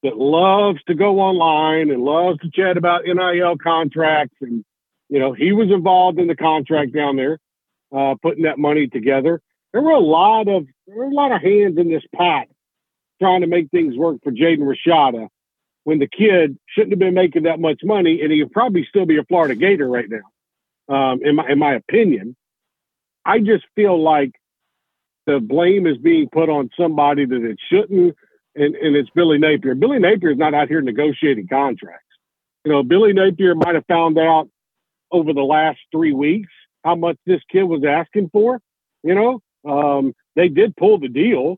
that 0.03 0.18
loves 0.18 0.83
to 0.85 0.94
go 0.94 1.20
online 1.20 1.90
and 1.90 2.03
loves 2.03 2.38
to 2.40 2.50
chat 2.50 2.77
about 2.77 3.05
NIL 3.07 3.57
contracts. 3.57 4.37
And, 4.40 4.64
you 5.09 5.18
know, 5.18 5.33
he 5.33 5.53
was 5.53 5.70
involved 5.70 6.18
in 6.18 6.27
the 6.27 6.37
contract 6.37 6.92
down 6.94 7.16
there, 7.16 7.38
uh, 7.94 8.14
putting 8.20 8.44
that 8.44 8.59
money 8.59 8.87
together. 8.87 9.40
There 9.72 9.83
were 9.83 9.92
a 9.92 9.98
lot 9.98 10.46
of 10.46 10.66
there 10.87 10.96
were 10.96 11.05
a 11.05 11.14
lot 11.14 11.33
of 11.33 11.40
hands 11.40 11.79
in 11.79 11.90
this 11.90 12.05
pot 12.14 12.46
trying 13.20 13.40
to 13.40 13.46
make 13.46 13.70
things 13.70 13.96
work 13.96 14.18
for 14.22 14.31
Jaden 14.31 14.59
Rashada 14.59 15.29
when 15.85 15.98
the 15.98 16.07
kid 16.07 16.59
shouldn't 16.68 16.92
have 16.92 16.98
been 16.98 17.14
making 17.14 17.44
that 17.44 17.59
much 17.59 17.81
money 17.83 18.20
and 18.22 18.31
he 18.31 18.42
would 18.42 18.53
probably 18.53 18.87
still 18.88 19.07
be 19.07 19.18
a 19.18 19.24
Florida 19.24 19.55
Gator 19.55 19.88
right 19.88 20.09
now. 20.09 20.94
Um, 20.94 21.20
in 21.24 21.37
my 21.37 21.48
in 21.48 21.59
my 21.59 21.74
opinion. 21.74 22.37
I 23.24 23.40
just 23.40 23.64
feel 23.74 24.02
like 24.02 24.32
the 25.26 25.40
blame 25.40 25.87
is 25.87 25.96
being 25.98 26.28
put 26.30 26.48
on 26.48 26.70
somebody 26.78 27.24
that 27.24 27.42
it 27.42 27.58
shouldn't 27.70 28.14
and, 28.54 28.74
and 28.76 28.96
it's 28.96 29.10
Billy 29.10 29.38
Napier. 29.38 29.74
Billy 29.74 29.98
Napier 29.98 30.30
is 30.30 30.38
not 30.38 30.54
out 30.54 30.68
here 30.68 30.80
negotiating 30.80 31.48
contracts. 31.48 32.04
You 32.64 32.72
know, 32.72 32.82
Billy 32.82 33.12
Napier 33.12 33.54
might 33.54 33.74
have 33.74 33.87
found 33.87 34.18
out 34.18 34.48
over 35.10 35.32
the 35.32 35.42
last 35.42 35.78
three 35.92 36.12
weeks 36.12 36.50
how 36.84 36.94
much 36.94 37.16
this 37.26 37.40
kid 37.50 37.64
was 37.64 37.82
asking 37.84 38.30
for. 38.30 38.60
You 39.02 39.14
know, 39.14 39.40
um, 39.70 40.14
they 40.37 40.48
did 40.48 40.76
pull 40.76 40.98
the 40.98 41.08
deal. 41.08 41.56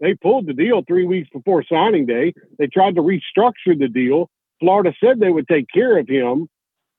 They 0.00 0.14
pulled 0.14 0.46
the 0.46 0.54
deal 0.54 0.82
three 0.86 1.06
weeks 1.06 1.28
before 1.32 1.64
signing 1.64 2.06
day. 2.06 2.34
They 2.58 2.66
tried 2.66 2.96
to 2.96 3.02
restructure 3.02 3.78
the 3.78 3.88
deal. 3.88 4.28
Florida 4.60 4.92
said 5.02 5.20
they 5.20 5.30
would 5.30 5.48
take 5.48 5.66
care 5.72 5.98
of 5.98 6.08
him, 6.08 6.48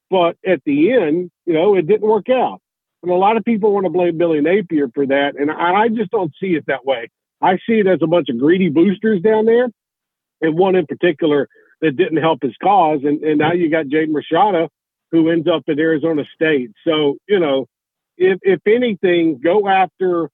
but 0.09 0.37
at 0.45 0.61
the 0.65 0.93
end, 0.93 1.31
you 1.45 1.53
know, 1.53 1.75
it 1.75 1.87
didn't 1.87 2.07
work 2.07 2.29
out. 2.29 2.61
And 3.05 3.13
a 3.13 3.17
lot 3.17 3.37
of 3.37 3.45
people 3.45 3.71
want 3.71 3.85
to 3.85 3.91
blame 3.91 4.17
Billy 4.17 4.41
Napier 4.41 4.89
for 4.93 5.05
that, 5.05 5.35
and 5.37 5.51
I 5.51 5.89
just 5.89 6.09
don't 6.09 6.33
see 6.41 6.55
it 6.55 6.65
that 6.65 6.85
way. 6.85 7.11
I 7.39 7.57
see 7.57 7.79
it 7.79 7.85
as 7.85 7.99
a 8.01 8.07
bunch 8.07 8.29
of 8.29 8.39
greedy 8.39 8.69
boosters 8.69 9.21
down 9.21 9.45
there, 9.45 9.69
and 10.41 10.57
one 10.57 10.75
in 10.75 10.87
particular 10.87 11.47
that 11.81 11.97
didn't 11.97 12.17
help 12.17 12.41
his 12.41 12.55
cause. 12.63 13.01
And, 13.03 13.23
and 13.23 13.37
now 13.37 13.53
you 13.53 13.69
got 13.69 13.85
Jaden 13.85 14.15
Rashada, 14.15 14.69
who 15.11 15.29
ends 15.29 15.47
up 15.47 15.61
at 15.69 15.77
Arizona 15.77 16.23
State. 16.33 16.71
So 16.83 17.17
you 17.27 17.39
know, 17.39 17.67
if 18.17 18.39
if 18.41 18.61
anything, 18.65 19.39
go 19.39 19.67
after 19.67 20.31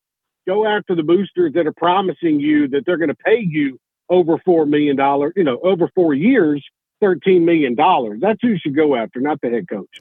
go 0.48 0.66
after 0.66 0.96
the 0.96 1.04
boosters 1.04 1.52
that 1.56 1.68
are 1.68 1.74
promising 1.74 2.40
you 2.40 2.70
that 2.70 2.86
they're 2.86 2.98
going 2.98 3.10
to 3.10 3.16
pay 3.16 3.42
you 3.42 3.80
over 4.10 4.38
four 4.46 4.66
million 4.66 4.96
dollars. 4.96 5.34
You 5.36 5.44
know, 5.44 5.60
over 5.62 5.90
four 5.94 6.14
years, 6.14 6.66
thirteen 7.02 7.44
million 7.44 7.76
dollars. 7.76 8.20
That's 8.22 8.40
who 8.42 8.48
you 8.48 8.60
should 8.60 8.78
go 8.78 8.96
after, 8.96 9.20
not 9.20 9.42
the 9.42 9.50
head 9.50 9.68
coach. 9.68 10.00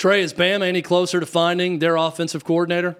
Trey, 0.00 0.22
is 0.22 0.32
Bama 0.32 0.66
any 0.66 0.80
closer 0.80 1.20
to 1.20 1.26
finding 1.26 1.78
their 1.78 1.96
offensive 1.96 2.42
coordinator? 2.42 2.96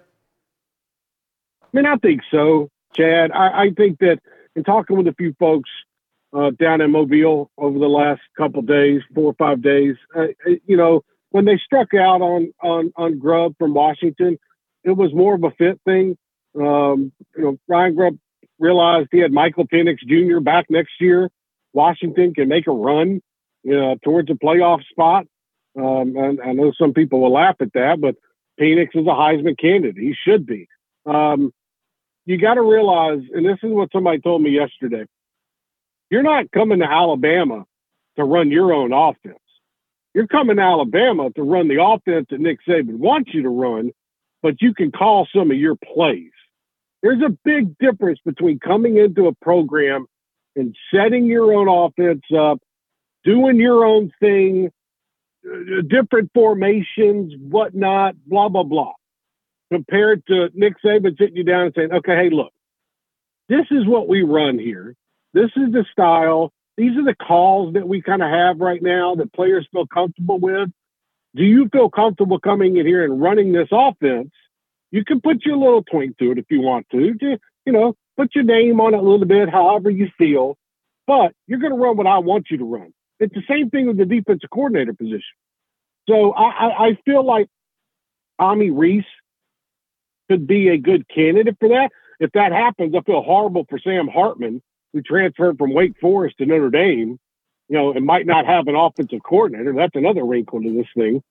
I 1.63 1.67
mean, 1.73 1.87
I 1.87 1.97
think 1.97 2.21
so. 2.31 2.69
Chad. 2.95 3.31
I, 3.33 3.63
I 3.63 3.71
think 3.75 4.01
that 4.01 4.19
in 4.55 4.65
talking 4.65 4.99
with 4.99 5.07
a 5.07 5.15
few 5.15 5.35
folks 5.39 5.71
uh, 6.37 6.51
down 6.51 6.83
in 6.83 6.91
Mobile 6.91 7.51
over 7.57 7.79
the 7.79 7.89
last 7.89 8.21
couple 8.37 8.61
days, 8.61 9.01
four 9.15 9.31
or 9.31 9.35
five 9.39 9.63
days, 9.63 9.97
uh, 10.15 10.27
you 10.67 10.77
know, 10.77 11.01
when 11.31 11.47
they 11.47 11.59
struck 11.65 11.95
out 11.95 12.21
on 12.21 12.53
on 12.63 12.93
on 12.97 13.19
Grubb 13.19 13.55
from 13.59 13.73
Washington, 13.73 14.39
it 14.85 14.91
was 14.91 15.15
more 15.15 15.37
of 15.37 15.43
a 15.43 15.53
fit 15.53 15.81
thing. 15.87 16.19
Um, 16.55 17.13
you 17.35 17.43
know, 17.43 17.59
Ryan 17.67 17.95
Grubb 17.95 18.19
realized 18.59 19.09
he 19.11 19.21
had 19.21 19.33
Michael 19.33 19.67
Penix 19.67 20.01
Jr. 20.07 20.41
back 20.41 20.67
next 20.69 20.93
year. 21.01 21.31
Washington 21.73 22.35
can 22.35 22.49
make 22.49 22.67
a 22.67 22.73
run, 22.73 23.23
you 23.63 23.75
know, 23.75 23.97
towards 24.05 24.29
a 24.29 24.35
playoff 24.35 24.85
spot. 24.91 25.25
Um, 25.77 26.17
and 26.17 26.41
I 26.41 26.53
know 26.53 26.73
some 26.79 26.93
people 26.93 27.21
will 27.21 27.33
laugh 27.33 27.57
at 27.61 27.73
that, 27.75 28.01
but 28.01 28.17
Penix 28.61 28.89
is 28.95 29.07
a 29.07 29.11
Heisman 29.11 29.59
candidate. 29.59 30.03
He 30.03 30.15
should 30.25 30.47
be. 30.47 30.69
Um, 31.07 31.53
you 32.27 32.39
got 32.39 32.55
to 32.55 32.63
realize, 32.63 33.21
and 33.33 33.47
this 33.47 33.59
is 33.63 33.71
what 33.73 33.91
somebody 33.93 34.21
told 34.21 34.43
me 34.43 34.51
yesterday 34.51 35.05
you're 36.11 36.23
not 36.23 36.51
coming 36.51 36.81
to 36.81 36.85
Alabama 36.85 37.65
to 38.17 38.25
run 38.25 38.51
your 38.51 38.73
own 38.73 38.93
offense. 38.93 39.39
You're 40.13 40.27
coming 40.27 40.57
to 40.57 40.63
Alabama 40.63 41.31
to 41.31 41.43
run 41.43 41.69
the 41.69 41.83
offense 41.83 42.27
that 42.31 42.41
Nick 42.41 42.59
Saban 42.69 42.97
wants 42.97 43.33
you 43.33 43.43
to 43.43 43.49
run, 43.49 43.93
but 44.43 44.61
you 44.61 44.75
can 44.75 44.91
call 44.91 45.29
some 45.35 45.53
of 45.53 45.57
your 45.57 45.77
plays. 45.77 46.33
There's 47.03 47.23
a 47.23 47.37
big 47.45 47.79
difference 47.79 48.19
between 48.25 48.59
coming 48.59 48.97
into 48.97 49.29
a 49.29 49.35
program 49.37 50.07
and 50.57 50.77
setting 50.93 51.27
your 51.27 51.55
own 51.55 51.69
offense 51.69 52.25
up, 52.37 52.59
doing 53.25 53.57
your 53.57 53.85
own 53.85 54.13
thing, 54.21 54.71
Uh, 55.47 55.83
different 55.89 56.31
formations, 56.35 57.35
whatnot, 57.39 58.15
blah 58.27 58.49
blah 58.49 58.63
blah. 58.63 58.93
Compared 59.73 60.27
to 60.27 60.51
Nick 60.55 60.75
Saban 60.85 61.17
sitting 61.17 61.37
you 61.37 61.45
down 61.45 61.67
and 61.67 61.75
saying, 61.75 61.93
"Okay, 61.93 62.15
hey, 62.15 62.31
look, 62.31 62.53
this 63.49 63.67
is 63.71 63.87
what 63.87 64.09
we 64.09 64.23
run 64.23 64.59
here. 64.59 64.95
This 65.33 65.51
is 65.57 65.73
the 65.73 65.85
style. 65.91 66.53
These 66.77 66.97
are 66.97 67.05
the 67.05 67.15
calls 67.15 67.75
that 67.75 67.87
we 67.87 68.01
kind 68.03 68.23
of 68.23 68.31
have 68.31 68.61
right 68.61 68.83
now 68.83 69.15
that 69.17 69.33
players 69.33 69.67
feel 69.73 69.87
comfortable 69.87 70.39
with. 70.39 70.71
Do 71.35 71.45
you 71.45 71.69
feel 71.69 71.91
comfortable 71.91 72.41
coming 72.41 72.77
in 72.77 72.87
here 72.87 73.05
and 73.05 73.21
running 73.21 73.53
this 73.53 73.69
offense? 73.71 74.31
You 74.91 75.05
can 75.05 75.21
put 75.21 75.45
your 75.45 75.57
little 75.57 75.83
twink 75.85 76.19
to 76.19 76.33
it 76.33 76.39
if 76.39 76.47
you 76.51 76.61
want 76.61 76.87
to. 76.91 77.15
Just, 77.15 77.43
you 77.65 77.73
know, 77.73 77.95
put 78.17 78.35
your 78.35 78.45
name 78.45 78.81
on 78.81 78.95
it 78.95 78.99
a 78.99 79.03
little 79.03 79.27
bit, 79.27 79.49
however 79.49 79.91
you 79.91 80.09
feel. 80.19 80.57
But 81.07 81.33
you're 81.47 81.61
going 81.61 81.73
to 81.73 81.79
run 81.79 81.97
what 81.97 82.07
I 82.07 82.19
want 82.19 82.47
you 82.51 82.59
to 82.59 82.65
run. 82.65 82.93
It's 83.21 83.35
the 83.35 83.43
same 83.49 83.71
thing 83.71 83.87
with 83.87 83.99
the 83.99 84.07
defensive 84.07 84.51
coordinator 84.51 84.95
position. 84.95 85.23
So 86.09 86.33
I, 86.33 86.43
I, 86.43 86.85
I 86.87 86.99
feel 87.05 87.25
like 87.25 87.49
Tommy 88.41 88.71
Rees 88.71 89.05
could 90.29 90.47
be 90.47 90.69
a 90.69 90.79
good 90.79 91.07
candidate 91.09 91.57
for 91.61 91.69
that. 91.69 91.91
If 92.19 92.33
that 92.33 92.53
happens, 92.53 92.95
I 92.95 93.03
feel 93.03 93.23
horrible 93.23 93.67
for 93.69 93.79
Sam 93.79 94.09
Hartman, 94.09 94.63
who 94.93 95.03
transferred 95.03 95.59
from 95.59 95.75
Wake 95.75 95.99
Forest 96.01 96.39
to 96.39 96.47
Notre 96.47 96.71
Dame. 96.71 97.19
You 97.69 97.77
know, 97.77 97.93
and 97.93 98.05
might 98.05 98.27
not 98.27 98.47
have 98.47 98.67
an 98.67 98.75
offensive 98.75 99.23
coordinator. 99.23 99.73
That's 99.73 99.95
another 99.95 100.25
wrinkle 100.25 100.61
to 100.61 100.73
this 100.75 100.89
thing. 100.97 101.23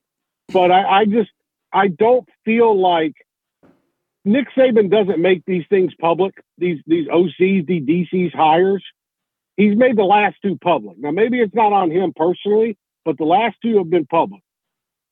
But 0.50 0.70
I, 0.70 1.00
I 1.00 1.04
just 1.04 1.30
I 1.70 1.88
don't 1.88 2.26
feel 2.46 2.80
like 2.80 3.12
Nick 4.24 4.48
Saban 4.56 4.90
doesn't 4.90 5.20
make 5.20 5.44
these 5.44 5.64
things 5.68 5.92
public. 6.00 6.34
These 6.58 6.80
these 6.86 7.08
OCs, 7.08 7.66
the 7.66 7.80
DCs 7.80 8.34
hires. 8.34 8.82
He's 9.60 9.76
made 9.76 9.94
the 9.94 10.04
last 10.04 10.36
two 10.42 10.56
public. 10.56 10.96
Now 10.98 11.10
maybe 11.10 11.38
it's 11.38 11.54
not 11.54 11.74
on 11.74 11.90
him 11.90 12.14
personally, 12.16 12.78
but 13.04 13.18
the 13.18 13.24
last 13.24 13.56
two 13.62 13.76
have 13.76 13.90
been 13.90 14.06
public. 14.06 14.40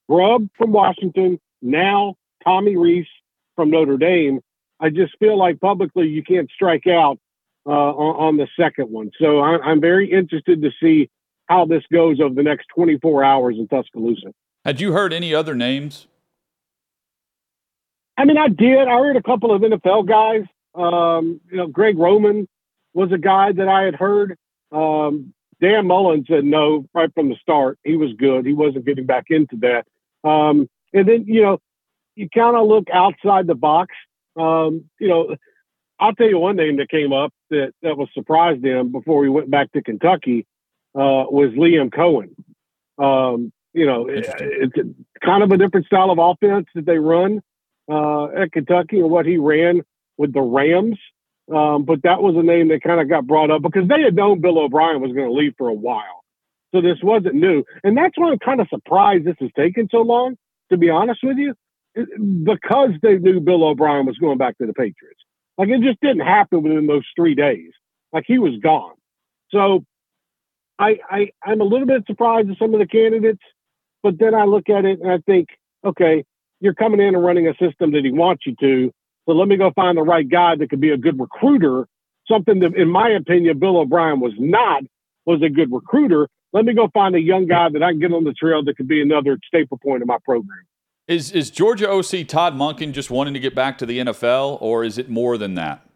Grubb 0.09 0.49
from 0.57 0.73
Washington, 0.73 1.39
now 1.61 2.15
Tommy 2.43 2.75
Rees 2.75 3.07
from 3.57 3.71
Notre 3.71 3.99
Dame. 3.99 4.41
I 4.81 4.89
just 4.89 5.19
feel 5.19 5.37
like 5.37 5.61
publicly 5.61 6.09
you 6.09 6.23
can't 6.23 6.51
strike 6.51 6.87
out 6.87 7.19
uh, 7.67 7.71
on, 7.71 8.29
on, 8.29 8.37
the 8.39 8.49
second 8.59 8.91
one. 8.91 9.11
So 9.21 9.41
I, 9.41 9.59
I'm 9.59 9.83
very 9.83 10.11
interested 10.11 10.63
to 10.63 10.71
see 10.81 11.11
how 11.45 11.67
this 11.67 11.83
goes 11.93 12.19
over 12.19 12.35
the 12.35 12.43
next 12.43 12.69
24 12.75 13.23
hours 13.23 13.57
in 13.59 13.69
Tuscaloosa. 13.69 14.33
Had 14.65 14.81
you 14.81 14.93
heard 14.93 15.13
any 15.13 15.35
other 15.35 15.55
names? 15.55 16.07
I 18.17 18.25
mean, 18.25 18.39
I 18.39 18.49
did. 18.49 18.89
I 18.89 18.99
heard 18.99 19.17
a 19.17 19.23
couple 19.23 19.55
of 19.55 19.61
NFL 19.61 20.09
guys. 20.09 20.47
Um, 20.75 21.39
you 21.51 21.59
know, 21.59 21.67
Greg 21.67 21.99
Roman 21.99 22.49
was 22.95 23.13
a 23.13 23.19
guy 23.19 23.53
that 23.53 23.69
I 23.69 23.83
had 23.85 23.95
heard. 23.95 24.37
Um, 24.73 25.35
Dan 25.61 25.87
Mullen 25.87 26.25
said 26.29 26.45
no 26.45 26.87
right 26.95 27.13
from 27.15 27.29
the 27.29 27.37
start. 27.37 27.79
He 27.85 27.97
was 27.97 28.13
good. 28.17 28.47
He 28.47 28.53
wasn't 28.53 28.87
getting 28.87 29.07
back 29.07 29.27
into 29.31 29.57
that. 29.57 29.87
Um, 30.29 30.69
and 30.93 31.09
then, 31.09 31.25
you 31.27 31.43
know, 31.43 31.59
you 32.15 32.29
kind 32.33 32.57
of 32.57 32.67
look 32.67 32.89
outside 32.93 33.47
the 33.47 33.55
box. 33.55 33.95
Um, 34.37 34.85
you 35.01 35.09
know, 35.09 35.37
I'll 36.01 36.15
tell 36.15 36.29
you 36.29 36.39
one 36.39 36.57
name 36.57 36.77
that 36.77 36.91
came 36.91 37.13
up 37.13 37.33
that, 37.51 37.73
that 37.83 37.97
was 37.97 38.09
surprised 38.15 38.65
him 38.65 38.93
before 38.93 39.21
we 39.21 39.29
went 39.29 39.51
back 39.51 39.73
to 39.73 39.83
Kentucky 39.83 40.47
uh, 40.95 41.27
was 41.31 41.51
Liam 41.57 41.91
Coen. 41.91 42.35
Um, 43.03 43.53
you 43.73 43.87
know, 43.87 44.07
it, 44.09 44.27
it's 44.39 44.75
kind 45.25 45.43
of 45.43 45.51
a 45.51 45.57
different 45.57 45.87
style 45.87 46.11
of 46.11 46.19
offense 46.19 46.67
that 46.75 46.87
they 46.87 46.99
run 46.99 47.41
uh, 47.91 48.27
at 48.27 48.53
Kentucky 48.53 49.01
and 49.01 49.11
what 49.11 49.27
he 49.27 49.37
ran 49.37 49.83
with 50.17 50.33
the 50.33 50.41
Rams. 50.41 50.99
Um, 51.55 51.85
but 51.85 52.03
that 52.03 52.21
was 52.23 52.37
a 52.37 52.43
name 52.43 52.69
that 52.69 52.83
kind 52.83 53.01
of 53.01 53.09
got 53.09 53.27
brought 53.27 53.51
up 53.51 53.63
because 53.63 53.89
they 53.89 54.03
had 54.03 54.15
known 54.15 54.41
Bill 54.41 54.59
O'Brien 54.59 55.01
was 55.01 55.13
going 55.13 55.29
to 55.29 55.33
leave 55.33 55.55
for 55.57 55.69
a 55.69 55.75
while. 55.75 56.25
So 56.75 56.83
this 56.83 56.99
wasn't 57.03 57.37
new. 57.37 57.65
And 57.83 57.97
that's 57.97 58.17
why 58.17 58.31
I'm 58.31 58.39
kind 58.39 58.61
of 58.61 58.69
surprised 58.69 59.25
this 59.25 59.37
has 59.41 59.51
taken 59.57 59.89
so 59.91 60.03
long, 60.03 60.37
to 60.71 60.77
be 60.77 60.91
honest 60.91 61.21
with 61.23 61.39
you, 61.39 61.55
because 62.45 62.91
they 63.03 63.17
knew 63.17 63.41
Bill 63.41 63.65
O'Brien 63.65 64.05
was 64.05 64.19
going 64.19 64.37
back 64.37 64.59
to 64.59 64.67
the 64.67 64.75
Patriots. 64.75 65.21
Like 65.57 65.71
it 65.71 65.81
just 65.81 66.01
didn't 66.01 66.21
happen 66.21 66.63
within 66.63 66.87
those 66.87 67.05
three 67.17 67.35
days. 67.35 67.73
Like 68.13 68.25
he 68.27 68.39
was 68.39 68.59
gone. 68.63 68.95
So 69.51 69.85
I, 70.79 70.99
I 71.11 71.31
I'm 71.43 71.61
a 71.61 71.65
little 71.65 71.87
bit 71.87 72.05
surprised 72.07 72.51
at 72.51 72.59
some 72.59 72.75
of 72.75 72.81
the 72.81 72.87
candidates, 72.87 73.43
but 74.03 74.19
then 74.19 74.35
I 74.35 74.45
look 74.45 74.69
at 74.69 74.85
it 74.85 75.01
and 75.01 75.11
I 75.11 75.19
think, 75.27 75.49
okay, 75.85 76.25
you're 76.61 76.75
coming 76.75 77.01
in 77.01 77.15
and 77.15 77.25
running 77.25 77.49
a 77.49 77.55
system 77.55 77.93
that 77.93 78.05
he 78.05 78.13
wants 78.13 78.45
you 78.47 78.55
to. 78.61 78.93
So 79.29 79.35
let 79.35 79.47
me 79.47 79.59
go 79.59 79.71
find 79.77 79.99
the 79.99 80.03
right 80.03 80.27
guy 80.27 80.57
that 80.57 80.71
could 80.71 80.81
be 80.81 80.89
a 80.89 80.97
good 80.97 81.21
recruiter. 81.21 81.87
Something 82.27 82.61
that, 82.61 82.75
in 82.75 82.89
my 82.89 83.11
opinion, 83.11 83.59
Bill 83.59 83.77
O'Brien 83.77 84.21
was 84.21 84.33
not, 84.39 84.85
was 85.27 85.43
a 85.43 85.51
good 85.51 85.71
recruiter. 85.71 86.29
Let 86.55 86.65
me 86.65 86.73
go 86.73 86.89
find 86.95 87.15
a 87.15 87.21
young 87.21 87.47
guy 87.47 87.69
that 87.69 87.83
I 87.83 87.91
can 87.91 88.01
get 88.01 88.13
on 88.15 88.25
the 88.25 88.33
trail 88.33 88.65
that 88.65 88.79
could 88.79 88.89
be 88.89 89.03
another 89.03 89.39
staple 89.47 89.77
point 89.77 90.01
in 90.01 90.07
my 90.07 90.17
program. 90.25 90.65
Is 91.07 91.31
is 91.31 91.51
Georgia 91.51 91.91
OC 91.91 92.27
Todd 92.27 92.55
Monken 92.55 92.93
just 92.93 93.11
wanting 93.11 93.35
to 93.35 93.41
get 93.41 93.55
back 93.55 93.77
to 93.79 93.87
the 93.87 93.99
NFL, 93.99 94.63
or 94.63 94.83
is 94.83 94.97
it 94.97 95.11
more 95.11 95.37
than 95.37 95.57
that? 95.57 95.87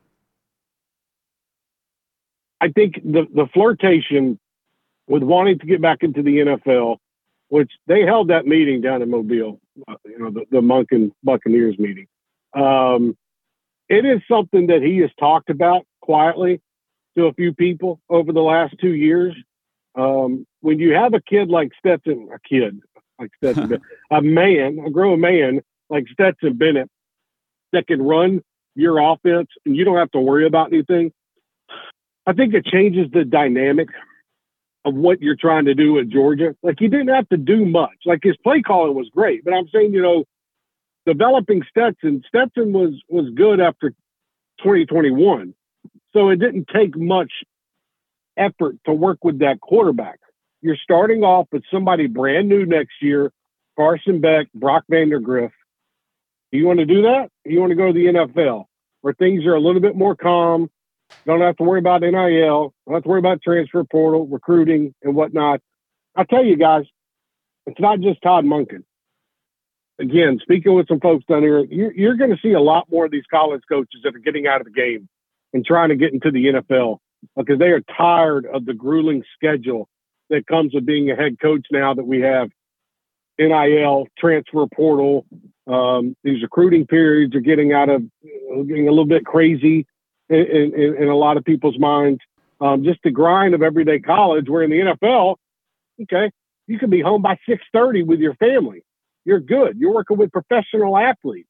I 2.60 2.68
think 2.68 2.96
the 2.96 3.26
the 3.34 3.46
flirtation 3.54 4.38
with 5.06 5.22
wanting 5.22 5.58
to 5.58 5.66
get 5.66 5.80
back 5.80 6.02
into 6.02 6.22
the 6.22 6.36
NFL, 6.36 6.98
which 7.48 7.70
they 7.86 8.02
held 8.02 8.28
that 8.28 8.46
meeting 8.46 8.82
down 8.82 9.00
in 9.00 9.10
Mobile, 9.10 9.58
uh, 9.88 9.94
you 10.04 10.18
know, 10.18 10.30
the, 10.30 10.44
the 10.50 10.60
Monken 10.60 11.12
Buccaneers 11.22 11.78
meeting. 11.78 12.06
Um, 12.54 13.16
it 13.92 14.06
is 14.06 14.22
something 14.26 14.68
that 14.68 14.80
he 14.80 14.98
has 14.98 15.10
talked 15.20 15.50
about 15.50 15.84
quietly 16.00 16.62
to 17.14 17.26
a 17.26 17.34
few 17.34 17.52
people 17.52 18.00
over 18.08 18.32
the 18.32 18.40
last 18.40 18.74
two 18.80 18.94
years. 18.94 19.34
Um, 19.94 20.46
when 20.62 20.78
you 20.78 20.94
have 20.94 21.12
a 21.12 21.20
kid 21.20 21.50
like 21.50 21.72
Stetson, 21.78 22.30
a 22.34 22.38
kid 22.40 22.80
like 23.18 23.30
Stetson, 23.36 23.82
a 24.10 24.22
man, 24.22 24.78
a 24.86 24.90
grown 24.90 25.20
man 25.20 25.60
like 25.90 26.06
Stetson 26.10 26.56
Bennett 26.56 26.88
that 27.74 27.86
can 27.86 28.00
run 28.00 28.42
your 28.74 28.98
offense 28.98 29.48
and 29.66 29.76
you 29.76 29.84
don't 29.84 29.98
have 29.98 30.10
to 30.12 30.20
worry 30.20 30.46
about 30.46 30.72
anything. 30.72 31.12
I 32.26 32.32
think 32.32 32.54
it 32.54 32.64
changes 32.64 33.08
the 33.12 33.26
dynamic 33.26 33.88
of 34.86 34.94
what 34.94 35.20
you're 35.20 35.36
trying 35.36 35.66
to 35.66 35.74
do 35.74 35.98
at 35.98 36.08
Georgia. 36.08 36.56
Like 36.62 36.76
he 36.78 36.88
didn't 36.88 37.08
have 37.08 37.28
to 37.28 37.36
do 37.36 37.66
much. 37.66 37.98
Like 38.06 38.20
his 38.22 38.38
play 38.42 38.62
calling 38.62 38.94
was 38.94 39.10
great, 39.14 39.44
but 39.44 39.52
I'm 39.52 39.68
saying, 39.68 39.92
you 39.92 40.00
know, 40.00 40.24
developing 41.06 41.62
Stetson, 41.68 42.22
Stetson 42.26 42.72
was 42.72 43.00
was 43.08 43.30
good 43.34 43.60
after 43.60 43.90
2021. 44.58 45.54
So 46.12 46.28
it 46.28 46.36
didn't 46.36 46.68
take 46.74 46.96
much 46.96 47.32
effort 48.36 48.76
to 48.86 48.92
work 48.92 49.18
with 49.22 49.40
that 49.40 49.60
quarterback. 49.60 50.18
You're 50.60 50.76
starting 50.76 51.22
off 51.24 51.48
with 51.50 51.64
somebody 51.72 52.06
brand 52.06 52.48
new 52.48 52.64
next 52.66 52.94
year, 53.00 53.32
Carson 53.76 54.20
Beck, 54.20 54.52
Brock 54.54 54.84
Vandagriff. 54.90 55.50
Do 56.52 56.58
you 56.58 56.66
want 56.66 56.80
to 56.80 56.86
do 56.86 57.02
that? 57.02 57.30
you 57.44 57.60
want 57.60 57.70
to 57.70 57.76
go 57.76 57.86
to 57.88 57.92
the 57.92 58.06
NFL 58.06 58.66
where 59.00 59.14
things 59.14 59.44
are 59.46 59.54
a 59.54 59.60
little 59.60 59.80
bit 59.80 59.96
more 59.96 60.14
calm? 60.14 60.70
Don't 61.26 61.40
have 61.40 61.56
to 61.56 61.64
worry 61.64 61.80
about 61.80 62.02
NIL. 62.02 62.74
Don't 62.86 62.94
have 62.94 63.02
to 63.02 63.08
worry 63.08 63.18
about 63.18 63.42
transfer 63.42 63.84
portal, 63.84 64.26
recruiting, 64.26 64.94
and 65.02 65.14
whatnot. 65.14 65.60
I 66.14 66.24
tell 66.24 66.44
you 66.44 66.56
guys, 66.56 66.84
it's 67.66 67.80
not 67.80 68.00
just 68.00 68.22
Todd 68.22 68.44
Monken. 68.44 68.84
Again, 70.02 70.40
speaking 70.42 70.74
with 70.74 70.88
some 70.88 70.98
folks 70.98 71.24
down 71.26 71.42
here, 71.42 71.64
you're, 71.64 71.92
you're 71.92 72.16
going 72.16 72.30
to 72.30 72.38
see 72.42 72.52
a 72.52 72.60
lot 72.60 72.90
more 72.90 73.04
of 73.04 73.12
these 73.12 73.22
college 73.30 73.62
coaches 73.68 74.00
that 74.02 74.16
are 74.16 74.18
getting 74.18 74.48
out 74.48 74.60
of 74.60 74.64
the 74.64 74.72
game 74.72 75.08
and 75.52 75.64
trying 75.64 75.90
to 75.90 75.96
get 75.96 76.12
into 76.12 76.32
the 76.32 76.46
NFL 76.46 76.98
because 77.36 77.60
they 77.60 77.68
are 77.68 77.82
tired 77.96 78.44
of 78.46 78.64
the 78.64 78.74
grueling 78.74 79.22
schedule 79.36 79.88
that 80.28 80.46
comes 80.48 80.74
with 80.74 80.84
being 80.84 81.10
a 81.10 81.14
head 81.14 81.38
coach 81.40 81.66
now 81.70 81.94
that 81.94 82.04
we 82.04 82.20
have 82.20 82.50
NIL, 83.38 84.08
transfer 84.18 84.66
portal. 84.74 85.24
Um, 85.68 86.16
these 86.24 86.42
recruiting 86.42 86.84
periods 86.86 87.36
are 87.36 87.40
getting 87.40 87.72
out 87.72 87.88
of 87.88 88.02
getting 88.66 88.88
a 88.88 88.90
little 88.90 89.06
bit 89.06 89.24
crazy 89.24 89.86
in, 90.28 90.36
in, 90.36 90.96
in 91.00 91.08
a 91.08 91.16
lot 91.16 91.36
of 91.36 91.44
people's 91.44 91.78
minds. 91.78 92.20
Um, 92.60 92.82
just 92.82 93.00
the 93.04 93.10
grind 93.10 93.54
of 93.54 93.62
everyday 93.62 94.00
college. 94.00 94.48
Where 94.48 94.62
in 94.62 94.70
the 94.70 94.80
NFL, 94.80 95.36
okay, 96.02 96.30
you 96.66 96.78
can 96.78 96.90
be 96.90 97.00
home 97.00 97.22
by 97.22 97.38
six 97.48 97.62
thirty 97.72 98.02
with 98.02 98.18
your 98.18 98.34
family. 98.34 98.82
You're 99.24 99.40
good. 99.40 99.76
You're 99.78 99.94
working 99.94 100.16
with 100.16 100.32
professional 100.32 100.96
athletes. 100.96 101.48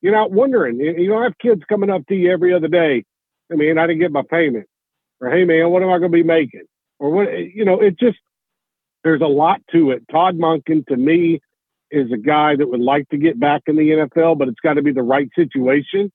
You're 0.00 0.14
not 0.14 0.30
wondering. 0.30 0.80
You 0.80 1.08
don't 1.08 1.22
have 1.22 1.36
kids 1.38 1.62
coming 1.68 1.90
up 1.90 2.06
to 2.08 2.14
you 2.14 2.32
every 2.32 2.54
other 2.54 2.68
day. 2.68 3.04
I 3.52 3.56
mean, 3.56 3.78
I 3.78 3.86
didn't 3.86 4.00
get 4.00 4.12
my 4.12 4.22
payment, 4.22 4.66
or 5.20 5.30
hey 5.30 5.44
man, 5.44 5.70
what 5.70 5.82
am 5.82 5.90
I 5.90 5.98
going 5.98 6.10
to 6.12 6.16
be 6.16 6.22
making, 6.22 6.64
or 6.98 7.10
what? 7.10 7.28
You 7.32 7.64
know, 7.64 7.80
it 7.80 7.98
just 7.98 8.18
there's 9.04 9.20
a 9.20 9.26
lot 9.26 9.60
to 9.72 9.90
it. 9.90 10.04
Todd 10.10 10.38
Monken 10.38 10.86
to 10.86 10.96
me 10.96 11.40
is 11.90 12.12
a 12.12 12.16
guy 12.16 12.56
that 12.56 12.68
would 12.68 12.80
like 12.80 13.08
to 13.08 13.18
get 13.18 13.38
back 13.38 13.62
in 13.66 13.76
the 13.76 13.90
NFL, 13.90 14.38
but 14.38 14.48
it's 14.48 14.60
got 14.60 14.74
to 14.74 14.82
be 14.82 14.92
the 14.92 15.02
right 15.02 15.28
situation. 15.34 16.10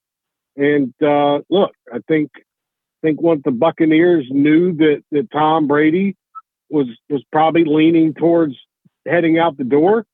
And 0.55 0.93
uh, 1.03 1.39
look, 1.49 1.71
I 1.93 1.99
think 2.07 2.31
I 2.35 3.07
think 3.07 3.21
once 3.21 3.41
the 3.43 3.51
Buccaneers 3.51 4.25
knew 4.29 4.73
that 4.77 5.03
that 5.11 5.31
Tom 5.31 5.67
Brady 5.67 6.15
was 6.69 6.87
was 7.09 7.23
probably 7.31 7.65
leaning 7.65 8.13
towards 8.13 8.55
heading 9.05 9.37
out 9.37 9.57
the 9.57 9.63
door, 9.63 10.05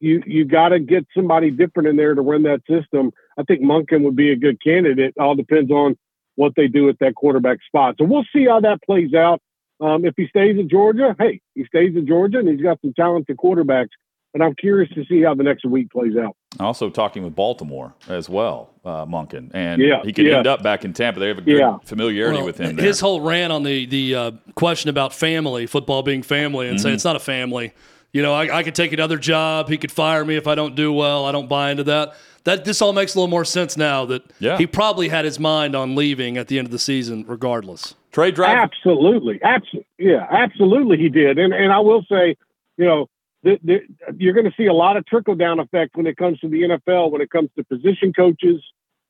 you 0.00 0.22
you 0.26 0.44
got 0.44 0.70
to 0.70 0.78
get 0.78 1.06
somebody 1.16 1.50
different 1.50 1.88
in 1.88 1.96
there 1.96 2.14
to 2.14 2.20
run 2.20 2.42
that 2.44 2.60
system. 2.68 3.12
I 3.38 3.42
think 3.44 3.62
Monken 3.62 4.02
would 4.02 4.16
be 4.16 4.30
a 4.32 4.36
good 4.36 4.62
candidate. 4.62 5.14
It 5.16 5.20
all 5.20 5.34
depends 5.34 5.70
on 5.70 5.96
what 6.36 6.52
they 6.56 6.68
do 6.68 6.88
at 6.88 6.98
that 7.00 7.14
quarterback 7.14 7.58
spot. 7.66 7.96
So 7.98 8.04
we'll 8.04 8.26
see 8.32 8.46
how 8.46 8.60
that 8.60 8.82
plays 8.82 9.14
out. 9.14 9.40
Um, 9.80 10.04
if 10.04 10.14
he 10.16 10.26
stays 10.28 10.58
in 10.58 10.68
Georgia, 10.68 11.14
hey, 11.18 11.40
he 11.54 11.64
stays 11.64 11.94
in 11.96 12.06
Georgia 12.06 12.38
and 12.38 12.48
he's 12.48 12.60
got 12.62 12.80
some 12.82 12.92
talented 12.94 13.36
quarterbacks 13.36 13.88
and 14.34 14.42
I'm 14.42 14.54
curious 14.54 14.92
to 14.94 15.04
see 15.06 15.22
how 15.22 15.34
the 15.34 15.42
next 15.42 15.64
week 15.64 15.90
plays 15.90 16.14
out. 16.16 16.36
Also 16.60 16.90
talking 16.90 17.22
with 17.22 17.34
Baltimore 17.34 17.94
as 18.08 18.28
well, 18.28 18.70
uh, 18.84 19.06
Monken, 19.06 19.50
and 19.54 19.80
Yeah, 19.80 20.02
he 20.04 20.12
could 20.12 20.26
yeah. 20.26 20.38
end 20.38 20.46
up 20.46 20.62
back 20.62 20.84
in 20.84 20.92
Tampa. 20.92 21.20
They 21.20 21.28
have 21.28 21.38
a 21.38 21.42
good 21.42 21.58
Yeah. 21.58 21.78
familiarity 21.84 22.36
Well, 22.38 22.46
with 22.46 22.58
him. 22.58 22.76
There. 22.76 22.84
His 22.84 23.00
whole 23.00 23.20
rant 23.22 23.50
on 23.52 23.62
the 23.62 23.86
the 23.86 24.14
uh, 24.14 24.30
question 24.54 24.90
about 24.90 25.14
family, 25.14 25.66
football 25.66 26.02
being 26.02 26.22
family, 26.22 26.68
and 26.68 26.78
saying 26.78 26.90
Mm-hmm. 26.90 26.94
it's 26.96 27.04
not 27.04 27.16
a 27.16 27.20
family. 27.20 27.72
You 28.16 28.22
know, 28.22 28.32
I, 28.32 28.58
I 28.58 28.62
could 28.62 28.74
take 28.74 28.94
another 28.94 29.18
job. 29.18 29.68
He 29.68 29.76
could 29.76 29.92
fire 29.92 30.24
me 30.24 30.36
if 30.36 30.46
I 30.46 30.54
don't 30.54 30.74
do 30.74 30.90
well. 30.90 31.26
I 31.26 31.32
don't 31.32 31.50
buy 31.50 31.70
into 31.70 31.84
that. 31.84 32.14
That 32.44 32.64
this 32.64 32.80
all 32.80 32.94
makes 32.94 33.14
a 33.14 33.18
little 33.18 33.28
more 33.28 33.44
sense 33.44 33.76
now 33.76 34.06
that 34.06 34.22
Yeah. 34.38 34.56
he 34.56 34.66
probably 34.66 35.08
had 35.08 35.26
his 35.26 35.38
mind 35.38 35.76
on 35.76 35.94
leaving 35.94 36.38
at 36.38 36.48
the 36.48 36.58
end 36.58 36.66
of 36.66 36.72
the 36.72 36.78
season, 36.78 37.26
regardless. 37.28 37.94
trade 38.12 38.34
drive. 38.34 38.56
Absolutely, 38.56 39.38
absolutely, 39.42 39.86
yeah, 39.98 40.26
absolutely, 40.30 40.96
he 40.96 41.10
did. 41.10 41.38
And 41.38 41.52
and 41.52 41.70
I 41.70 41.80
will 41.80 42.02
say, 42.10 42.36
you 42.78 42.86
know, 42.86 43.10
the, 43.42 43.58
the, 43.62 43.80
you're 44.16 44.32
going 44.32 44.46
to 44.46 44.54
see 44.56 44.64
a 44.66 44.72
lot 44.72 44.96
of 44.96 45.04
trickle 45.04 45.34
down 45.34 45.60
effect 45.60 45.94
when 45.96 46.06
it 46.06 46.16
comes 46.16 46.38
to 46.40 46.48
the 46.48 46.62
NFL. 46.62 47.10
When 47.10 47.20
it 47.20 47.28
comes 47.30 47.50
to 47.58 47.64
position 47.64 48.14
coaches, 48.14 48.62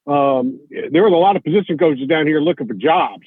um, 0.08 0.58
there 0.90 1.04
are 1.04 1.06
a 1.06 1.16
lot 1.18 1.36
of 1.36 1.44
position 1.44 1.78
coaches 1.78 2.08
down 2.08 2.26
here 2.26 2.40
looking 2.40 2.66
for 2.66 2.74
jobs, 2.74 3.26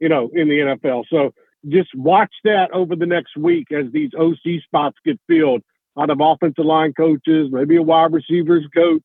you 0.00 0.08
know, 0.08 0.28
in 0.34 0.48
the 0.48 0.58
NFL. 0.58 1.04
So 1.08 1.32
just 1.68 1.90
watch 1.94 2.32
that 2.44 2.70
over 2.72 2.96
the 2.96 3.06
next 3.06 3.36
week 3.36 3.70
as 3.72 3.90
these 3.92 4.10
OC 4.18 4.62
spots 4.64 4.96
get 5.04 5.18
filled 5.28 5.62
out 5.98 6.10
of 6.10 6.18
offensive 6.20 6.64
line 6.64 6.92
coaches, 6.94 7.48
maybe 7.52 7.76
a 7.76 7.82
wide 7.82 8.12
receivers 8.12 8.64
coach 8.74 9.02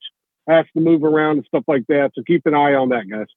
has 0.48 0.66
to 0.74 0.80
move 0.82 1.04
around 1.04 1.38
and 1.38 1.46
stuff 1.46 1.64
like 1.68 1.86
that. 1.90 2.12
So 2.16 2.24
keep 2.26 2.46
an 2.46 2.54
eye 2.54 2.74
on 2.74 2.90
that, 2.90 3.10
guys. 3.10 3.28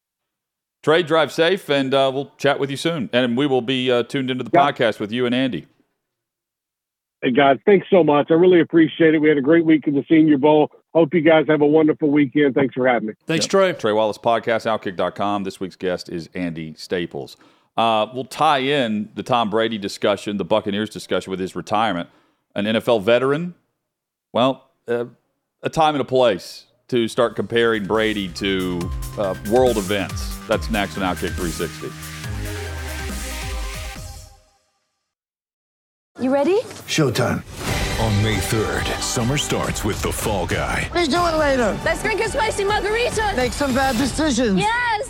Trey 0.82 1.02
drive 1.02 1.30
safe, 1.32 1.68
and 1.68 1.92
uh, 1.92 2.10
we'll 2.14 2.32
chat 2.38 2.58
with 2.58 2.70
you 2.70 2.76
soon. 2.76 3.10
And 3.12 3.36
we 3.36 3.46
will 3.46 3.60
be 3.60 3.90
uh, 3.90 4.04
tuned 4.04 4.30
into 4.30 4.44
the 4.44 4.50
Yeah. 4.54 4.70
podcast 4.70 4.98
with 5.00 5.12
you 5.12 5.26
and 5.26 5.34
Andy. 5.34 5.66
Hey 7.22 7.32
guys, 7.32 7.58
thanks 7.66 7.86
so 7.90 8.02
much. 8.02 8.28
I 8.30 8.34
really 8.34 8.60
appreciate 8.60 9.14
it. 9.14 9.18
We 9.18 9.28
had 9.28 9.36
a 9.36 9.42
great 9.42 9.66
week 9.66 9.86
in 9.86 9.94
the 9.94 10.04
Senior 10.08 10.38
Bowl. 10.38 10.70
Hope 10.94 11.12
you 11.12 11.20
guys 11.20 11.44
have 11.48 11.60
a 11.60 11.66
wonderful 11.66 12.08
weekend. 12.10 12.54
Thanks 12.54 12.74
for 12.74 12.88
having 12.88 13.08
me. 13.08 13.14
Thanks, 13.26 13.44
Trey. 13.46 13.74
Trey 13.74 13.92
Wallace 13.92 14.16
podcast, 14.16 14.64
Outkick.com. 14.64 15.44
This 15.44 15.60
week's 15.60 15.76
guest 15.76 16.08
is 16.08 16.30
Andy 16.34 16.72
Staples. 16.74 17.36
Uh, 17.76 18.06
we'll 18.12 18.24
tie 18.24 18.58
in 18.58 19.10
the 19.14 19.22
Tom 19.22 19.50
Brady 19.50 19.78
discussion, 19.78 20.36
the 20.36 20.44
Buccaneers 20.44 20.90
discussion 20.90 21.30
with 21.30 21.40
his 21.40 21.56
retirement. 21.56 22.08
An 22.54 22.64
NFL 22.64 23.02
veteran, 23.02 23.54
well, 24.32 24.70
uh, 24.88 25.04
a 25.62 25.70
time 25.70 25.94
and 25.94 26.02
a 26.02 26.04
place 26.04 26.66
to 26.88 27.06
start 27.06 27.36
comparing 27.36 27.84
Brady 27.86 28.28
to 28.28 28.80
uh, 29.16 29.34
world 29.48 29.76
events. 29.76 30.36
That's 30.48 30.68
next 30.70 30.98
on 30.98 31.04
Outkick 31.04 31.34
360. 31.36 31.90
You 36.20 36.32
ready? 36.32 36.60
Showtime. 36.86 37.42
On 38.00 38.22
May 38.22 38.36
3rd, 38.36 39.00
summer 39.00 39.36
starts 39.36 39.84
with 39.84 40.00
The 40.02 40.10
Fall 40.10 40.46
Guy. 40.46 40.88
Let's 40.94 41.08
do 41.08 41.16
it 41.16 41.36
later. 41.36 41.78
Let's 41.84 42.02
drink 42.02 42.20
a 42.22 42.28
spicy 42.28 42.64
margarita. 42.64 43.34
Make 43.36 43.52
some 43.52 43.74
bad 43.74 43.96
decisions. 43.96 44.58
Yes. 44.58 45.09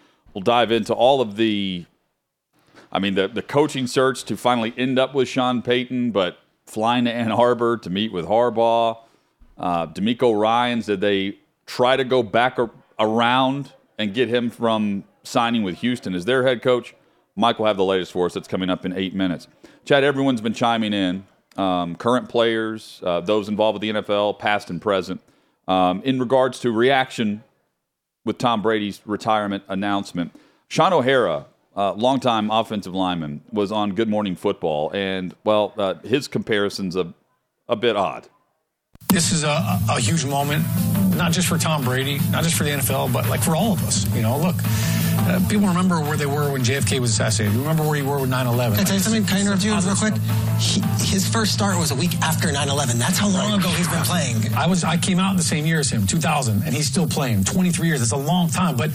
We'll 0.33 0.41
dive 0.41 0.71
into 0.71 0.93
all 0.93 1.21
of 1.21 1.35
the, 1.35 1.85
I 2.91 2.99
mean, 2.99 3.15
the, 3.15 3.27
the 3.27 3.41
coaching 3.41 3.87
search 3.87 4.23
to 4.25 4.37
finally 4.37 4.73
end 4.77 4.97
up 4.97 5.13
with 5.13 5.27
Sean 5.27 5.61
Payton, 5.61 6.11
but 6.11 6.39
flying 6.65 7.05
to 7.05 7.11
Ann 7.11 7.31
Arbor 7.31 7.77
to 7.77 7.89
meet 7.89 8.13
with 8.13 8.25
Harbaugh. 8.25 8.97
Uh, 9.57 9.87
DeMeco 9.87 10.39
Ryans, 10.39 10.85
did 10.85 11.01
they 11.01 11.37
try 11.65 11.97
to 11.97 12.03
go 12.03 12.23
back 12.23 12.57
ar- 12.57 12.71
around 12.97 13.73
and 13.97 14.13
get 14.13 14.29
him 14.29 14.49
from 14.49 15.03
signing 15.23 15.63
with 15.63 15.79
Houston 15.79 16.15
as 16.15 16.25
their 16.25 16.43
head 16.43 16.61
coach? 16.61 16.95
Mike 17.35 17.59
will 17.59 17.65
have 17.65 17.77
the 17.77 17.83
latest 17.83 18.11
for 18.11 18.25
us. 18.25 18.33
That's 18.33 18.47
coming 18.47 18.69
up 18.69 18.85
in 18.85 18.93
eight 18.93 19.13
minutes. 19.13 19.47
Chad, 19.85 20.03
everyone's 20.03 20.41
been 20.41 20.53
chiming 20.53 20.93
in. 20.93 21.25
Um, 21.57 21.95
current 21.95 22.29
players, 22.29 23.01
uh, 23.03 23.19
those 23.19 23.49
involved 23.49 23.75
with 23.75 23.81
the 23.81 24.01
NFL, 24.01 24.39
past 24.39 24.69
and 24.69 24.81
present, 24.81 25.21
um, 25.67 26.01
in 26.03 26.17
regards 26.19 26.59
to 26.61 26.71
reaction 26.71 27.43
with 28.25 28.37
Tom 28.37 28.61
Brady's 28.61 29.01
retirement 29.05 29.63
announcement. 29.67 30.33
Shaun 30.67 30.93
O'Hara, 30.93 31.47
uh, 31.75 31.93
longtime 31.93 32.49
offensive 32.51 32.93
lineman, 32.93 33.41
was 33.51 33.71
on 33.71 33.93
Good 33.93 34.09
Morning 34.09 34.35
Football, 34.35 34.91
and 34.93 35.35
well, 35.43 35.73
uh, 35.77 35.95
his 36.03 36.27
comparison's 36.27 36.95
a 36.95 37.13
a 37.67 37.75
bit 37.75 37.95
odd. 37.95 38.27
This 39.09 39.31
is 39.31 39.43
a, 39.43 39.79
a 39.89 39.99
huge 39.99 40.25
moment, 40.25 40.65
not 41.15 41.31
just 41.31 41.47
for 41.47 41.57
Tom 41.57 41.83
Brady, 41.83 42.19
not 42.31 42.43
just 42.43 42.55
for 42.55 42.63
the 42.63 42.69
NFL, 42.69 43.11
but 43.11 43.27
like 43.29 43.41
for 43.41 43.55
all 43.55 43.73
of 43.73 43.83
us. 43.83 44.13
You 44.13 44.21
know, 44.21 44.37
look, 44.37 44.55
uh, 45.27 45.39
people 45.49 45.67
remember 45.67 45.99
where 46.01 46.17
they 46.17 46.25
were 46.25 46.51
when 46.51 46.61
JFK 46.63 46.99
was 46.99 47.11
assassinated. 47.11 47.53
You 47.55 47.61
remember 47.61 47.83
where 47.83 47.97
you 47.97 48.05
were 48.05 48.19
with 48.19 48.29
9 48.29 48.47
11. 48.47 48.77
Can 48.77 48.81
I 48.81 48.87
tell 48.87 48.95
you 48.95 49.01
something? 49.01 49.25
Can 49.25 49.37
I 49.37 49.41
interrupt 49.41 49.63
you 49.63 49.71
real 49.75 49.95
quick? 49.95 50.13
He, 50.59 50.81
his 51.05 51.27
first 51.27 51.53
start 51.53 51.77
was 51.77 51.91
a 51.91 51.95
week 51.95 52.13
after 52.21 52.47
9/11. 52.49 52.93
That's 52.99 53.17
how 53.17 53.29
long 53.29 53.59
ago 53.59 53.69
he's 53.69 53.87
been 53.87 54.03
playing. 54.03 54.53
I 54.55 54.67
was 54.67 54.83
I 54.83 54.97
came 54.97 55.19
out 55.19 55.31
in 55.31 55.37
the 55.37 55.43
same 55.43 55.65
year 55.65 55.79
as 55.79 55.89
him, 55.89 56.05
2000, 56.07 56.63
and 56.63 56.73
he's 56.73 56.87
still 56.87 57.07
playing. 57.07 57.43
23 57.43 57.87
years. 57.87 57.99
That's 57.99 58.11
a 58.11 58.17
long 58.17 58.49
time. 58.49 58.75
But 58.77 58.91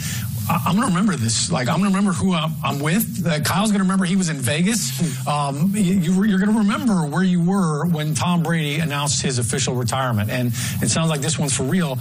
I, 0.48 0.62
I'm 0.66 0.76
going 0.76 0.88
to 0.88 0.94
remember 0.94 1.16
this. 1.16 1.50
Like 1.50 1.68
I'm 1.68 1.78
going 1.80 1.90
to 1.90 1.96
remember 1.96 2.12
who 2.12 2.34
I'm, 2.34 2.52
I'm 2.64 2.78
with. 2.80 3.26
Uh, 3.26 3.40
Kyle's 3.40 3.70
going 3.70 3.78
to 3.80 3.84
remember 3.84 4.04
he 4.04 4.16
was 4.16 4.28
in 4.28 4.36
Vegas. 4.36 5.26
Um, 5.26 5.72
you, 5.74 5.94
you- 5.94 6.24
you're 6.24 6.38
going 6.38 6.52
to 6.52 6.58
remember 6.58 7.06
where 7.06 7.24
you 7.24 7.40
were 7.42 7.86
when 7.86 8.14
Tom 8.14 8.42
Brady 8.42 8.78
announced 8.80 9.22
his 9.22 9.38
official 9.38 9.74
retirement, 9.74 10.30
and 10.30 10.48
it 10.82 10.88
sounds 10.90 11.10
like 11.10 11.20
this 11.20 11.38
one's 11.38 11.56
for 11.56 11.64
real. 11.64 11.98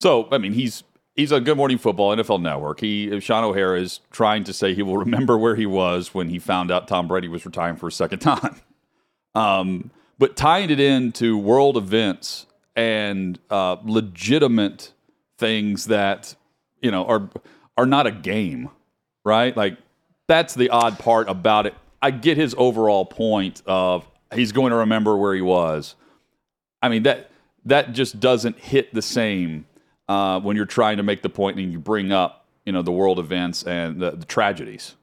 So, 0.00 0.28
I 0.30 0.38
mean, 0.38 0.52
he's 0.52 0.84
he's 1.18 1.32
on 1.32 1.42
Good 1.42 1.56
Morning 1.56 1.78
Football, 1.78 2.16
NFL 2.16 2.40
Network. 2.40 2.80
He 2.80 3.20
Shaun 3.20 3.44
O'Hara 3.44 3.80
is 3.80 4.00
trying 4.10 4.44
to 4.44 4.52
say 4.52 4.72
he 4.72 4.82
will 4.82 4.96
remember 4.96 5.36
where 5.36 5.56
he 5.56 5.66
was 5.66 6.14
when 6.14 6.30
he 6.30 6.38
found 6.38 6.70
out 6.70 6.88
Tom 6.88 7.08
Brady 7.08 7.28
was 7.28 7.44
retiring 7.44 7.76
for 7.76 7.88
a 7.88 7.92
second 7.92 8.18
time. 8.20 8.56
Um, 9.34 9.90
but 10.18 10.36
tying 10.36 10.70
it 10.70 10.80
into 10.80 11.36
world 11.36 11.76
events 11.76 12.46
and 12.74 13.38
uh, 13.50 13.76
legitimate 13.84 14.92
things 15.36 15.86
that 15.86 16.34
you 16.80 16.90
know 16.90 17.04
are 17.04 17.28
are 17.76 17.86
not 17.86 18.06
a 18.06 18.12
game, 18.12 18.70
right? 19.24 19.54
Like 19.54 19.76
that's 20.28 20.54
the 20.54 20.70
odd 20.70 20.98
part 20.98 21.28
about 21.28 21.66
it. 21.66 21.74
I 22.00 22.12
get 22.12 22.36
his 22.36 22.54
overall 22.56 23.04
point 23.04 23.62
of 23.66 24.08
he's 24.32 24.52
going 24.52 24.70
to 24.70 24.76
remember 24.76 25.16
where 25.16 25.34
he 25.34 25.42
was. 25.42 25.96
I 26.80 26.88
mean 26.88 27.02
that 27.02 27.30
that 27.64 27.92
just 27.92 28.20
doesn't 28.20 28.58
hit 28.58 28.94
the 28.94 29.02
same 29.02 29.66
uh, 30.08 30.40
when 30.40 30.56
you're 30.56 30.66
trying 30.66 30.96
to 30.96 31.02
make 31.02 31.22
the 31.22 31.28
point 31.28 31.58
and 31.58 31.72
you 31.72 31.78
bring 31.78 32.12
up 32.12 32.46
you 32.64 32.72
know 32.72 32.82
the 32.82 32.92
world 32.92 33.18
events 33.18 33.62
and 33.62 34.00
the, 34.00 34.10
the 34.12 34.26
tragedies. 34.26 34.94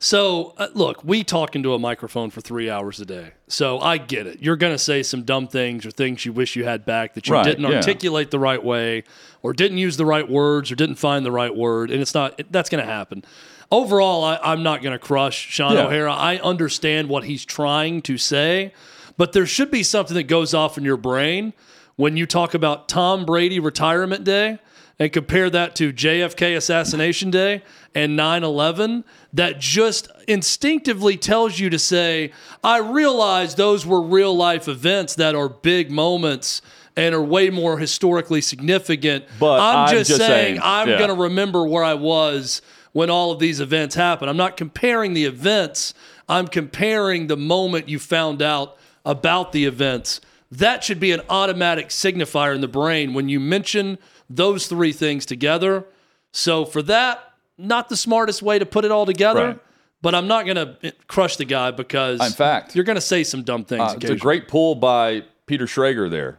So, 0.00 0.52
uh, 0.58 0.68
look, 0.74 1.02
we 1.02 1.24
talk 1.24 1.56
into 1.56 1.72
a 1.72 1.78
microphone 1.78 2.28
for 2.28 2.42
three 2.42 2.68
hours 2.68 3.00
a 3.00 3.06
day. 3.06 3.32
So 3.48 3.78
I 3.78 3.96
get 3.96 4.26
it. 4.26 4.42
You're 4.42 4.56
going 4.56 4.74
to 4.74 4.78
say 4.78 5.02
some 5.02 5.22
dumb 5.22 5.48
things 5.48 5.86
or 5.86 5.90
things 5.90 6.26
you 6.26 6.32
wish 6.34 6.56
you 6.56 6.64
had 6.64 6.84
back 6.84 7.14
that 7.14 7.26
you 7.26 7.32
Right, 7.32 7.44
didn't 7.44 7.64
yeah. 7.64 7.76
articulate 7.76 8.30
the 8.30 8.38
right 8.38 8.62
way 8.62 9.04
or 9.42 9.54
didn't 9.54 9.78
use 9.78 9.96
the 9.96 10.04
right 10.04 10.28
words 10.28 10.70
or 10.70 10.74
didn't 10.74 10.96
find 10.96 11.24
the 11.24 11.32
right 11.32 11.54
word. 11.56 11.90
And 11.90 12.02
it's 12.02 12.12
not, 12.12 12.38
it, 12.38 12.52
that's 12.52 12.68
going 12.68 12.84
to 12.84 12.90
happen. 12.90 13.24
Overall, 13.70 14.22
I, 14.24 14.38
I'm 14.42 14.62
not 14.62 14.82
going 14.82 14.92
to 14.92 14.98
crush 14.98 15.38
Shaun 15.38 15.72
Yeah. 15.72 15.86
O'Hara. 15.86 16.12
I 16.12 16.36
understand 16.36 17.08
what 17.08 17.24
he's 17.24 17.44
trying 17.46 18.02
to 18.02 18.18
say, 18.18 18.74
but 19.16 19.32
there 19.32 19.46
should 19.46 19.70
be 19.70 19.82
something 19.82 20.16
that 20.16 20.24
goes 20.24 20.52
off 20.52 20.76
in 20.76 20.84
your 20.84 20.98
brain 20.98 21.54
when 21.96 22.16
you 22.16 22.26
talk 22.26 22.54
about 22.54 22.88
Tom 22.88 23.24
Brady 23.24 23.60
retirement 23.60 24.24
day 24.24 24.58
and 24.98 25.12
compare 25.12 25.50
that 25.50 25.74
to 25.76 25.92
JFK 25.92 26.56
assassination 26.56 27.30
day 27.30 27.62
and 27.94 28.18
9/11 28.18 29.04
that 29.32 29.58
just 29.58 30.08
instinctively 30.28 31.16
tells 31.16 31.58
you 31.58 31.70
to 31.70 31.78
say 31.78 32.32
I 32.62 32.78
realize 32.78 33.56
those 33.56 33.84
were 33.84 34.00
real 34.00 34.36
life 34.36 34.68
events 34.68 35.14
that 35.16 35.34
are 35.34 35.48
big 35.48 35.90
moments 35.90 36.62
and 36.96 37.14
are 37.14 37.22
way 37.22 37.50
more 37.50 37.78
historically 37.78 38.40
significant. 38.40 39.24
But 39.40 39.60
I'm, 39.60 39.76
I'm 39.78 39.94
just, 39.94 40.10
just 40.10 40.20
saying, 40.20 40.56
saying, 40.56 40.60
I'm 40.62 40.88
yeah. 40.88 40.98
going 40.98 41.10
to 41.10 41.22
remember 41.22 41.66
where 41.66 41.82
I 41.82 41.94
was 41.94 42.62
when 42.92 43.10
all 43.10 43.32
of 43.32 43.40
these 43.40 43.58
events 43.58 43.96
happened. 43.96 44.30
I'm 44.30 44.36
not 44.36 44.56
comparing 44.56 45.14
the 45.14 45.24
events 45.24 45.92
I'm 46.28 46.48
comparing 46.48 47.26
the 47.26 47.36
moment 47.36 47.88
you 47.88 47.98
found 47.98 48.40
out 48.40 48.78
about 49.04 49.52
the 49.52 49.66
events 49.66 50.20
that 50.50 50.84
should 50.84 51.00
be 51.00 51.12
an 51.12 51.20
automatic 51.28 51.88
signifier 51.88 52.54
in 52.54 52.60
the 52.60 52.68
brain 52.68 53.14
when 53.14 53.28
you 53.28 53.40
mention 53.40 53.98
those 54.30 54.66
three 54.66 54.92
things 54.92 55.26
together. 55.26 55.84
So 56.32 56.64
for 56.64 56.82
that, 56.82 57.32
not 57.58 57.88
the 57.88 57.96
smartest 57.96 58.42
way 58.42 58.58
to 58.58 58.66
put 58.66 58.84
it 58.84 58.90
all 58.90 59.06
together. 59.06 59.46
Right. 59.46 59.58
But 60.02 60.14
I'm 60.14 60.28
not 60.28 60.44
going 60.44 60.56
to 60.56 60.92
crush 61.06 61.36
the 61.36 61.46
guy 61.46 61.70
because, 61.70 62.20
In 62.20 62.32
fact, 62.32 62.74
you're 62.76 62.84
going 62.84 62.96
to 62.96 63.00
say 63.00 63.24
some 63.24 63.42
dumb 63.42 63.64
things. 63.64 63.80
Uh, 63.80 63.96
it's 63.98 64.10
a 64.10 64.16
great 64.16 64.48
pull 64.48 64.74
by 64.74 65.22
Peter 65.46 65.64
Schrager 65.64 66.10
there. 66.10 66.38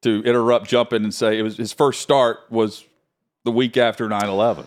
to 0.00 0.22
interrupt, 0.24 0.66
jump 0.66 0.94
in, 0.94 1.04
and 1.04 1.12
say 1.12 1.38
it 1.38 1.42
was 1.42 1.58
his 1.58 1.74
first 1.74 2.00
start 2.00 2.38
was 2.48 2.84
the 3.44 3.52
week 3.52 3.76
after 3.76 4.08
9 4.08 4.28
11. 4.28 4.66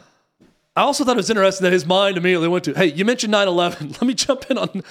I 0.75 0.81
also 0.81 1.03
thought 1.03 1.13
it 1.13 1.17
was 1.17 1.29
interesting 1.29 1.63
that 1.63 1.73
his 1.73 1.85
mind 1.87 2.17
immediately 2.17 2.47
went 2.49 2.65
to, 2.65 2.73
hey, 2.73 2.87
you 2.87 3.03
mentioned 3.03 3.31
9 3.31 3.47
11. 3.47 3.89
Let 3.93 4.01
me 4.03 4.13
jump 4.13 4.45
in 4.51 4.57
on. 4.59 4.83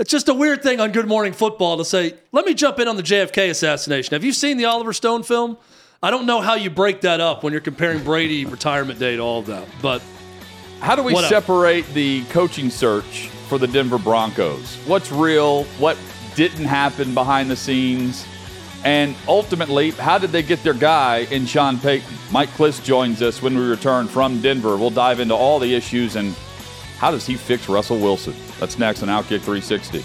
It's 0.00 0.10
just 0.10 0.30
a 0.30 0.34
weird 0.34 0.62
thing 0.62 0.80
on 0.80 0.92
Good 0.92 1.06
Morning 1.06 1.34
Football 1.34 1.76
to 1.76 1.84
say, 1.84 2.14
let 2.32 2.46
me 2.46 2.54
jump 2.54 2.78
in 2.78 2.88
on 2.88 2.96
the 2.96 3.02
JFK 3.02 3.50
assassination. 3.50 4.14
Have 4.14 4.24
you 4.24 4.32
seen 4.32 4.56
the 4.56 4.64
Oliver 4.64 4.94
Stone 4.94 5.24
film? 5.24 5.58
I 6.02 6.10
don't 6.10 6.24
know 6.24 6.40
how 6.40 6.54
you 6.54 6.70
break 6.70 7.02
that 7.02 7.20
up 7.20 7.44
when 7.44 7.52
you're 7.52 7.60
comparing 7.60 8.02
Brady 8.02 8.46
retirement 8.46 8.98
date, 8.98 9.18
all 9.18 9.40
of 9.40 9.46
that. 9.48 9.68
But 9.82 10.00
how 10.80 10.96
do 10.96 11.02
we 11.02 11.14
separate 11.16 11.86
the 11.92 12.24
coaching 12.30 12.70
search 12.70 13.28
for 13.50 13.58
the 13.58 13.66
Denver 13.66 13.98
Broncos? 13.98 14.76
What's 14.86 15.12
real? 15.12 15.64
What 15.78 15.98
didn't 16.34 16.64
happen 16.64 17.12
behind 17.12 17.50
the 17.50 17.56
scenes? 17.56 18.24
And 18.84 19.14
ultimately, 19.28 19.90
how 19.90 20.16
did 20.16 20.30
they 20.30 20.42
get 20.42 20.62
their 20.62 20.72
guy 20.72 21.26
in 21.30 21.44
Sean 21.44 21.78
Payton? 21.78 22.16
Mike 22.32 22.48
Klis 22.52 22.82
joins 22.82 23.20
us 23.20 23.42
when 23.42 23.54
we 23.54 23.66
return 23.66 24.08
from 24.08 24.40
Denver. 24.40 24.78
We'll 24.78 24.88
dive 24.88 25.20
into 25.20 25.34
all 25.34 25.58
the 25.58 25.74
issues 25.74 26.16
and 26.16 26.34
how 27.00 27.10
does 27.10 27.26
he 27.26 27.34
fix 27.34 27.66
Russell 27.66 27.98
Wilson? 27.98 28.34
That's 28.58 28.78
next 28.78 29.02
on 29.02 29.08
Outkick 29.08 29.40
360. 29.40 30.04